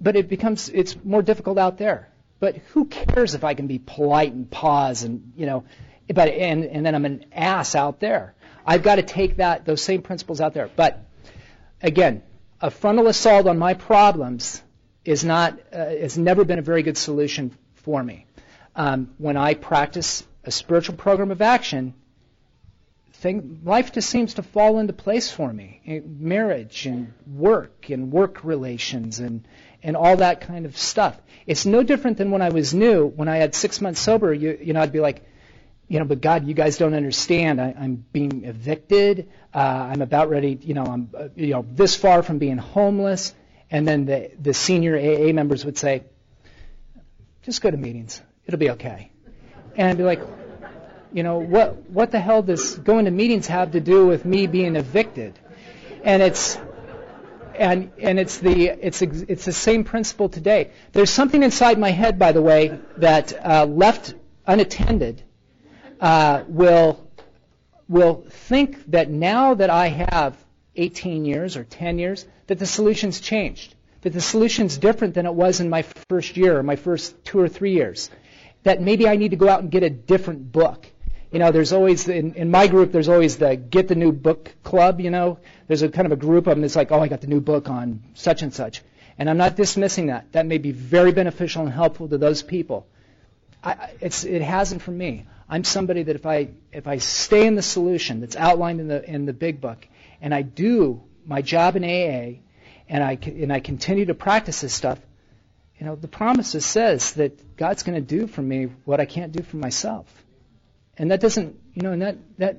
but 0.00 0.16
it 0.16 0.28
becomes 0.28 0.68
it's 0.68 0.96
more 1.04 1.22
difficult 1.22 1.58
out 1.58 1.78
there. 1.78 2.08
But 2.40 2.56
who 2.72 2.86
cares 2.86 3.34
if 3.34 3.44
I 3.44 3.54
can 3.54 3.66
be 3.66 3.78
polite 3.78 4.32
and 4.32 4.50
pause 4.50 5.02
and 5.02 5.32
you 5.36 5.46
know, 5.46 5.64
but 6.12 6.28
and 6.28 6.64
and 6.64 6.86
then 6.86 6.94
I'm 6.94 7.04
an 7.04 7.26
ass 7.32 7.74
out 7.74 8.00
there. 8.00 8.34
I've 8.64 8.82
got 8.82 8.96
to 8.96 9.02
take 9.02 9.36
that 9.36 9.64
those 9.64 9.82
same 9.82 10.02
principles 10.02 10.40
out 10.40 10.54
there. 10.54 10.70
But 10.74 11.04
again, 11.82 12.22
a 12.60 12.70
frontal 12.70 13.08
assault 13.08 13.46
on 13.46 13.58
my 13.58 13.74
problems 13.74 14.62
is 15.04 15.24
not 15.24 15.58
uh, 15.72 15.86
has 15.86 16.16
never 16.18 16.44
been 16.44 16.58
a 16.58 16.62
very 16.62 16.82
good 16.82 16.96
solution 16.96 17.56
for 17.74 18.02
me. 18.02 18.26
Um, 18.76 19.14
when 19.18 19.36
I 19.36 19.54
practice 19.54 20.24
a 20.44 20.50
spiritual 20.50 20.96
program 20.96 21.30
of 21.30 21.42
action, 21.42 21.94
thing, 23.14 23.60
life 23.64 23.92
just 23.92 24.08
seems 24.08 24.34
to 24.34 24.42
fall 24.42 24.78
into 24.78 24.92
place 24.92 25.30
for 25.30 25.52
me. 25.52 26.02
Marriage 26.06 26.86
and 26.86 27.12
work 27.26 27.90
and 27.90 28.12
work 28.12 28.44
relations 28.44 29.18
and, 29.18 29.46
and 29.82 29.96
all 29.96 30.16
that 30.16 30.40
kind 30.40 30.66
of 30.66 30.76
stuff. 30.76 31.20
It's 31.46 31.64
no 31.64 31.82
different 31.82 32.18
than 32.18 32.30
when 32.30 32.42
I 32.42 32.50
was 32.50 32.74
new. 32.74 33.06
When 33.06 33.28
I 33.28 33.36
had 33.36 33.54
six 33.54 33.80
months 33.80 34.00
sober, 34.00 34.32
you, 34.34 34.58
you 34.60 34.72
know, 34.72 34.80
I'd 34.80 34.92
be 34.92 35.00
like, 35.00 35.24
you 35.88 35.98
know, 35.98 36.04
but 36.04 36.20
God, 36.20 36.46
you 36.46 36.54
guys 36.54 36.76
don't 36.76 36.94
understand. 36.94 37.60
I, 37.60 37.74
I'm 37.78 38.04
being 38.12 38.44
evicted. 38.44 39.30
Uh, 39.54 39.58
I'm 39.58 40.02
about 40.02 40.28
ready, 40.28 40.58
you 40.60 40.74
know, 40.74 40.84
I'm, 40.84 41.10
uh, 41.16 41.28
you 41.34 41.54
know, 41.54 41.64
this 41.66 41.96
far 41.96 42.22
from 42.22 42.38
being 42.38 42.58
homeless. 42.58 43.34
And 43.70 43.88
then 43.88 44.04
the, 44.04 44.30
the 44.38 44.52
senior 44.52 44.96
AA 44.96 45.32
members 45.32 45.64
would 45.64 45.78
say, 45.78 46.04
just 47.42 47.62
go 47.62 47.70
to 47.70 47.76
meetings. 47.76 48.20
It'll 48.46 48.58
be 48.58 48.70
okay 48.70 49.10
and 49.78 49.88
I'd 49.88 49.96
be 49.96 50.02
like, 50.02 50.20
you 51.12 51.22
know, 51.22 51.38
what 51.38 51.88
what 51.88 52.10
the 52.10 52.20
hell 52.20 52.42
does 52.42 52.76
going 52.76 53.06
to 53.06 53.10
meetings 53.10 53.46
have 53.46 53.72
to 53.72 53.80
do 53.80 54.06
with 54.06 54.24
me 54.24 54.46
being 54.46 54.76
evicted? 54.76 55.38
And 56.04 56.20
it's 56.20 56.58
and 57.58 57.90
and 57.98 58.18
it's 58.18 58.38
the 58.38 58.68
it's 58.68 59.02
it's 59.02 59.44
the 59.44 59.52
same 59.52 59.84
principle 59.84 60.28
today. 60.28 60.70
There's 60.92 61.10
something 61.10 61.42
inside 61.42 61.78
my 61.78 61.90
head, 61.90 62.18
by 62.18 62.32
the 62.32 62.42
way, 62.42 62.78
that 62.98 63.32
uh, 63.44 63.66
left 63.66 64.14
unattended 64.46 65.22
uh, 66.00 66.44
will 66.48 67.06
will 67.88 68.24
think 68.28 68.90
that 68.90 69.10
now 69.10 69.54
that 69.54 69.70
I 69.70 69.88
have 69.88 70.36
18 70.76 71.24
years 71.24 71.56
or 71.56 71.64
10 71.64 71.98
years, 71.98 72.26
that 72.46 72.58
the 72.58 72.66
solution's 72.66 73.20
changed, 73.20 73.74
that 74.02 74.12
the 74.12 74.20
solution's 74.20 74.76
different 74.76 75.14
than 75.14 75.26
it 75.26 75.34
was 75.34 75.60
in 75.60 75.70
my 75.70 75.82
first 75.82 76.36
year 76.36 76.58
or 76.58 76.62
my 76.62 76.76
first 76.76 77.24
two 77.24 77.40
or 77.40 77.48
three 77.48 77.72
years 77.72 78.10
that 78.64 78.80
maybe 78.80 79.08
I 79.08 79.16
need 79.16 79.30
to 79.30 79.36
go 79.36 79.48
out 79.48 79.60
and 79.60 79.70
get 79.70 79.82
a 79.82 79.90
different 79.90 80.52
book. 80.52 80.86
You 81.30 81.38
know, 81.38 81.52
there's 81.52 81.72
always 81.72 82.08
in, 82.08 82.34
in 82.34 82.50
my 82.50 82.66
group. 82.66 82.90
There's 82.90 83.08
always 83.08 83.36
the 83.36 83.56
get 83.56 83.88
the 83.88 83.94
new 83.94 84.12
book 84.12 84.54
club. 84.62 85.00
You 85.00 85.10
know, 85.10 85.38
there's 85.66 85.82
a 85.82 85.88
kind 85.88 86.06
of 86.06 86.12
a 86.12 86.16
group 86.16 86.46
of 86.46 86.52
them. 86.52 86.62
that's 86.62 86.76
like, 86.76 86.90
oh, 86.90 87.00
I 87.00 87.08
got 87.08 87.20
the 87.20 87.26
new 87.26 87.40
book 87.40 87.68
on 87.68 88.02
such 88.14 88.42
and 88.42 88.52
such, 88.52 88.82
and 89.18 89.28
I'm 89.28 89.36
not 89.36 89.56
dismissing 89.56 90.06
that. 90.06 90.32
That 90.32 90.46
may 90.46 90.58
be 90.58 90.72
very 90.72 91.12
beneficial 91.12 91.62
and 91.62 91.72
helpful 91.72 92.08
to 92.08 92.18
those 92.18 92.42
people. 92.42 92.86
I, 93.62 93.90
it's, 94.00 94.24
it 94.24 94.40
hasn't 94.40 94.82
for 94.82 94.92
me. 94.92 95.26
I'm 95.48 95.64
somebody 95.64 96.02
that 96.04 96.16
if 96.16 96.26
I 96.26 96.50
if 96.72 96.86
I 96.86 96.98
stay 96.98 97.46
in 97.46 97.54
the 97.54 97.62
solution 97.62 98.20
that's 98.20 98.36
outlined 98.36 98.80
in 98.80 98.88
the 98.88 99.04
in 99.04 99.26
the 99.26 99.32
big 99.32 99.60
book, 99.60 99.86
and 100.20 100.34
I 100.34 100.42
do 100.42 101.02
my 101.26 101.42
job 101.42 101.76
in 101.76 101.84
AA, 101.84 102.40
and 102.88 103.04
I 103.04 103.18
and 103.24 103.52
I 103.52 103.60
continue 103.60 104.06
to 104.06 104.14
practice 104.14 104.62
this 104.62 104.72
stuff, 104.72 104.98
you 105.78 105.86
know, 105.86 105.94
the 105.94 106.08
promises 106.08 106.64
says 106.64 107.12
that 107.14 107.56
God's 107.56 107.82
going 107.82 107.96
to 107.96 108.18
do 108.18 108.26
for 108.26 108.42
me 108.42 108.68
what 108.84 109.00
I 109.00 109.04
can't 109.04 109.32
do 109.32 109.42
for 109.42 109.56
myself. 109.56 110.06
And 110.98 111.10
that 111.10 111.20
doesn't, 111.20 111.58
you 111.74 111.82
know, 111.82 111.92
and 111.92 112.02
that, 112.02 112.16
that, 112.38 112.56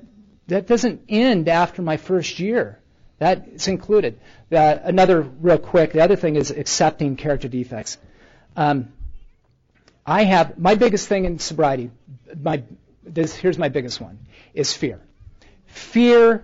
that 0.48 0.66
doesn't 0.66 1.02
end 1.08 1.48
after 1.48 1.82
my 1.82 1.96
first 1.96 2.40
year. 2.40 2.80
That's 3.18 3.68
included. 3.68 4.18
Uh, 4.50 4.78
another 4.82 5.20
real 5.20 5.58
quick, 5.58 5.92
the 5.92 6.02
other 6.02 6.16
thing 6.16 6.36
is 6.36 6.50
accepting 6.50 7.16
character 7.16 7.48
defects. 7.48 7.98
Um, 8.56 8.92
I 10.06 10.24
have, 10.24 10.58
my 10.58 10.74
biggest 10.74 11.06
thing 11.06 11.26
in 11.26 11.38
sobriety, 11.38 11.90
my, 12.42 12.62
this, 13.04 13.34
here's 13.34 13.58
my 13.58 13.68
biggest 13.68 14.00
one, 14.00 14.18
is 14.54 14.72
fear. 14.72 15.00
Fear, 15.66 16.42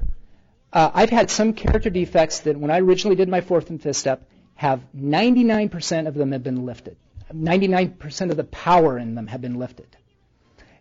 uh, 0.72 0.90
I've 0.92 1.10
had 1.10 1.30
some 1.30 1.54
character 1.54 1.88
defects 1.88 2.40
that 2.40 2.58
when 2.58 2.70
I 2.70 2.80
originally 2.80 3.16
did 3.16 3.30
my 3.30 3.40
fourth 3.40 3.70
and 3.70 3.82
fifth 3.82 3.96
step, 3.96 4.28
have 4.54 4.80
99% 4.94 6.06
of 6.06 6.14
them 6.14 6.32
have 6.32 6.42
been 6.42 6.66
lifted. 6.66 6.96
99% 7.34 8.30
of 8.30 8.36
the 8.36 8.44
power 8.44 8.98
in 8.98 9.14
them 9.14 9.26
have 9.26 9.40
been 9.40 9.58
lifted. 9.58 9.96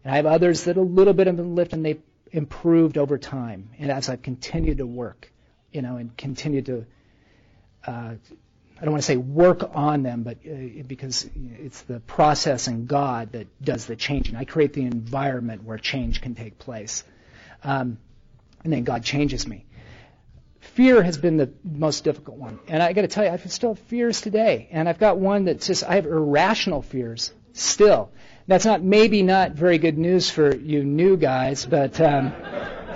And 0.06 0.14
I 0.14 0.18
have 0.18 0.28
others 0.28 0.66
that 0.66 0.78
a 0.78 0.82
little 0.82 1.14
bit 1.14 1.26
have 1.26 1.36
been 1.36 1.56
lifted 1.56 1.78
and 1.78 1.86
they've 1.86 2.02
improved 2.32 3.00
over 3.00 3.18
time. 3.18 3.72
And 3.80 3.92
as 3.92 4.08
I've 4.08 4.22
continued 4.22 4.78
to 4.78 4.86
work, 4.86 5.32
you 5.72 5.82
know, 5.82 5.98
and 5.98 6.16
continue 6.16 6.62
to, 6.62 6.86
uh, 7.88 8.14
I 8.80 8.82
don't 8.84 8.92
want 8.92 9.02
to 9.02 9.08
say 9.08 9.18
work 9.18 9.68
on 9.74 10.04
them, 10.04 10.22
but 10.22 10.38
uh, 10.46 10.84
because 10.86 11.28
it's 11.36 11.82
the 11.82 12.02
process 12.02 12.68
in 12.68 12.86
God 12.86 13.32
that 13.32 13.48
does 13.64 13.88
the 13.88 13.96
changing. 13.96 14.36
I 14.36 14.46
create 14.46 14.74
the 14.74 14.84
environment 14.84 15.64
where 15.64 15.80
change 15.80 16.22
can 16.22 16.36
take 16.36 16.60
place. 16.60 17.04
Um, 17.64 17.98
and 18.64 18.72
then 18.72 18.84
God 18.84 19.04
changes 19.04 19.48
me. 19.48 19.66
Fear 20.60 21.02
has 21.02 21.18
been 21.18 21.38
the 21.38 21.52
most 21.64 22.04
difficult 22.04 22.38
one. 22.38 22.60
And 22.68 22.84
I 22.84 22.94
got 22.94 23.02
to 23.02 23.08
tell 23.08 23.24
you, 23.24 23.32
I 23.32 23.38
still 23.38 23.74
have 23.74 23.84
fears 23.86 24.22
today. 24.22 24.68
And 24.70 24.88
I've 24.88 25.00
got 25.00 25.18
one 25.18 25.46
that's 25.46 25.66
just, 25.66 25.84
I 25.84 25.96
have 25.96 26.06
irrational 26.06 26.84
fears 26.84 27.32
still. 27.54 28.12
That's 28.48 28.66
not, 28.66 28.84
maybe 28.84 29.24
not 29.24 29.54
very 29.54 29.80
good 29.80 29.98
news 29.98 30.30
for 30.30 30.56
you 30.56 30.84
new 30.84 31.18
guys, 31.18 31.66
but 31.66 32.00
um, 32.00 32.32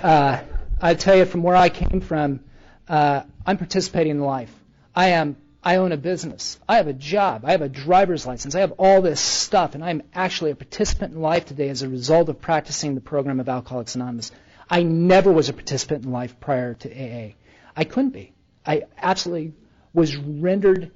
uh, 0.00 0.40
I 0.80 0.94
tell 0.94 1.16
you 1.16 1.24
from 1.24 1.42
where 1.42 1.56
I 1.56 1.68
came 1.68 2.00
from, 2.00 2.40
uh, 2.88 3.22
I'm 3.44 3.58
participating 3.58 4.12
in 4.12 4.20
life. 4.20 4.54
I 4.94 5.08
am, 5.08 5.36
I 5.62 5.76
own 5.76 5.90
a 5.90 5.96
business. 5.96 6.60
I 6.68 6.76
have 6.76 6.86
a 6.86 6.92
job. 6.92 7.44
I 7.44 7.50
have 7.50 7.62
a 7.62 7.68
driver's 7.68 8.26
license. 8.26 8.54
I 8.54 8.60
have 8.60 8.72
all 8.78 9.02
this 9.02 9.20
stuff, 9.20 9.74
and 9.74 9.84
I'm 9.84 10.02
actually 10.14 10.52
a 10.52 10.54
participant 10.54 11.14
in 11.14 11.20
life 11.20 11.46
today 11.46 11.68
as 11.68 11.82
a 11.82 11.88
result 11.88 12.28
of 12.28 12.40
practicing 12.40 12.94
the 12.94 13.00
program 13.00 13.40
of 13.40 13.48
Alcoholics 13.48 13.96
Anonymous. 13.96 14.30
I 14.68 14.84
never 14.84 15.32
was 15.32 15.48
a 15.48 15.52
participant 15.52 16.04
in 16.04 16.12
life 16.12 16.38
prior 16.38 16.74
to 16.74 16.88
AA. 16.88 17.32
I 17.76 17.82
couldn't 17.84 18.10
be. 18.10 18.32
I 18.64 18.84
absolutely 18.96 19.54
was 19.92 20.16
rendered 20.16 20.92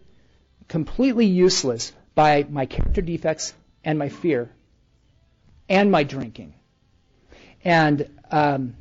completely 0.68 1.26
useless 1.26 1.92
by 2.14 2.46
my 2.48 2.66
character 2.66 3.02
defects 3.02 3.52
and 3.84 3.98
my 3.98 4.08
fear 4.08 4.50
and 5.68 5.90
my 5.90 6.02
drinking. 6.02 6.54
And 7.64 8.08
um, 8.30 8.76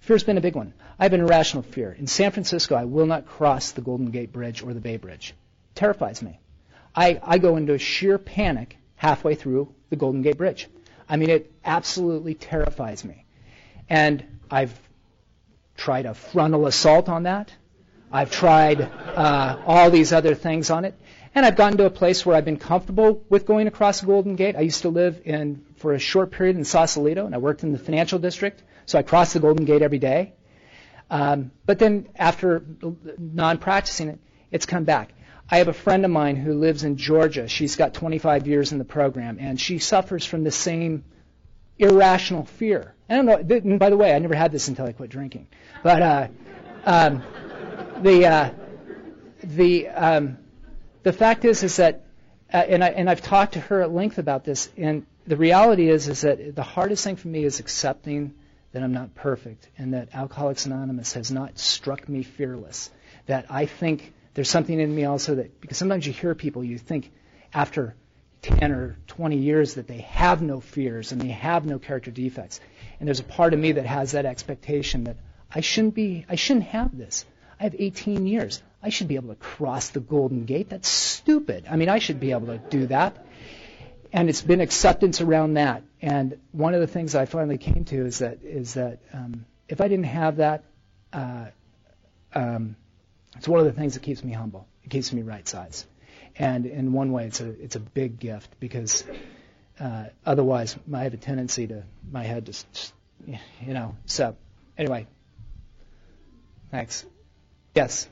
fear's 0.00 0.24
been 0.24 0.38
a 0.38 0.40
big 0.40 0.56
one. 0.56 0.72
I 0.98 1.04
have 1.04 1.12
an 1.12 1.20
irrational 1.20 1.62
fear. 1.62 1.96
In 1.98 2.06
San 2.06 2.30
Francisco, 2.30 2.74
I 2.74 2.84
will 2.84 3.06
not 3.06 3.26
cross 3.26 3.72
the 3.72 3.80
Golden 3.80 4.10
Gate 4.10 4.32
Bridge 4.32 4.62
or 4.62 4.74
the 4.74 4.80
Bay 4.80 4.96
Bridge. 4.96 5.30
It 5.30 5.76
terrifies 5.76 6.22
me. 6.22 6.38
I, 6.94 7.20
I 7.22 7.38
go 7.38 7.56
into 7.56 7.78
sheer 7.78 8.18
panic 8.18 8.76
halfway 8.96 9.34
through 9.34 9.72
the 9.88 9.96
Golden 9.96 10.22
Gate 10.22 10.36
Bridge. 10.36 10.68
I 11.08 11.16
mean, 11.16 11.30
it 11.30 11.50
absolutely 11.64 12.34
terrifies 12.34 13.04
me. 13.04 13.24
And 13.88 14.24
I've 14.50 14.78
tried 15.76 16.06
a 16.06 16.14
frontal 16.14 16.66
assault 16.66 17.08
on 17.08 17.22
that. 17.22 17.52
I've 18.12 18.30
tried 18.30 18.80
uh, 18.80 19.58
all 19.66 19.90
these 19.90 20.12
other 20.12 20.34
things 20.34 20.70
on 20.70 20.84
it. 20.84 20.94
And 21.34 21.46
I've 21.46 21.56
gotten 21.56 21.78
to 21.78 21.86
a 21.86 21.90
place 21.90 22.26
where 22.26 22.36
I've 22.36 22.44
been 22.44 22.58
comfortable 22.58 23.24
with 23.28 23.46
going 23.46 23.68
across 23.68 24.00
the 24.00 24.06
Golden 24.06 24.34
Gate. 24.34 24.56
I 24.56 24.60
used 24.60 24.82
to 24.82 24.88
live 24.88 25.22
in, 25.24 25.64
for 25.76 25.92
a 25.92 25.98
short 25.98 26.32
period 26.32 26.56
in 26.56 26.64
Sausalito, 26.64 27.24
and 27.24 27.34
I 27.34 27.38
worked 27.38 27.62
in 27.62 27.72
the 27.72 27.78
financial 27.78 28.18
district, 28.18 28.62
so 28.86 28.98
I 28.98 29.02
crossed 29.02 29.34
the 29.34 29.40
Golden 29.40 29.64
Gate 29.64 29.82
every 29.82 30.00
day. 30.00 30.32
Um, 31.08 31.52
but 31.66 31.78
then 31.78 32.08
after 32.16 32.64
non-practicing 33.18 34.08
it, 34.08 34.18
it's 34.50 34.66
come 34.66 34.84
back. 34.84 35.12
I 35.48 35.58
have 35.58 35.68
a 35.68 35.72
friend 35.72 36.04
of 36.04 36.10
mine 36.10 36.36
who 36.36 36.54
lives 36.54 36.84
in 36.84 36.96
Georgia. 36.96 37.48
She's 37.48 37.76
got 37.76 37.94
25 37.94 38.46
years 38.46 38.72
in 38.72 38.78
the 38.78 38.84
program, 38.84 39.38
and 39.40 39.60
she 39.60 39.78
suffers 39.78 40.24
from 40.24 40.44
the 40.44 40.52
same 40.52 41.04
irrational 41.78 42.44
fear. 42.44 42.94
I 43.08 43.16
don't 43.16 43.26
know. 43.26 43.36
And 43.36 43.78
by 43.78 43.90
the 43.90 43.96
way, 43.96 44.14
I 44.14 44.18
never 44.18 44.34
had 44.34 44.52
this 44.52 44.68
until 44.68 44.86
I 44.86 44.92
quit 44.92 45.10
drinking. 45.10 45.48
But 45.82 46.02
uh, 46.02 46.28
um, 46.84 47.22
the 48.02 48.26
uh, 48.26 48.50
the 49.42 49.88
um, 49.88 50.38
the 51.02 51.12
fact 51.12 51.44
is 51.44 51.62
is 51.62 51.76
that, 51.76 52.04
uh, 52.52 52.56
and 52.56 52.84
I 52.84 52.88
and 52.88 53.08
I've 53.08 53.22
talked 53.22 53.54
to 53.54 53.60
her 53.60 53.82
at 53.82 53.92
length 53.92 54.18
about 54.18 54.44
this. 54.44 54.70
And 54.76 55.06
the 55.26 55.36
reality 55.36 55.88
is 55.88 56.08
is 56.08 56.22
that 56.22 56.54
the 56.54 56.62
hardest 56.62 57.04
thing 57.04 57.16
for 57.16 57.28
me 57.28 57.44
is 57.44 57.60
accepting 57.60 58.34
that 58.72 58.82
I'm 58.82 58.92
not 58.92 59.14
perfect 59.14 59.68
and 59.78 59.94
that 59.94 60.14
Alcoholics 60.14 60.66
Anonymous 60.66 61.14
has 61.14 61.30
not 61.30 61.58
struck 61.58 62.08
me 62.08 62.22
fearless. 62.22 62.90
That 63.26 63.46
I 63.50 63.66
think 63.66 64.12
there's 64.34 64.50
something 64.50 64.78
in 64.78 64.94
me 64.94 65.04
also 65.04 65.36
that 65.36 65.60
because 65.60 65.78
sometimes 65.78 66.06
you 66.06 66.12
hear 66.12 66.34
people, 66.34 66.62
you 66.62 66.78
think 66.78 67.10
after 67.52 67.94
10 68.42 68.72
or 68.72 68.96
20 69.06 69.36
years 69.36 69.74
that 69.74 69.86
they 69.86 69.98
have 69.98 70.40
no 70.40 70.60
fears 70.60 71.12
and 71.12 71.20
they 71.20 71.28
have 71.28 71.66
no 71.66 71.78
character 71.78 72.10
defects. 72.10 72.60
And 72.98 73.06
there's 73.06 73.20
a 73.20 73.24
part 73.24 73.52
of 73.52 73.60
me 73.60 73.72
that 73.72 73.86
has 73.86 74.12
that 74.12 74.24
expectation 74.24 75.04
that 75.04 75.16
I 75.52 75.60
shouldn't 75.60 75.94
be, 75.94 76.24
I 76.28 76.36
shouldn't 76.36 76.66
have 76.66 76.96
this. 76.96 77.26
I 77.58 77.64
have 77.64 77.74
18 77.78 78.26
years. 78.26 78.62
I 78.82 78.88
should 78.88 79.08
be 79.08 79.16
able 79.16 79.28
to 79.28 79.34
cross 79.34 79.90
the 79.90 80.00
Golden 80.00 80.44
Gate. 80.46 80.70
That's 80.70 80.88
stupid. 80.88 81.66
I 81.70 81.76
mean, 81.76 81.88
I 81.88 81.98
should 81.98 82.18
be 82.18 82.32
able 82.32 82.46
to 82.46 82.58
do 82.58 82.86
that. 82.86 83.26
And 84.12 84.28
it's 84.28 84.42
been 84.42 84.60
acceptance 84.60 85.20
around 85.20 85.54
that. 85.54 85.82
And 86.02 86.38
one 86.52 86.74
of 86.74 86.80
the 86.80 86.86
things 86.86 87.14
I 87.14 87.26
finally 87.26 87.58
came 87.58 87.84
to 87.86 88.06
is 88.06 88.18
that 88.18 88.42
is 88.42 88.74
that 88.74 89.00
um, 89.12 89.44
if 89.68 89.80
I 89.80 89.88
didn't 89.88 90.06
have 90.06 90.36
that, 90.36 90.64
uh, 91.12 91.46
um, 92.34 92.74
it's 93.36 93.46
one 93.46 93.60
of 93.60 93.66
the 93.66 93.72
things 93.72 93.94
that 93.94 94.02
keeps 94.02 94.24
me 94.24 94.32
humble. 94.32 94.66
It 94.82 94.90
keeps 94.90 95.12
me 95.12 95.22
right 95.22 95.46
size. 95.46 95.86
And 96.36 96.66
in 96.66 96.92
one 96.92 97.12
way, 97.12 97.26
it's 97.26 97.40
a 97.40 97.50
it's 97.62 97.76
a 97.76 97.80
big 97.80 98.18
gift 98.18 98.58
because 98.58 99.04
uh, 99.78 100.06
otherwise, 100.26 100.76
I 100.92 101.04
have 101.04 101.14
a 101.14 101.18
tendency 101.18 101.66
to 101.68 101.84
my 102.10 102.24
head 102.24 102.46
just 102.46 102.92
you 103.26 103.74
know. 103.74 103.94
So 104.06 104.36
anyway, 104.76 105.06
thanks. 106.70 107.04
Yes. 107.74 108.08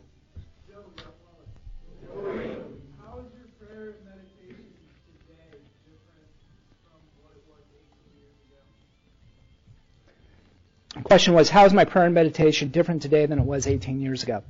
Question 11.08 11.32
was, 11.32 11.48
how 11.48 11.64
is 11.64 11.72
my 11.72 11.86
prayer 11.86 12.04
and 12.04 12.14
meditation 12.14 12.68
different 12.68 13.00
today 13.00 13.24
than 13.24 13.38
it 13.38 13.44
was 13.44 13.66
18 13.66 13.98
years 13.98 14.22
ago? 14.22 14.42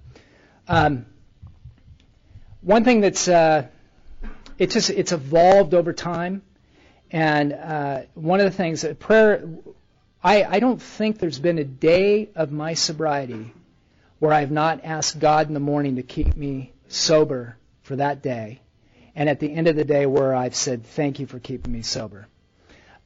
Um, 0.66 1.06
one 2.62 2.82
thing 2.82 3.00
that's 3.00 3.28
uh, 3.28 3.68
it's 4.58 4.74
just 4.74 4.90
it's 4.90 5.12
evolved 5.12 5.72
over 5.72 5.92
time, 5.92 6.42
and 7.12 7.52
uh, 7.52 8.00
one 8.14 8.40
of 8.40 8.44
the 8.44 8.56
things 8.56 8.82
that 8.82 8.98
prayer, 8.98 9.48
I, 10.22 10.42
I 10.42 10.58
don't 10.58 10.82
think 10.82 11.20
there's 11.20 11.38
been 11.38 11.58
a 11.58 11.64
day 11.64 12.30
of 12.34 12.50
my 12.50 12.74
sobriety 12.74 13.54
where 14.18 14.32
I've 14.32 14.50
not 14.50 14.84
asked 14.84 15.20
God 15.20 15.46
in 15.46 15.54
the 15.54 15.60
morning 15.60 15.94
to 15.96 16.02
keep 16.02 16.36
me 16.36 16.72
sober 16.88 17.56
for 17.82 17.94
that 17.94 18.20
day, 18.20 18.60
and 19.14 19.28
at 19.28 19.38
the 19.38 19.54
end 19.54 19.68
of 19.68 19.76
the 19.76 19.84
day 19.84 20.06
where 20.06 20.34
I've 20.34 20.56
said 20.56 20.84
thank 20.84 21.20
you 21.20 21.26
for 21.26 21.38
keeping 21.38 21.72
me 21.72 21.82
sober. 21.82 22.26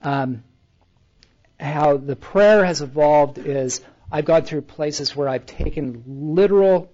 Um, 0.01 0.43
how 1.63 1.97
the 1.97 2.17
prayer 2.17 2.65
has 2.65 2.83
evolved 2.83 3.39
is 3.39 3.81
I've 4.11 4.25
gone 4.25 4.43
through 4.43 4.63
places 4.63 5.15
where 5.15 5.29
I've 5.29 5.47
taken 5.47 6.03
literal, 6.07 6.93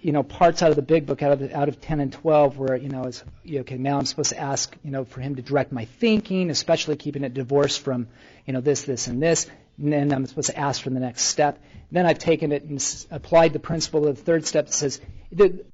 you 0.00 0.12
know, 0.12 0.22
parts 0.22 0.62
out 0.62 0.70
of 0.70 0.76
the 0.76 0.82
big 0.82 1.06
book, 1.06 1.22
out 1.22 1.32
of 1.32 1.38
the, 1.40 1.56
out 1.56 1.68
of 1.68 1.80
10 1.80 2.00
and 2.00 2.12
12, 2.12 2.58
where 2.58 2.76
you 2.76 2.88
know, 2.88 3.04
it's 3.04 3.24
okay. 3.50 3.78
Now 3.78 3.98
I'm 3.98 4.04
supposed 4.04 4.30
to 4.30 4.38
ask, 4.38 4.76
you 4.84 4.90
know, 4.90 5.04
for 5.04 5.20
him 5.20 5.36
to 5.36 5.42
direct 5.42 5.72
my 5.72 5.86
thinking, 5.86 6.50
especially 6.50 6.96
keeping 6.96 7.24
it 7.24 7.34
divorced 7.34 7.80
from, 7.80 8.08
you 8.46 8.52
know, 8.52 8.60
this, 8.60 8.82
this, 8.82 9.06
and 9.06 9.22
this. 9.22 9.48
And 9.78 9.92
then 9.92 10.12
I'm 10.12 10.26
supposed 10.26 10.50
to 10.50 10.58
ask 10.58 10.82
for 10.82 10.90
the 10.90 11.00
next 11.00 11.22
step. 11.22 11.58
Then 11.90 12.06
I've 12.06 12.18
taken 12.18 12.52
it 12.52 12.62
and 12.64 13.06
applied 13.10 13.52
the 13.52 13.58
principle 13.58 14.06
of 14.06 14.16
the 14.16 14.22
third 14.22 14.46
step 14.46 14.66
that 14.66 14.74
says 14.74 15.00
the 15.30 15.64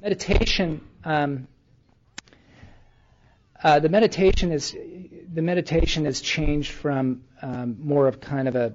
meditation. 0.00 0.86
Um, 1.04 1.48
uh, 3.62 3.78
the 3.78 3.88
meditation 3.88 4.52
is 4.52 4.76
the 5.32 5.42
meditation 5.42 6.04
has 6.06 6.20
changed 6.20 6.72
from 6.72 7.22
um, 7.42 7.76
more 7.80 8.08
of 8.08 8.20
kind 8.20 8.48
of 8.48 8.56
a 8.56 8.74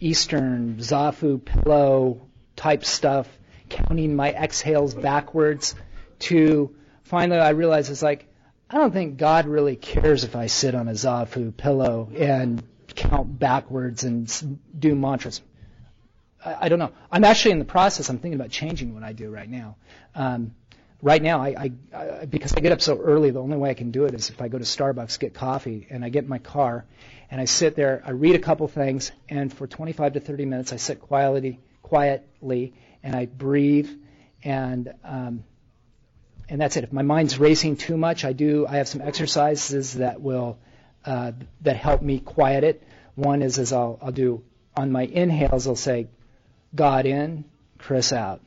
Eastern 0.00 0.76
Zafu 0.76 1.42
pillow 1.42 2.20
type 2.54 2.84
stuff, 2.84 3.28
counting 3.68 4.14
my 4.14 4.30
exhales 4.32 4.94
backwards, 4.94 5.74
to 6.18 6.74
finally 7.04 7.40
I 7.40 7.50
realized 7.50 7.90
it's 7.90 8.02
like 8.02 8.26
I 8.68 8.78
don't 8.78 8.92
think 8.92 9.16
God 9.16 9.46
really 9.46 9.76
cares 9.76 10.24
if 10.24 10.34
I 10.34 10.46
sit 10.46 10.74
on 10.74 10.88
a 10.88 10.92
Zafu 10.92 11.56
pillow 11.56 12.10
and 12.16 12.62
count 12.96 13.38
backwards 13.38 14.02
and 14.02 14.60
do 14.76 14.94
mantras. 14.96 15.40
I, 16.44 16.56
I, 16.62 16.68
don't 16.68 16.78
know. 16.80 16.92
I'm 17.12 17.24
actually 17.24 17.52
in 17.52 17.58
the 17.60 17.64
process. 17.64 18.08
I'm 18.08 18.18
thinking 18.18 18.40
about 18.40 18.50
changing 18.50 18.94
what 18.94 19.04
I 19.04 19.12
do 19.12 19.30
right 19.30 19.48
now. 19.48 19.76
Um, 20.14 20.52
right 21.02 21.22
now, 21.22 21.42
I, 21.42 21.48
I, 21.48 21.98
I, 21.98 22.24
because 22.24 22.54
I 22.54 22.60
get 22.60 22.72
up 22.72 22.80
so 22.80 22.98
early, 22.98 23.30
the 23.30 23.42
only 23.42 23.56
way 23.56 23.70
I 23.70 23.74
can 23.74 23.90
do 23.90 24.04
it 24.04 24.14
is 24.14 24.30
if 24.30 24.40
I 24.40 24.48
go 24.48 24.58
to 24.58 24.64
Starbucks, 24.64 25.18
get 25.18 25.34
coffee, 25.34 25.86
and 25.90 26.04
I 26.04 26.08
get 26.08 26.24
in 26.24 26.30
my 26.30 26.38
car, 26.38 26.84
and 27.30 27.40
I 27.40 27.44
sit 27.44 27.76
there. 27.76 28.02
I 28.04 28.10
read 28.10 28.34
a 28.34 28.38
couple 28.38 28.66
things, 28.68 29.12
and 29.28 29.52
for 29.52 29.66
25 29.66 30.14
to 30.14 30.20
30 30.20 30.44
minutes, 30.46 30.72
I 30.72 30.76
sit 30.76 31.00
quietly, 31.00 31.60
quietly, 31.82 32.74
and 33.02 33.14
I 33.14 33.26
breathe, 33.26 33.90
and 34.42 34.92
um, 35.04 35.44
and 36.48 36.60
that's 36.60 36.76
it. 36.76 36.84
If 36.84 36.92
my 36.92 37.02
mind's 37.02 37.38
racing 37.38 37.76
too 37.76 37.96
much, 37.96 38.24
I 38.24 38.32
do. 38.32 38.66
I 38.66 38.76
have 38.76 38.88
some 38.88 39.00
exercises 39.00 39.94
that 39.94 40.20
will 40.20 40.58
uh, 41.04 41.32
that 41.62 41.76
help 41.76 42.02
me 42.02 42.20
quiet 42.20 42.64
it. 42.64 42.82
One 43.14 43.42
is 43.42 43.58
is 43.58 43.72
I'll 43.72 43.98
I'll 44.00 44.12
do 44.12 44.44
on 44.76 44.92
my 44.92 45.02
inhales. 45.02 45.66
I'll 45.66 45.76
say, 45.76 46.08
God 46.74 47.06
in, 47.06 47.44
Chris 47.78 48.12
out. 48.12 48.42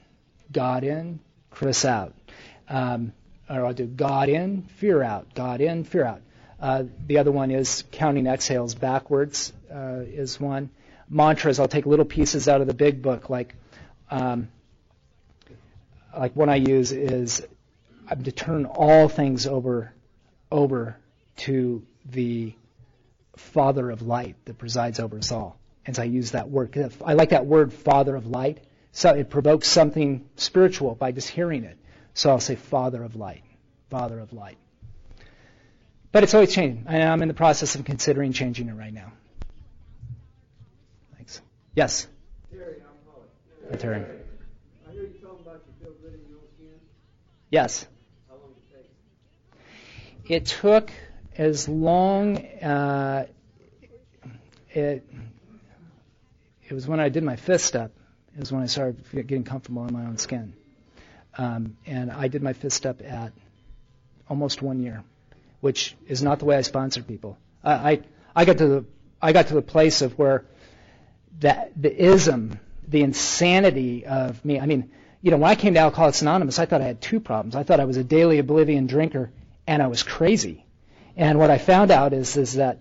God 0.52 0.84
in, 0.84 1.20
Chris 1.52 1.86
out. 1.86 2.14
Um, 2.70 3.14
or 3.50 3.66
I'll 3.66 3.74
do 3.74 3.86
God 3.86 4.30
in, 4.30 4.62
fear 4.78 5.02
out. 5.02 5.34
God 5.34 5.60
in, 5.60 5.84
fear 5.84 6.06
out. 6.06 6.22
Uh, 6.60 6.84
the 7.08 7.18
other 7.18 7.32
one 7.32 7.52
is 7.52 7.84
counting 7.92 8.28
exhales 8.28 8.76
backwards 8.76 9.54
uh, 9.74 10.02
is 10.06 10.40
one. 10.40 10.70
Mantras. 11.10 11.60
I'll 11.60 11.68
take 11.68 11.86
little 11.86 12.06
pieces 12.06 12.48
out 12.48 12.62
of 12.62 12.68
the 12.68 12.74
big 12.74 13.02
book, 13.02 13.30
like 13.30 13.56
um, 14.12 14.50
like 16.16 16.36
one 16.36 16.50
I 16.50 16.56
use 16.56 16.92
is 16.92 17.46
I'm 18.10 18.24
to 18.24 18.32
turn 18.32 18.66
all 18.66 19.08
things 19.08 19.48
over 19.48 19.94
over 20.52 20.98
to 21.38 21.86
the 22.06 22.54
Father 23.36 23.90
of 23.90 24.02
light 24.02 24.36
that 24.46 24.58
presides 24.58 25.00
over 25.00 25.18
us 25.18 25.32
all. 25.32 25.58
And 25.86 25.96
so 25.96 26.02
I 26.02 26.06
use 26.06 26.32
that 26.32 26.50
word. 26.50 26.94
I 27.04 27.14
like 27.14 27.30
that 27.30 27.46
word, 27.46 27.74
Father 27.74 28.16
of 28.16 28.28
light. 28.28 28.60
So 28.92 29.12
it 29.12 29.30
provokes 29.30 29.68
something 29.68 30.28
spiritual 30.36 30.96
by 30.96 31.12
just 31.12 31.30
hearing 31.30 31.64
it. 31.64 31.79
So 32.20 32.30
I'll 32.30 32.42
say 32.42 32.56
Father 32.56 33.02
of 33.02 33.16
light, 33.16 33.44
Father 33.90 34.20
of 34.20 34.34
light. 34.34 34.58
But 36.12 36.24
it's 36.24 36.34
always 36.34 36.54
changing, 36.54 36.84
and 36.86 37.02
I'm 37.02 37.22
in 37.22 37.30
the 37.30 37.34
process 37.34 37.76
of 37.76 37.86
considering 37.86 38.34
changing 38.34 38.68
it 38.68 38.74
right 38.74 38.94
now. 38.94 39.14
Thanks. 41.16 41.42
Yes. 41.76 42.08
Terry, 42.52 42.82
I'm 43.72 43.78
Terry. 43.78 44.02
I 44.02 44.92
hear 44.92 45.04
you 45.04 45.08
talking 45.24 45.46
about 45.46 45.62
you 45.66 45.86
feel 45.86 45.94
good 46.02 46.14
in 46.16 46.30
your 46.30 46.40
skin. 46.56 46.78
Yes. 47.52 47.88
How 48.28 48.36
long 48.36 48.52
did 48.68 48.82
it 48.82 48.90
take? 50.26 50.36
It 50.36 50.46
took 50.48 50.92
as 51.38 51.70
long. 51.70 52.36
Uh, 52.38 53.28
it 54.72 55.08
it 56.68 56.74
was 56.74 56.86
when 56.86 57.00
I 57.00 57.08
did 57.08 57.24
my 57.24 57.38
fifth 57.38 57.64
step. 57.64 57.94
It 58.34 58.42
was 58.42 58.52
when 58.52 58.62
I 58.62 58.66
started 58.66 59.06
getting 59.10 59.46
comfortable 59.46 59.88
in 59.88 59.94
my 59.94 60.04
own 60.04 60.18
skin, 60.18 60.54
um, 61.38 61.78
and 61.86 62.12
I 62.12 62.28
did 62.28 62.42
my 62.42 62.54
fifth 62.54 62.74
step 62.74 63.02
at 63.04 63.32
almost 64.30 64.62
one 64.62 64.82
year, 64.82 65.04
which 65.62 65.96
is 66.08 66.22
not 66.22 66.40
the 66.40 66.46
way 66.46 66.58
I 66.58 66.62
sponsor 66.62 67.02
people. 67.02 67.38
I 67.64 67.74
I, 67.74 68.02
I 68.36 68.46
got 68.46 68.58
to 68.58 68.68
the 68.68 68.86
I 69.22 69.34
got 69.34 69.48
to 69.48 69.54
the 69.54 69.62
place 69.62 70.02
of 70.02 70.18
where 70.18 70.46
that 71.40 71.72
the 71.76 71.94
ism, 71.94 72.60
the 72.88 73.02
insanity 73.02 74.06
of 74.06 74.44
me. 74.44 74.60
I 74.60 74.66
mean, 74.66 74.92
you 75.22 75.32
know, 75.32 75.38
when 75.38 75.50
I 75.50 75.56
came 75.56 75.74
to 75.74 75.80
Alcoholics 75.80 76.22
Anonymous, 76.22 76.60
I 76.60 76.66
thought 76.66 76.82
I 76.82 76.86
had 76.86 77.02
two 77.02 77.20
problems. 77.20 77.56
I 77.56 77.64
thought 77.64 77.80
I 77.80 77.86
was 77.86 77.98
a 77.98 78.04
daily 78.04 78.40
oblivion 78.40 78.88
drinker, 78.88 79.32
and 79.68 79.82
I 79.82 79.88
was 79.88 80.04
crazy. 80.04 80.66
And 81.18 81.38
what 81.38 81.50
I 81.50 81.58
found 81.58 81.92
out 81.92 82.14
is 82.14 82.38
is 82.38 82.56
that 82.56 82.80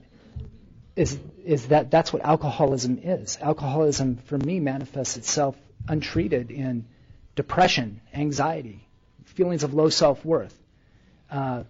is 0.94 1.18
is 1.44 1.68
that 1.68 1.90
that's 1.90 2.12
what 2.12 2.22
alcoholism 2.22 2.98
is. 3.02 3.38
Alcoholism 3.40 4.16
for 4.16 4.38
me 4.38 4.60
manifests 4.60 5.16
itself 5.16 5.56
untreated 5.88 6.50
in 6.50 6.84
depression, 7.38 8.00
anxiety, 8.12 8.84
feelings 9.24 9.62
of 9.62 9.72
low 9.72 9.88
self-worth, 9.88 10.58
uh, 11.30 11.62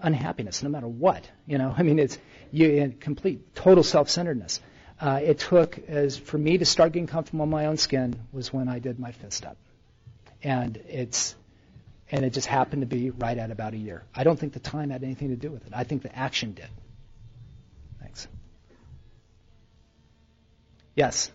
unhappiness, 0.00 0.62
no 0.62 0.68
matter 0.68 0.86
what. 0.86 1.28
You 1.44 1.58
know, 1.58 1.74
I 1.76 1.82
mean, 1.82 1.98
it's 1.98 2.16
you 2.52 2.94
complete 3.00 3.56
total 3.56 3.82
self-centeredness. 3.82 4.60
Uh, 5.00 5.20
it 5.20 5.40
took 5.40 5.76
as 5.88 6.16
for 6.16 6.38
me 6.38 6.58
to 6.58 6.64
start 6.64 6.92
getting 6.92 7.08
comfortable 7.08 7.42
in 7.42 7.50
my 7.50 7.66
own 7.66 7.78
skin 7.78 8.14
was 8.32 8.52
when 8.52 8.68
I 8.68 8.78
did 8.78 9.00
my 9.00 9.10
fifth 9.10 9.32
step, 9.32 9.56
and 10.44 10.76
it's 10.88 11.34
and 12.12 12.24
it 12.24 12.30
just 12.30 12.46
happened 12.46 12.82
to 12.82 12.86
be 12.86 13.10
right 13.10 13.36
at 13.36 13.50
about 13.50 13.74
a 13.74 13.76
year. 13.76 14.04
I 14.14 14.22
don't 14.22 14.38
think 14.38 14.52
the 14.52 14.60
time 14.60 14.90
had 14.90 15.02
anything 15.02 15.30
to 15.30 15.36
do 15.36 15.50
with 15.50 15.66
it. 15.66 15.72
I 15.74 15.82
think 15.82 16.02
the 16.02 16.16
action 16.16 16.52
did. 16.52 16.68
Thanks. 18.00 18.28
Yes. 20.94 21.32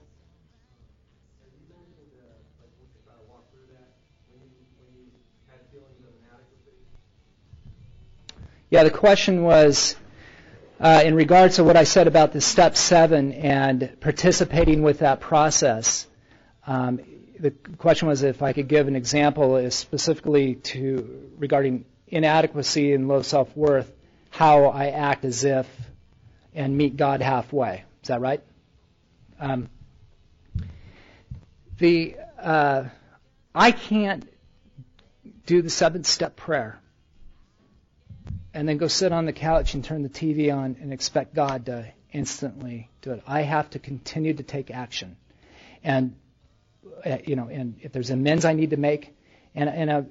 Yeah, 8.72 8.84
the 8.84 8.92
question 8.92 9.42
was 9.42 9.96
uh, 10.80 11.02
in 11.04 11.16
regards 11.16 11.56
to 11.56 11.64
what 11.64 11.76
I 11.76 11.86
said 11.86 12.06
about 12.06 12.34
the 12.34 12.42
step 12.42 12.78
seven 12.78 13.34
and 13.34 14.00
participating 14.00 14.84
with 14.84 15.00
that 15.00 15.22
process. 15.22 16.06
Um, 16.68 17.00
the 17.40 17.50
question 17.50 18.08
was 18.08 18.22
if 18.22 18.44
I 18.44 18.54
could 18.54 18.68
give 18.68 18.88
an 18.88 18.96
example 18.96 19.72
specifically 19.72 20.54
to 20.56 21.32
regarding 21.40 21.86
inadequacy 22.08 22.94
and 22.94 23.08
low 23.08 23.24
self-worth, 23.24 23.92
how 24.30 24.66
I 24.66 24.90
act 24.90 25.26
as 25.26 25.44
if 25.44 25.68
and 26.54 26.78
meet 26.78 26.96
God 26.96 27.24
halfway. 27.24 27.86
Is 28.04 28.10
that 28.10 28.22
right? 28.22 28.44
Um, 29.40 29.68
the 31.80 32.18
uh, 32.38 32.84
I 33.56 33.72
can't 33.72 34.30
do 35.48 35.64
the 35.64 35.72
seventh 35.72 36.06
step 36.06 36.36
prayer 36.36 36.80
and 38.60 38.68
then 38.68 38.76
go 38.76 38.89
sit 38.89 39.14
on 39.14 39.26
the 39.26 39.32
couch 39.32 39.74
and 39.74 39.86
turn 39.86 40.03
the 40.03 40.10
TV 40.10 40.53
on 40.53 40.76
and 40.82 40.91
expect 40.91 41.34
God 41.34 41.68
to 41.68 41.89
instantly 42.12 42.89
do 43.01 43.12
it. 43.12 43.24
I 43.26 43.43
have 43.43 43.70
to 43.70 43.80
continue 43.80 44.34
to 44.34 44.43
take 44.43 44.70
action, 44.70 45.16
and 45.82 46.18
uh, 47.05 47.20
you 47.26 47.38
know, 47.38 47.47
and 47.47 47.80
if 47.82 47.93
there's 47.93 48.10
amends 48.10 48.43
I 48.43 48.51
need 48.51 48.72
to 48.72 48.78
make, 48.78 49.16
and 49.55 49.70
and, 49.70 49.89
uh, 49.89 50.01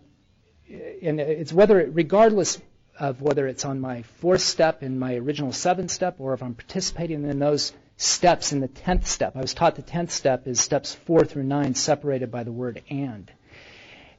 and 1.03 1.20
it's 1.20 1.53
whether, 1.53 1.90
regardless 1.90 2.59
of 2.99 3.20
whether 3.20 3.46
it's 3.46 3.66
on 3.66 3.80
my 3.80 4.01
fourth 4.22 4.40
step 4.40 4.82
in 4.82 4.99
my 4.99 5.16
original 5.16 5.53
seventh 5.53 5.90
step, 5.90 6.16
or 6.18 6.32
if 6.32 6.42
I'm 6.42 6.55
participating 6.55 7.24
in 7.24 7.38
those 7.38 7.74
steps 7.99 8.53
in 8.53 8.61
the 8.61 8.68
tenth 8.68 9.07
step. 9.07 9.36
I 9.36 9.42
was 9.42 9.53
taught 9.53 9.76
the 9.76 9.82
tenth 9.82 10.11
step 10.11 10.49
is 10.49 10.59
steps 10.59 10.94
four 10.94 11.26
through 11.26 11.42
nine, 11.42 11.74
separated 11.74 12.30
by 12.30 12.44
the 12.44 12.53
word 12.53 12.82
and. 12.88 13.30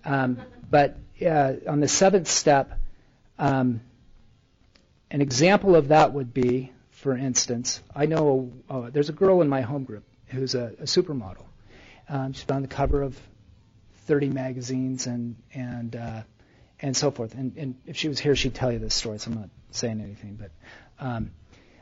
Um, 0.05 0.37
but 0.69 0.97
uh, 1.19 1.53
on 1.67 1.79
the 1.79 1.87
seventh 1.87 2.27
step, 2.27 2.79
um, 3.39 3.81
an 5.11 5.21
example 5.21 5.75
of 5.75 5.89
that 5.89 6.13
would 6.13 6.33
be, 6.33 6.71
for 6.91 7.15
instance, 7.17 7.81
I 7.95 8.05
know 8.05 8.51
uh, 8.69 8.89
there's 8.89 9.09
a 9.09 9.13
girl 9.13 9.41
in 9.41 9.49
my 9.49 9.61
home 9.61 9.83
group 9.83 10.03
who's 10.27 10.55
a, 10.55 10.73
a 10.79 10.83
supermodel. 10.83 11.45
Um, 12.07 12.33
she's 12.33 12.43
been 12.43 12.57
on 12.57 12.61
the 12.61 12.67
cover 12.67 13.01
of 13.01 13.19
30 14.05 14.29
magazines 14.29 15.07
and 15.07 15.35
and 15.53 15.95
uh, 15.95 16.21
and 16.81 16.95
so 16.95 17.11
forth. 17.11 17.33
And, 17.35 17.57
and 17.57 17.75
if 17.85 17.97
she 17.97 18.07
was 18.07 18.19
here, 18.19 18.35
she'd 18.35 18.55
tell 18.55 18.71
you 18.71 18.79
this 18.79 18.95
story. 18.95 19.19
So 19.19 19.31
I'm 19.31 19.37
not 19.39 19.49
saying 19.71 20.01
anything. 20.01 20.35
But 20.35 20.51
um, 20.99 21.31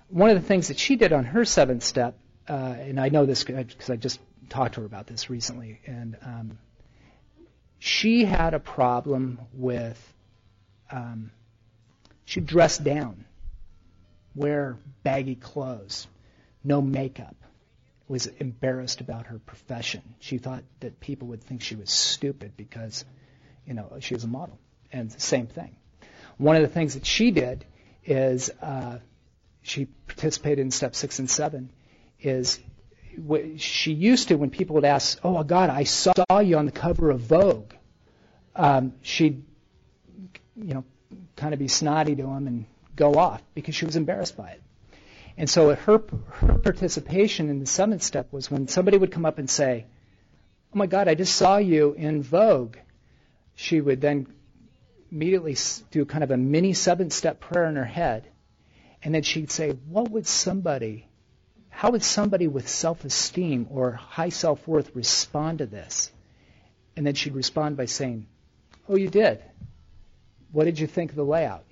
one 0.09 0.29
of 0.29 0.41
the 0.41 0.47
things 0.47 0.69
that 0.69 0.79
she 0.79 0.95
did 0.95 1.13
on 1.13 1.23
her 1.25 1.45
seventh 1.45 1.83
step, 1.83 2.17
uh, 2.47 2.53
and 2.53 2.99
I 2.99 3.09
know 3.09 3.25
this 3.25 3.43
because 3.43 3.89
I 3.89 3.95
just 3.95 4.19
talked 4.49 4.75
to 4.75 4.81
her 4.81 4.85
about 4.85 5.07
this 5.07 5.29
recently, 5.29 5.79
and 5.85 6.17
um, 6.23 6.57
she 7.79 8.25
had 8.25 8.53
a 8.53 8.59
problem 8.59 9.39
with 9.53 10.13
um, 10.91 11.31
she 12.27 12.41
dressed 12.41 12.83
down, 12.83 13.23
wear 14.35 14.77
baggy 15.01 15.35
clothes, 15.35 16.07
no 16.61 16.81
makeup, 16.81 17.37
was 18.09 18.27
embarrassed 18.27 18.99
about 18.99 19.27
her 19.27 19.39
profession. 19.39 20.01
She 20.19 20.37
thought 20.37 20.65
that 20.81 20.99
people 20.99 21.29
would 21.29 21.41
think 21.41 21.61
she 21.61 21.75
was 21.75 21.89
stupid 21.89 22.57
because, 22.57 23.05
you 23.65 23.73
know, 23.73 23.93
she 24.01 24.13
was 24.13 24.25
a 24.25 24.27
model. 24.27 24.59
And 24.91 25.09
the 25.09 25.21
same 25.21 25.47
thing. 25.47 25.77
One 26.37 26.57
of 26.57 26.63
the 26.63 26.67
things 26.67 26.95
that 26.95 27.05
she 27.05 27.31
did 27.31 27.63
is 28.05 28.49
uh, 28.61 28.99
she 29.61 29.85
participated 29.85 30.59
in 30.59 30.71
step 30.71 30.95
six 30.95 31.19
and 31.19 31.29
seven. 31.29 31.69
Is 32.19 32.59
she 33.55 33.93
used 33.93 34.27
to 34.27 34.35
when 34.35 34.49
people 34.49 34.73
would 34.75 34.85
ask, 34.85 35.17
"Oh 35.23 35.41
God, 35.43 35.69
I 35.69 35.83
saw 35.85 36.13
you 36.43 36.57
on 36.57 36.65
the 36.65 36.73
cover 36.73 37.09
of 37.09 37.21
Vogue," 37.21 37.73
um, 38.53 38.93
she'd, 39.01 39.45
you 40.57 40.73
know, 40.73 40.83
kind 41.37 41.53
of 41.53 41.59
be 41.59 41.67
snotty 41.67 42.15
to 42.15 42.23
him 42.23 42.47
and 42.47 42.65
go 42.95 43.13
off 43.13 43.41
because 43.53 43.75
she 43.75 43.85
was 43.85 43.95
embarrassed 43.95 44.35
by 44.35 44.49
it. 44.49 44.61
And 45.37 45.49
so 45.49 45.73
her, 45.75 46.01
her 46.31 46.57
participation 46.57 47.49
in 47.49 47.59
the 47.59 47.67
seventh 47.67 48.01
step 48.01 48.33
was 48.33 48.49
when 48.49 48.67
somebody 48.67 48.97
would 48.97 49.11
come 49.11 49.25
up 49.25 49.37
and 49.37 49.49
say, 49.49 49.85
Oh 50.73 50.77
my 50.77 50.87
God, 50.87 51.07
I 51.07 51.15
just 51.15 51.35
saw 51.35 51.57
you 51.57 51.93
in 51.93 52.23
Vogue. 52.23 52.77
She 53.55 53.79
would 53.79 54.01
then 54.01 54.27
immediately 55.11 55.55
do 55.91 56.05
kind 56.05 56.23
of 56.23 56.31
a 56.31 56.37
mini 56.37 56.73
seventh 56.73 57.13
step 57.13 57.39
prayer 57.39 57.67
in 57.67 57.75
her 57.75 57.85
head. 57.85 58.27
And 59.03 59.13
then 59.13 59.21
she'd 59.21 59.51
say, 59.51 59.69
What 59.69 60.09
would 60.09 60.25
somebody, 60.25 61.07
how 61.69 61.91
would 61.91 62.03
somebody 62.03 62.47
with 62.47 62.67
self 62.67 63.05
esteem 63.05 63.67
or 63.69 63.91
high 63.91 64.29
self 64.29 64.67
worth 64.67 64.95
respond 64.95 65.59
to 65.59 65.67
this? 65.67 66.11
And 66.95 67.05
then 67.05 67.13
she'd 67.13 67.35
respond 67.35 67.77
by 67.77 67.85
saying, 67.85 68.25
Oh, 68.89 68.95
you 68.95 69.09
did. 69.09 69.43
What 70.51 70.65
did 70.65 70.79
you 70.79 70.87
think 70.87 71.11
of 71.11 71.15
the 71.15 71.25
layout? 71.25 71.63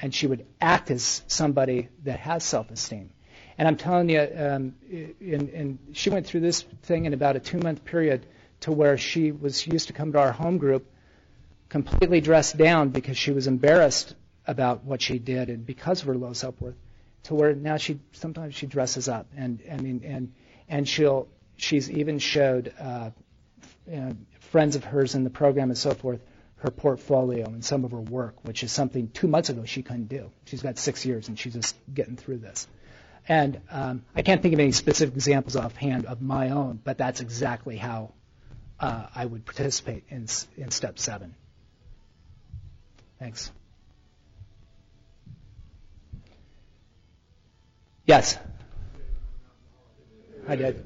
And 0.00 0.14
she 0.14 0.26
would 0.26 0.46
act 0.60 0.90
as 0.90 1.22
somebody 1.26 1.88
that 2.04 2.20
has 2.20 2.42
self 2.44 2.70
esteem. 2.70 3.10
And 3.58 3.68
I'm 3.68 3.76
telling 3.76 4.08
you, 4.08 4.20
um, 4.20 4.74
in, 4.90 5.48
in, 5.48 5.78
she 5.92 6.08
went 6.08 6.26
through 6.26 6.40
this 6.40 6.62
thing 6.82 7.04
in 7.04 7.12
about 7.12 7.36
a 7.36 7.40
two 7.40 7.58
month 7.58 7.84
period 7.84 8.24
to 8.60 8.72
where 8.72 8.96
she 8.96 9.32
was 9.32 9.66
used 9.66 9.88
to 9.88 9.92
come 9.92 10.12
to 10.12 10.18
our 10.18 10.32
home 10.32 10.58
group 10.58 10.90
completely 11.68 12.20
dressed 12.20 12.56
down 12.56 12.88
because 12.88 13.16
she 13.16 13.32
was 13.32 13.46
embarrassed 13.46 14.14
about 14.46 14.84
what 14.84 15.00
she 15.00 15.18
did 15.18 15.48
and 15.48 15.64
because 15.64 16.00
of 16.00 16.08
her 16.08 16.16
low 16.16 16.32
self 16.32 16.60
worth, 16.60 16.74
to 17.24 17.34
where 17.34 17.54
now 17.54 17.76
she 17.76 18.00
sometimes 18.12 18.54
she 18.54 18.66
dresses 18.66 19.08
up 19.08 19.26
and 19.36 19.60
I 19.70 19.76
mean 19.76 20.02
and 20.04 20.32
and 20.68 20.88
she'll 20.88 21.28
she's 21.56 21.90
even 21.90 22.18
showed 22.18 22.72
uh, 22.80 23.10
you 23.86 23.96
know, 23.96 24.16
friends 24.40 24.74
of 24.76 24.84
hers 24.84 25.14
in 25.14 25.24
the 25.24 25.30
program 25.30 25.68
and 25.68 25.78
so 25.78 25.92
forth 25.94 26.20
her 26.60 26.70
portfolio 26.70 27.46
and 27.46 27.64
some 27.64 27.84
of 27.84 27.90
her 27.90 28.00
work, 28.00 28.36
which 28.44 28.62
is 28.62 28.70
something 28.70 29.10
two 29.10 29.26
months 29.26 29.48
ago 29.48 29.64
she 29.64 29.82
couldn't 29.82 30.08
do. 30.08 30.30
She's 30.44 30.62
got 30.62 30.78
six 30.78 31.06
years 31.06 31.28
and 31.28 31.38
she's 31.38 31.54
just 31.54 31.74
getting 31.92 32.16
through 32.16 32.38
this. 32.38 32.68
And 33.26 33.60
um, 33.70 34.02
I 34.14 34.22
can't 34.22 34.42
think 34.42 34.54
of 34.54 34.60
any 34.60 34.72
specific 34.72 35.14
examples 35.14 35.56
offhand 35.56 36.06
of 36.06 36.20
my 36.20 36.50
own, 36.50 36.80
but 36.82 36.98
that's 36.98 37.20
exactly 37.20 37.76
how 37.76 38.12
uh, 38.78 39.06
I 39.14 39.24
would 39.24 39.46
participate 39.46 40.04
in, 40.10 40.26
in 40.56 40.70
step 40.70 40.98
seven. 40.98 41.34
Thanks. 43.18 43.50
Yes. 48.04 48.38
I 50.48 50.56
did. 50.56 50.84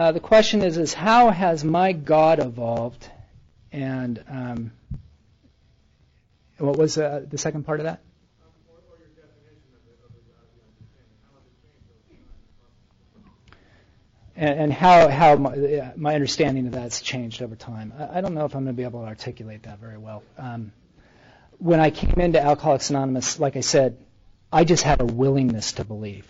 Uh, 0.00 0.12
the 0.12 0.20
question 0.20 0.62
is, 0.62 0.78
is 0.78 0.94
how 0.94 1.28
has 1.28 1.62
my 1.62 1.92
God 1.92 2.38
evolved? 2.38 3.06
And 3.70 4.24
um, 4.30 4.72
what 6.56 6.78
was 6.78 6.96
uh, 6.96 7.26
the 7.28 7.36
second 7.36 7.64
part 7.64 7.80
of 7.80 7.84
that? 7.84 8.00
And, 14.34 14.72
how 14.72 15.08
how 15.08 15.36
my, 15.36 15.92
my, 15.96 16.14
understanding 16.14 16.66
of 16.66 16.72
that's 16.72 17.02
changed 17.02 17.42
over 17.42 17.54
time. 17.54 17.92
I, 17.98 18.18
I, 18.18 18.20
don't 18.22 18.32
know 18.32 18.46
if 18.46 18.54
I'm 18.54 18.64
going 18.64 18.74
to 18.74 18.80
be 18.80 18.84
able 18.84 19.02
to 19.02 19.06
articulate 19.06 19.64
that 19.64 19.80
very 19.80 19.98
well. 19.98 20.22
Um, 20.38 20.72
when 21.58 21.78
I 21.78 21.90
came 21.90 22.14
into 22.16 22.40
Alcoholics 22.40 22.88
Anonymous, 22.88 23.38
like 23.38 23.56
I 23.56 23.60
said, 23.60 23.98
I 24.50 24.64
just 24.64 24.82
had 24.82 25.02
a 25.02 25.04
willingness 25.04 25.72
to 25.72 25.84
believe. 25.84 26.26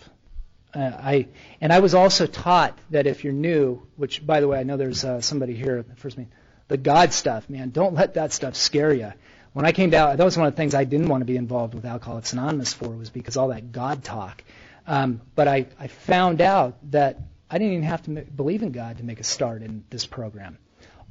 Uh, 0.73 0.79
I 0.79 1.27
and 1.59 1.73
I 1.73 1.79
was 1.79 1.93
also 1.93 2.27
taught 2.27 2.77
that 2.91 3.07
if 3.07 3.23
you're 3.23 3.33
new, 3.33 3.81
which 3.97 4.25
by 4.25 4.39
the 4.39 4.47
way 4.47 4.59
I 4.59 4.63
know 4.63 4.77
there's 4.77 5.03
uh, 5.03 5.21
somebody 5.21 5.53
here 5.53 5.77
at 5.77 5.89
the 5.89 5.95
first 5.95 6.17
meeting, 6.17 6.31
the 6.69 6.77
God 6.77 7.11
stuff, 7.11 7.49
man, 7.49 7.71
don't 7.71 7.93
let 7.93 8.13
that 8.13 8.31
stuff 8.31 8.55
scare 8.55 8.93
you. 8.93 9.11
When 9.53 9.65
I 9.65 9.73
came 9.73 9.89
down, 9.89 10.15
that 10.15 10.23
was 10.23 10.37
one 10.37 10.47
of 10.47 10.53
the 10.53 10.57
things 10.57 10.73
I 10.73 10.85
didn't 10.85 11.09
want 11.09 11.21
to 11.21 11.25
be 11.25 11.35
involved 11.35 11.73
with 11.73 11.83
Alcoholics 11.83 12.31
Anonymous 12.31 12.71
for 12.71 12.87
was 12.87 13.09
because 13.09 13.35
all 13.35 13.49
that 13.49 13.73
God 13.73 14.01
talk. 14.01 14.43
Um, 14.87 15.21
but 15.35 15.49
I, 15.49 15.67
I 15.77 15.87
found 15.87 16.39
out 16.39 16.77
that 16.91 17.19
I 17.49 17.57
didn't 17.57 17.73
even 17.73 17.83
have 17.83 18.03
to 18.03 18.11
believe 18.21 18.63
in 18.63 18.71
God 18.71 18.97
to 18.99 19.03
make 19.03 19.19
a 19.19 19.25
start 19.25 19.61
in 19.61 19.83
this 19.89 20.05
program. 20.05 20.57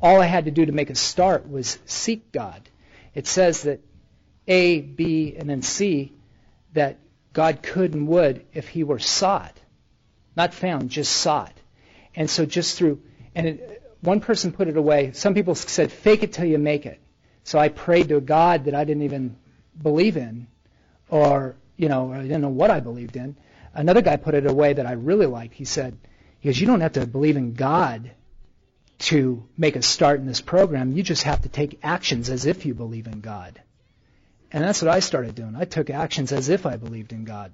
All 0.01 0.23
I 0.23 0.27
had 0.27 0.47
to 0.47 0.51
do 0.51 0.65
to 0.65 0.73
make 0.73 0.89
a 0.89 0.95
start 0.95 1.51
was 1.51 1.79
seek 1.85 2.33
God. 2.33 2.63
It 3.15 3.27
says 3.27 3.63
that 3.65 3.81
A, 4.49 4.81
B, 4.81 5.35
and 5.37 5.51
then 5.51 5.61
C, 5.61 6.13
that 6.73 6.99
God 7.33 7.63
could 7.63 7.95
and 7.95 8.09
would 8.09 8.45
if 8.53 8.69
he 8.69 8.85
were 8.85 8.99
sought. 8.99 9.57
Not 10.37 10.55
found, 10.55 10.91
just 10.91 11.13
sought. 11.13 11.53
And 12.15 12.29
so 12.29 12.47
just 12.47 12.77
through, 12.77 13.03
and 13.35 13.47
it, 13.47 13.83
one 14.01 14.21
person 14.21 14.53
put 14.53 14.69
it 14.69 14.77
away. 14.77 15.13
Some 15.13 15.35
people 15.35 15.55
said, 15.55 15.93
fake 15.93 16.23
it 16.23 16.33
till 16.33 16.47
you 16.47 16.59
make 16.59 16.87
it. 16.87 17.01
So 17.45 17.59
I 17.59 17.69
prayed 17.69 18.09
to 18.09 18.17
a 18.17 18.21
God 18.21 18.65
that 18.65 18.75
I 18.75 18.85
didn't 18.85 19.03
even 19.05 19.37
believe 19.81 20.17
in, 20.17 20.47
or, 21.09 21.57
you 21.77 21.89
know, 21.89 22.13
I 22.13 22.23
didn't 22.23 22.43
know 22.43 22.49
what 22.49 22.71
I 22.71 22.81
believed 22.81 23.17
in. 23.17 23.37
Another 23.75 24.03
guy 24.03 24.17
put 24.17 24.35
it 24.35 24.47
away 24.47 24.73
that 24.73 24.87
I 24.87 24.93
really 24.93 25.27
liked. 25.27 25.55
He 25.55 25.65
said, 25.65 25.97
he 26.41 26.49
goes, 26.49 26.61
you 26.61 26.67
don't 26.67 26.81
have 26.81 26.93
to 26.93 27.07
believe 27.07 27.37
in 27.37 27.55
God 27.55 28.11
to 29.01 29.47
make 29.57 29.77
a 29.77 29.83
start 29.83 30.21
in 30.21 30.27
this 30.27 30.41
program. 30.41 30.93
You 30.93 31.03
just 31.03 31.23
have 31.23 31.43
to 31.43 31.49
take 31.49 31.79
actions 31.83 32.29
as 32.29 32.47
if 32.47 32.67
you 32.67 32.75
believe 32.75 33.07
in 33.07 33.21
God. 33.21 33.61
And 34.53 34.65
that's 34.65 34.83
what 34.83 34.91
I 34.91 35.01
started 35.01 35.35
doing. 35.35 35.55
I 35.57 35.65
took 35.65 35.91
actions 35.91 36.33
as 36.33 36.49
if 36.49 36.67
I 36.67 36.77
believed 36.77 37.13
in 37.13 37.25
God. 37.25 37.53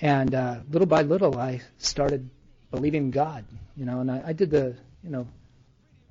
And 0.00 0.34
uh, 0.34 0.56
little 0.70 0.86
by 0.86 1.02
little, 1.02 1.38
I 1.38 1.62
started 1.78 2.28
believing 2.70 3.10
God. 3.10 3.44
You 3.76 3.86
know, 3.86 4.00
and 4.00 4.10
I, 4.10 4.22
I 4.26 4.32
did 4.32 4.50
the, 4.50 4.76
you 5.02 5.10
know, 5.10 5.26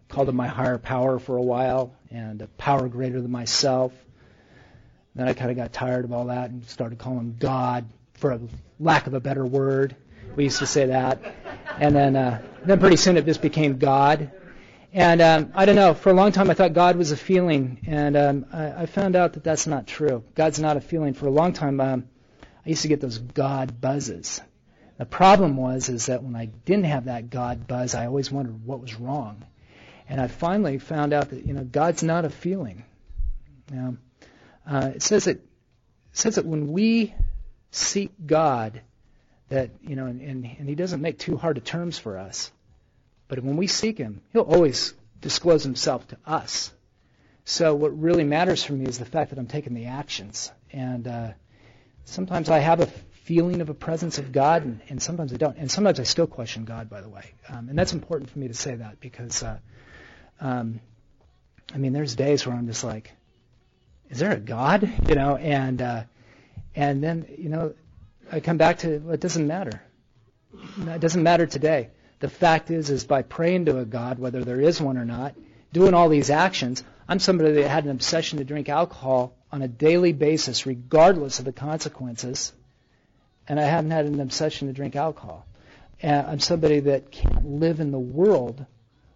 called 0.10 0.28
it 0.30 0.34
my 0.34 0.48
higher 0.48 0.78
power 0.78 1.20
for 1.20 1.38
a 1.38 1.42
while, 1.42 1.94
and 2.10 2.42
a 2.42 2.48
power 2.48 2.90
greater 2.90 3.22
than 3.22 3.32
myself. 3.32 3.94
Then 5.16 5.28
I 5.28 5.34
kind 5.34 5.52
of 5.52 5.58
got 5.58 5.74
tired 5.74 6.06
of 6.06 6.12
all 6.12 6.26
that 6.26 6.50
and 6.50 6.66
started 6.66 7.00
calling 7.00 7.36
God, 7.40 7.86
for 8.14 8.32
a 8.32 8.40
lack 8.80 9.08
of 9.08 9.14
a 9.14 9.20
better 9.20 9.46
word. 9.46 9.96
We 10.36 10.46
used 10.46 10.60
to 10.60 10.68
say 10.68 10.88
that. 10.88 11.22
And 11.80 11.96
then, 11.96 12.16
uh, 12.16 12.42
then 12.66 12.80
pretty 12.80 12.98
soon 12.98 13.18
it 13.18 13.26
just 13.26 13.42
became 13.42 13.78
God. 13.78 14.32
And 14.94 15.22
um, 15.22 15.52
I 15.56 15.66
don't 15.66 15.76
know. 15.76 15.94
For 15.94 16.10
a 16.10 16.14
long 16.14 16.34
time, 16.34 16.50
I 16.50 16.54
thought 16.54 16.74
God 16.74 16.98
was 16.98 17.12
a 17.12 17.18
feeling, 17.18 17.80
and 17.88 18.18
um, 18.18 18.46
I, 18.52 18.84
I 18.84 18.86
found 18.88 19.16
out 19.16 19.34
that 19.34 19.44
that's 19.44 19.66
not 19.66 19.88
true. 19.88 20.24
God's 20.36 20.60
not 20.60 20.76
a 20.76 20.82
feeling. 20.82 21.14
For 21.14 21.28
a 21.28 21.32
long 21.32 21.54
time, 21.54 21.80
um, 21.80 22.10
I 22.66 22.70
used 22.70 22.82
to 22.82 22.90
get 22.90 23.00
those 23.00 23.18
God 23.18 23.80
buzzes. 23.80 24.42
The 24.98 25.06
problem 25.06 25.56
was 25.56 25.88
is 25.88 26.08
that 26.08 26.24
when 26.24 26.36
I 26.36 26.46
didn't 26.46 26.86
have 26.86 27.06
that 27.06 27.30
God 27.30 27.68
buzz, 27.68 27.96
I 27.96 28.06
always 28.06 28.30
wondered 28.32 28.66
what 28.66 28.82
was 28.82 29.00
wrong. 29.00 29.46
And 30.10 30.20
I 30.20 30.28
finally 30.28 30.78
found 30.78 31.14
out 31.14 31.30
that 31.30 31.46
you 31.46 31.54
know 31.54 31.64
God's 31.64 32.04
not 32.04 32.26
a 32.26 32.30
feeling. 32.30 32.84
Now, 33.72 33.96
uh, 34.70 34.92
it 34.96 35.02
says 35.02 35.24
that 35.24 35.38
it 35.38 35.48
says 36.12 36.36
that 36.36 36.46
when 36.46 36.68
we 36.68 37.16
seek 37.72 38.12
God, 38.26 38.82
that 39.48 39.70
you 39.82 39.96
know, 39.96 40.08
and, 40.08 40.22
and, 40.22 40.46
and 40.60 40.68
He 40.68 40.76
doesn't 40.76 41.02
make 41.02 41.18
too 41.18 41.38
hard 41.38 41.58
of 41.58 41.64
terms 41.64 41.98
for 41.98 42.18
us. 42.18 42.52
But 43.32 43.46
when 43.46 43.56
we 43.56 43.68
seek 43.68 43.98
Him, 43.98 44.20
He'll 44.34 44.42
always 44.42 44.94
disclose 45.22 45.64
Himself 45.64 46.06
to 46.10 46.18
us. 46.26 46.70
So 47.46 47.74
what 47.74 47.98
really 47.98 48.26
matters 48.26 48.62
for 48.62 48.74
me 48.74 48.86
is 48.86 49.00
the 49.00 49.06
fact 49.06 49.30
that 49.30 49.40
I'm 49.40 49.48
taking 49.48 49.74
the 49.74 49.86
actions. 49.86 50.52
And 50.74 51.08
uh, 51.08 51.30
sometimes 52.04 52.50
I 52.50 52.60
have 52.60 52.82
a 52.82 52.88
feeling 53.24 53.62
of 53.62 53.70
a 53.70 53.74
presence 53.74 54.18
of 54.18 54.34
God, 54.34 54.66
and, 54.66 54.82
and, 54.90 55.02
sometimes 55.02 55.32
I 55.32 55.38
don't. 55.38 55.56
And 55.58 55.72
sometimes 55.72 55.98
I 56.02 56.04
still 56.04 56.28
question 56.28 56.66
God, 56.66 56.90
by 56.90 57.00
the 57.00 57.08
way. 57.08 57.24
Um, 57.48 57.70
and 57.70 57.80
that's 57.80 57.94
important 57.94 58.30
for 58.30 58.38
me 58.38 58.50
to 58.50 58.54
say 58.54 58.76
that 58.76 59.00
because, 59.00 59.42
uh, 59.44 59.60
um, 60.42 60.82
I 61.74 61.78
mean, 61.78 61.94
there's 61.94 62.16
days 62.16 62.46
where 62.46 62.54
I'm 62.54 62.68
just 62.68 62.84
like, 62.84 63.14
is 64.10 64.20
there 64.20 64.34
a 64.34 64.40
God? 64.42 64.92
You 65.08 65.16
know, 65.16 65.38
and 65.38 65.82
uh, 65.82 66.04
and 66.76 67.02
then 67.02 67.28
you 67.38 67.48
know, 67.48 67.76
I 68.30 68.42
come 68.42 68.58
back 68.58 68.80
to 68.80 69.00
well, 69.00 69.14
it 69.14 69.22
doesn't 69.22 69.48
matter. 69.48 69.82
It 70.80 71.00
doesn't 71.00 71.24
matter 71.24 71.46
today. 71.46 71.92
The 72.22 72.30
fact 72.30 72.70
is, 72.70 72.92
is 72.92 73.04
by 73.04 73.24
praying 73.24 73.66
to 73.66 73.80
a 73.80 73.86
God, 73.86 74.20
whether 74.20 74.44
there 74.44 74.62
is 74.62 74.80
one 74.80 74.96
or 74.96 75.06
not, 75.06 75.34
doing 75.74 75.96
all 75.96 76.08
these 76.08 76.30
actions, 76.30 76.84
I'm 77.08 77.18
somebody 77.18 77.54
that 77.54 77.68
had 77.68 77.86
an 77.86 77.90
obsession 77.90 78.38
to 78.38 78.46
drink 78.46 78.70
alcohol 78.70 79.36
on 79.52 79.64
a 79.64 79.68
daily 79.68 80.14
basis, 80.14 80.68
regardless 80.68 81.40
of 81.40 81.46
the 81.46 81.52
consequences, 81.52 82.54
and 83.48 83.60
I 83.60 83.64
haven't 83.64 83.90
had 83.90 84.06
an 84.06 84.20
obsession 84.20 84.68
to 84.68 84.74
drink 84.74 84.96
alcohol. 84.96 85.48
And 86.00 86.28
I'm 86.28 86.40
somebody 86.40 86.82
that 86.82 87.10
can't 87.10 87.60
live 87.60 87.80
in 87.80 87.90
the 87.90 88.00
world 88.00 88.68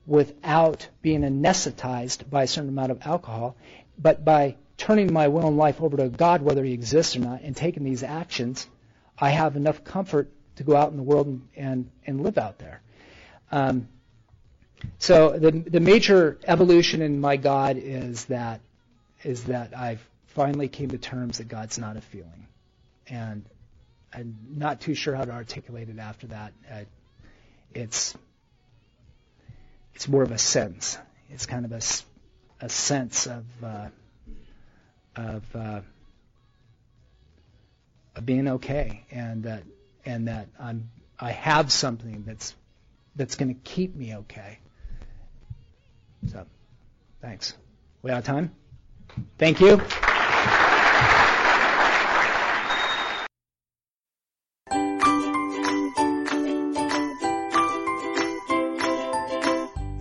without 0.07 0.87
being 1.03 1.21
anesthetized 1.21 2.27
by 2.27 2.43
a 2.43 2.47
certain 2.47 2.69
amount 2.69 2.91
of 2.91 3.05
alcohol, 3.05 3.55
but 3.99 4.25
by 4.25 4.55
turning 4.77 5.13
my 5.13 5.27
will 5.27 5.47
and 5.47 5.57
life 5.57 5.79
over 5.79 5.95
to 5.97 6.09
God, 6.09 6.41
whether 6.41 6.63
He 6.63 6.73
exists 6.73 7.15
or 7.15 7.19
not, 7.19 7.41
and 7.41 7.55
taking 7.55 7.83
these 7.83 8.01
actions, 8.01 8.67
I 9.19 9.29
have 9.29 9.55
enough 9.55 9.83
comfort 9.83 10.31
to 10.55 10.63
go 10.63 10.75
out 10.75 10.89
in 10.89 10.97
the 10.97 11.03
world 11.03 11.27
and, 11.27 11.47
and, 11.55 11.91
and 12.07 12.23
live 12.23 12.39
out 12.39 12.57
there. 12.57 12.81
Um, 13.51 13.87
so 14.99 15.37
the 15.37 15.51
the 15.51 15.79
major 15.79 16.37
evolution 16.45 17.01
in 17.01 17.19
my 17.19 17.37
God 17.37 17.77
is 17.77 18.25
that 18.25 18.61
is 19.23 19.45
that 19.45 19.75
I've 19.77 20.05
finally 20.27 20.67
came 20.67 20.89
to 20.89 20.97
terms 20.97 21.37
that 21.37 21.47
God's 21.47 21.79
not 21.79 21.97
a 21.97 22.01
feeling, 22.01 22.47
and 23.07 23.45
I'm 24.13 24.37
not 24.55 24.81
too 24.81 24.95
sure 24.95 25.15
how 25.15 25.25
to 25.25 25.31
articulate 25.31 25.89
it 25.89 25.99
after 25.99 26.27
that. 26.27 26.53
It's 27.73 28.15
it's 29.95 30.07
more 30.07 30.23
of 30.23 30.31
a 30.31 30.37
sense. 30.37 30.97
It's 31.29 31.45
kind 31.45 31.65
of 31.65 31.71
a, 31.71 31.81
a 32.61 32.69
sense 32.69 33.27
of 33.27 33.45
uh, 33.63 33.87
of, 35.15 35.55
uh, 35.55 35.81
of 38.15 38.25
being 38.25 38.47
okay, 38.49 39.05
and 39.11 39.43
that 39.43 39.63
and 40.05 40.27
that 40.27 40.47
I'm 40.59 40.89
I 41.19 41.31
have 41.31 41.71
something 41.71 42.23
that's 42.27 42.53
that's 43.15 43.35
going 43.35 43.53
to 43.53 43.59
keep 43.61 43.95
me 43.95 44.15
okay. 44.15 44.59
So, 46.27 46.45
thanks. 47.21 47.55
We 48.01 48.11
out 48.11 48.19
of 48.19 48.25
time? 48.25 48.51
Thank 49.37 49.59
you. 49.61 49.81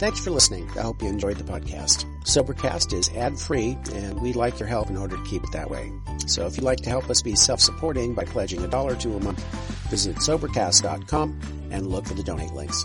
Thanks 0.04 0.20
for 0.20 0.30
listening. 0.32 0.68
I 0.76 0.82
hope 0.82 1.00
you 1.00 1.08
enjoyed 1.08 1.38
the 1.38 1.44
podcast. 1.44 2.04
Sobercast 2.24 2.92
is 2.92 3.08
ad 3.16 3.38
free, 3.38 3.78
and 3.94 4.20
we'd 4.20 4.36
like 4.36 4.60
your 4.60 4.68
help 4.68 4.90
in 4.90 4.98
order 4.98 5.16
to 5.16 5.24
keep 5.24 5.42
it 5.42 5.52
that 5.52 5.70
way. 5.70 5.90
So 6.26 6.46
if 6.46 6.58
you'd 6.58 6.62
like 6.62 6.80
to 6.80 6.90
help 6.90 7.08
us 7.08 7.22
be 7.22 7.34
self 7.34 7.60
supporting 7.60 8.12
by 8.14 8.24
pledging 8.24 8.62
a 8.62 8.68
dollar 8.68 8.96
to 8.96 9.16
a 9.16 9.20
month, 9.20 9.42
visit 9.88 10.16
Sobercast.com 10.16 11.40
and 11.70 11.86
look 11.86 12.04
for 12.06 12.12
the 12.12 12.22
donate 12.22 12.52
links. 12.52 12.84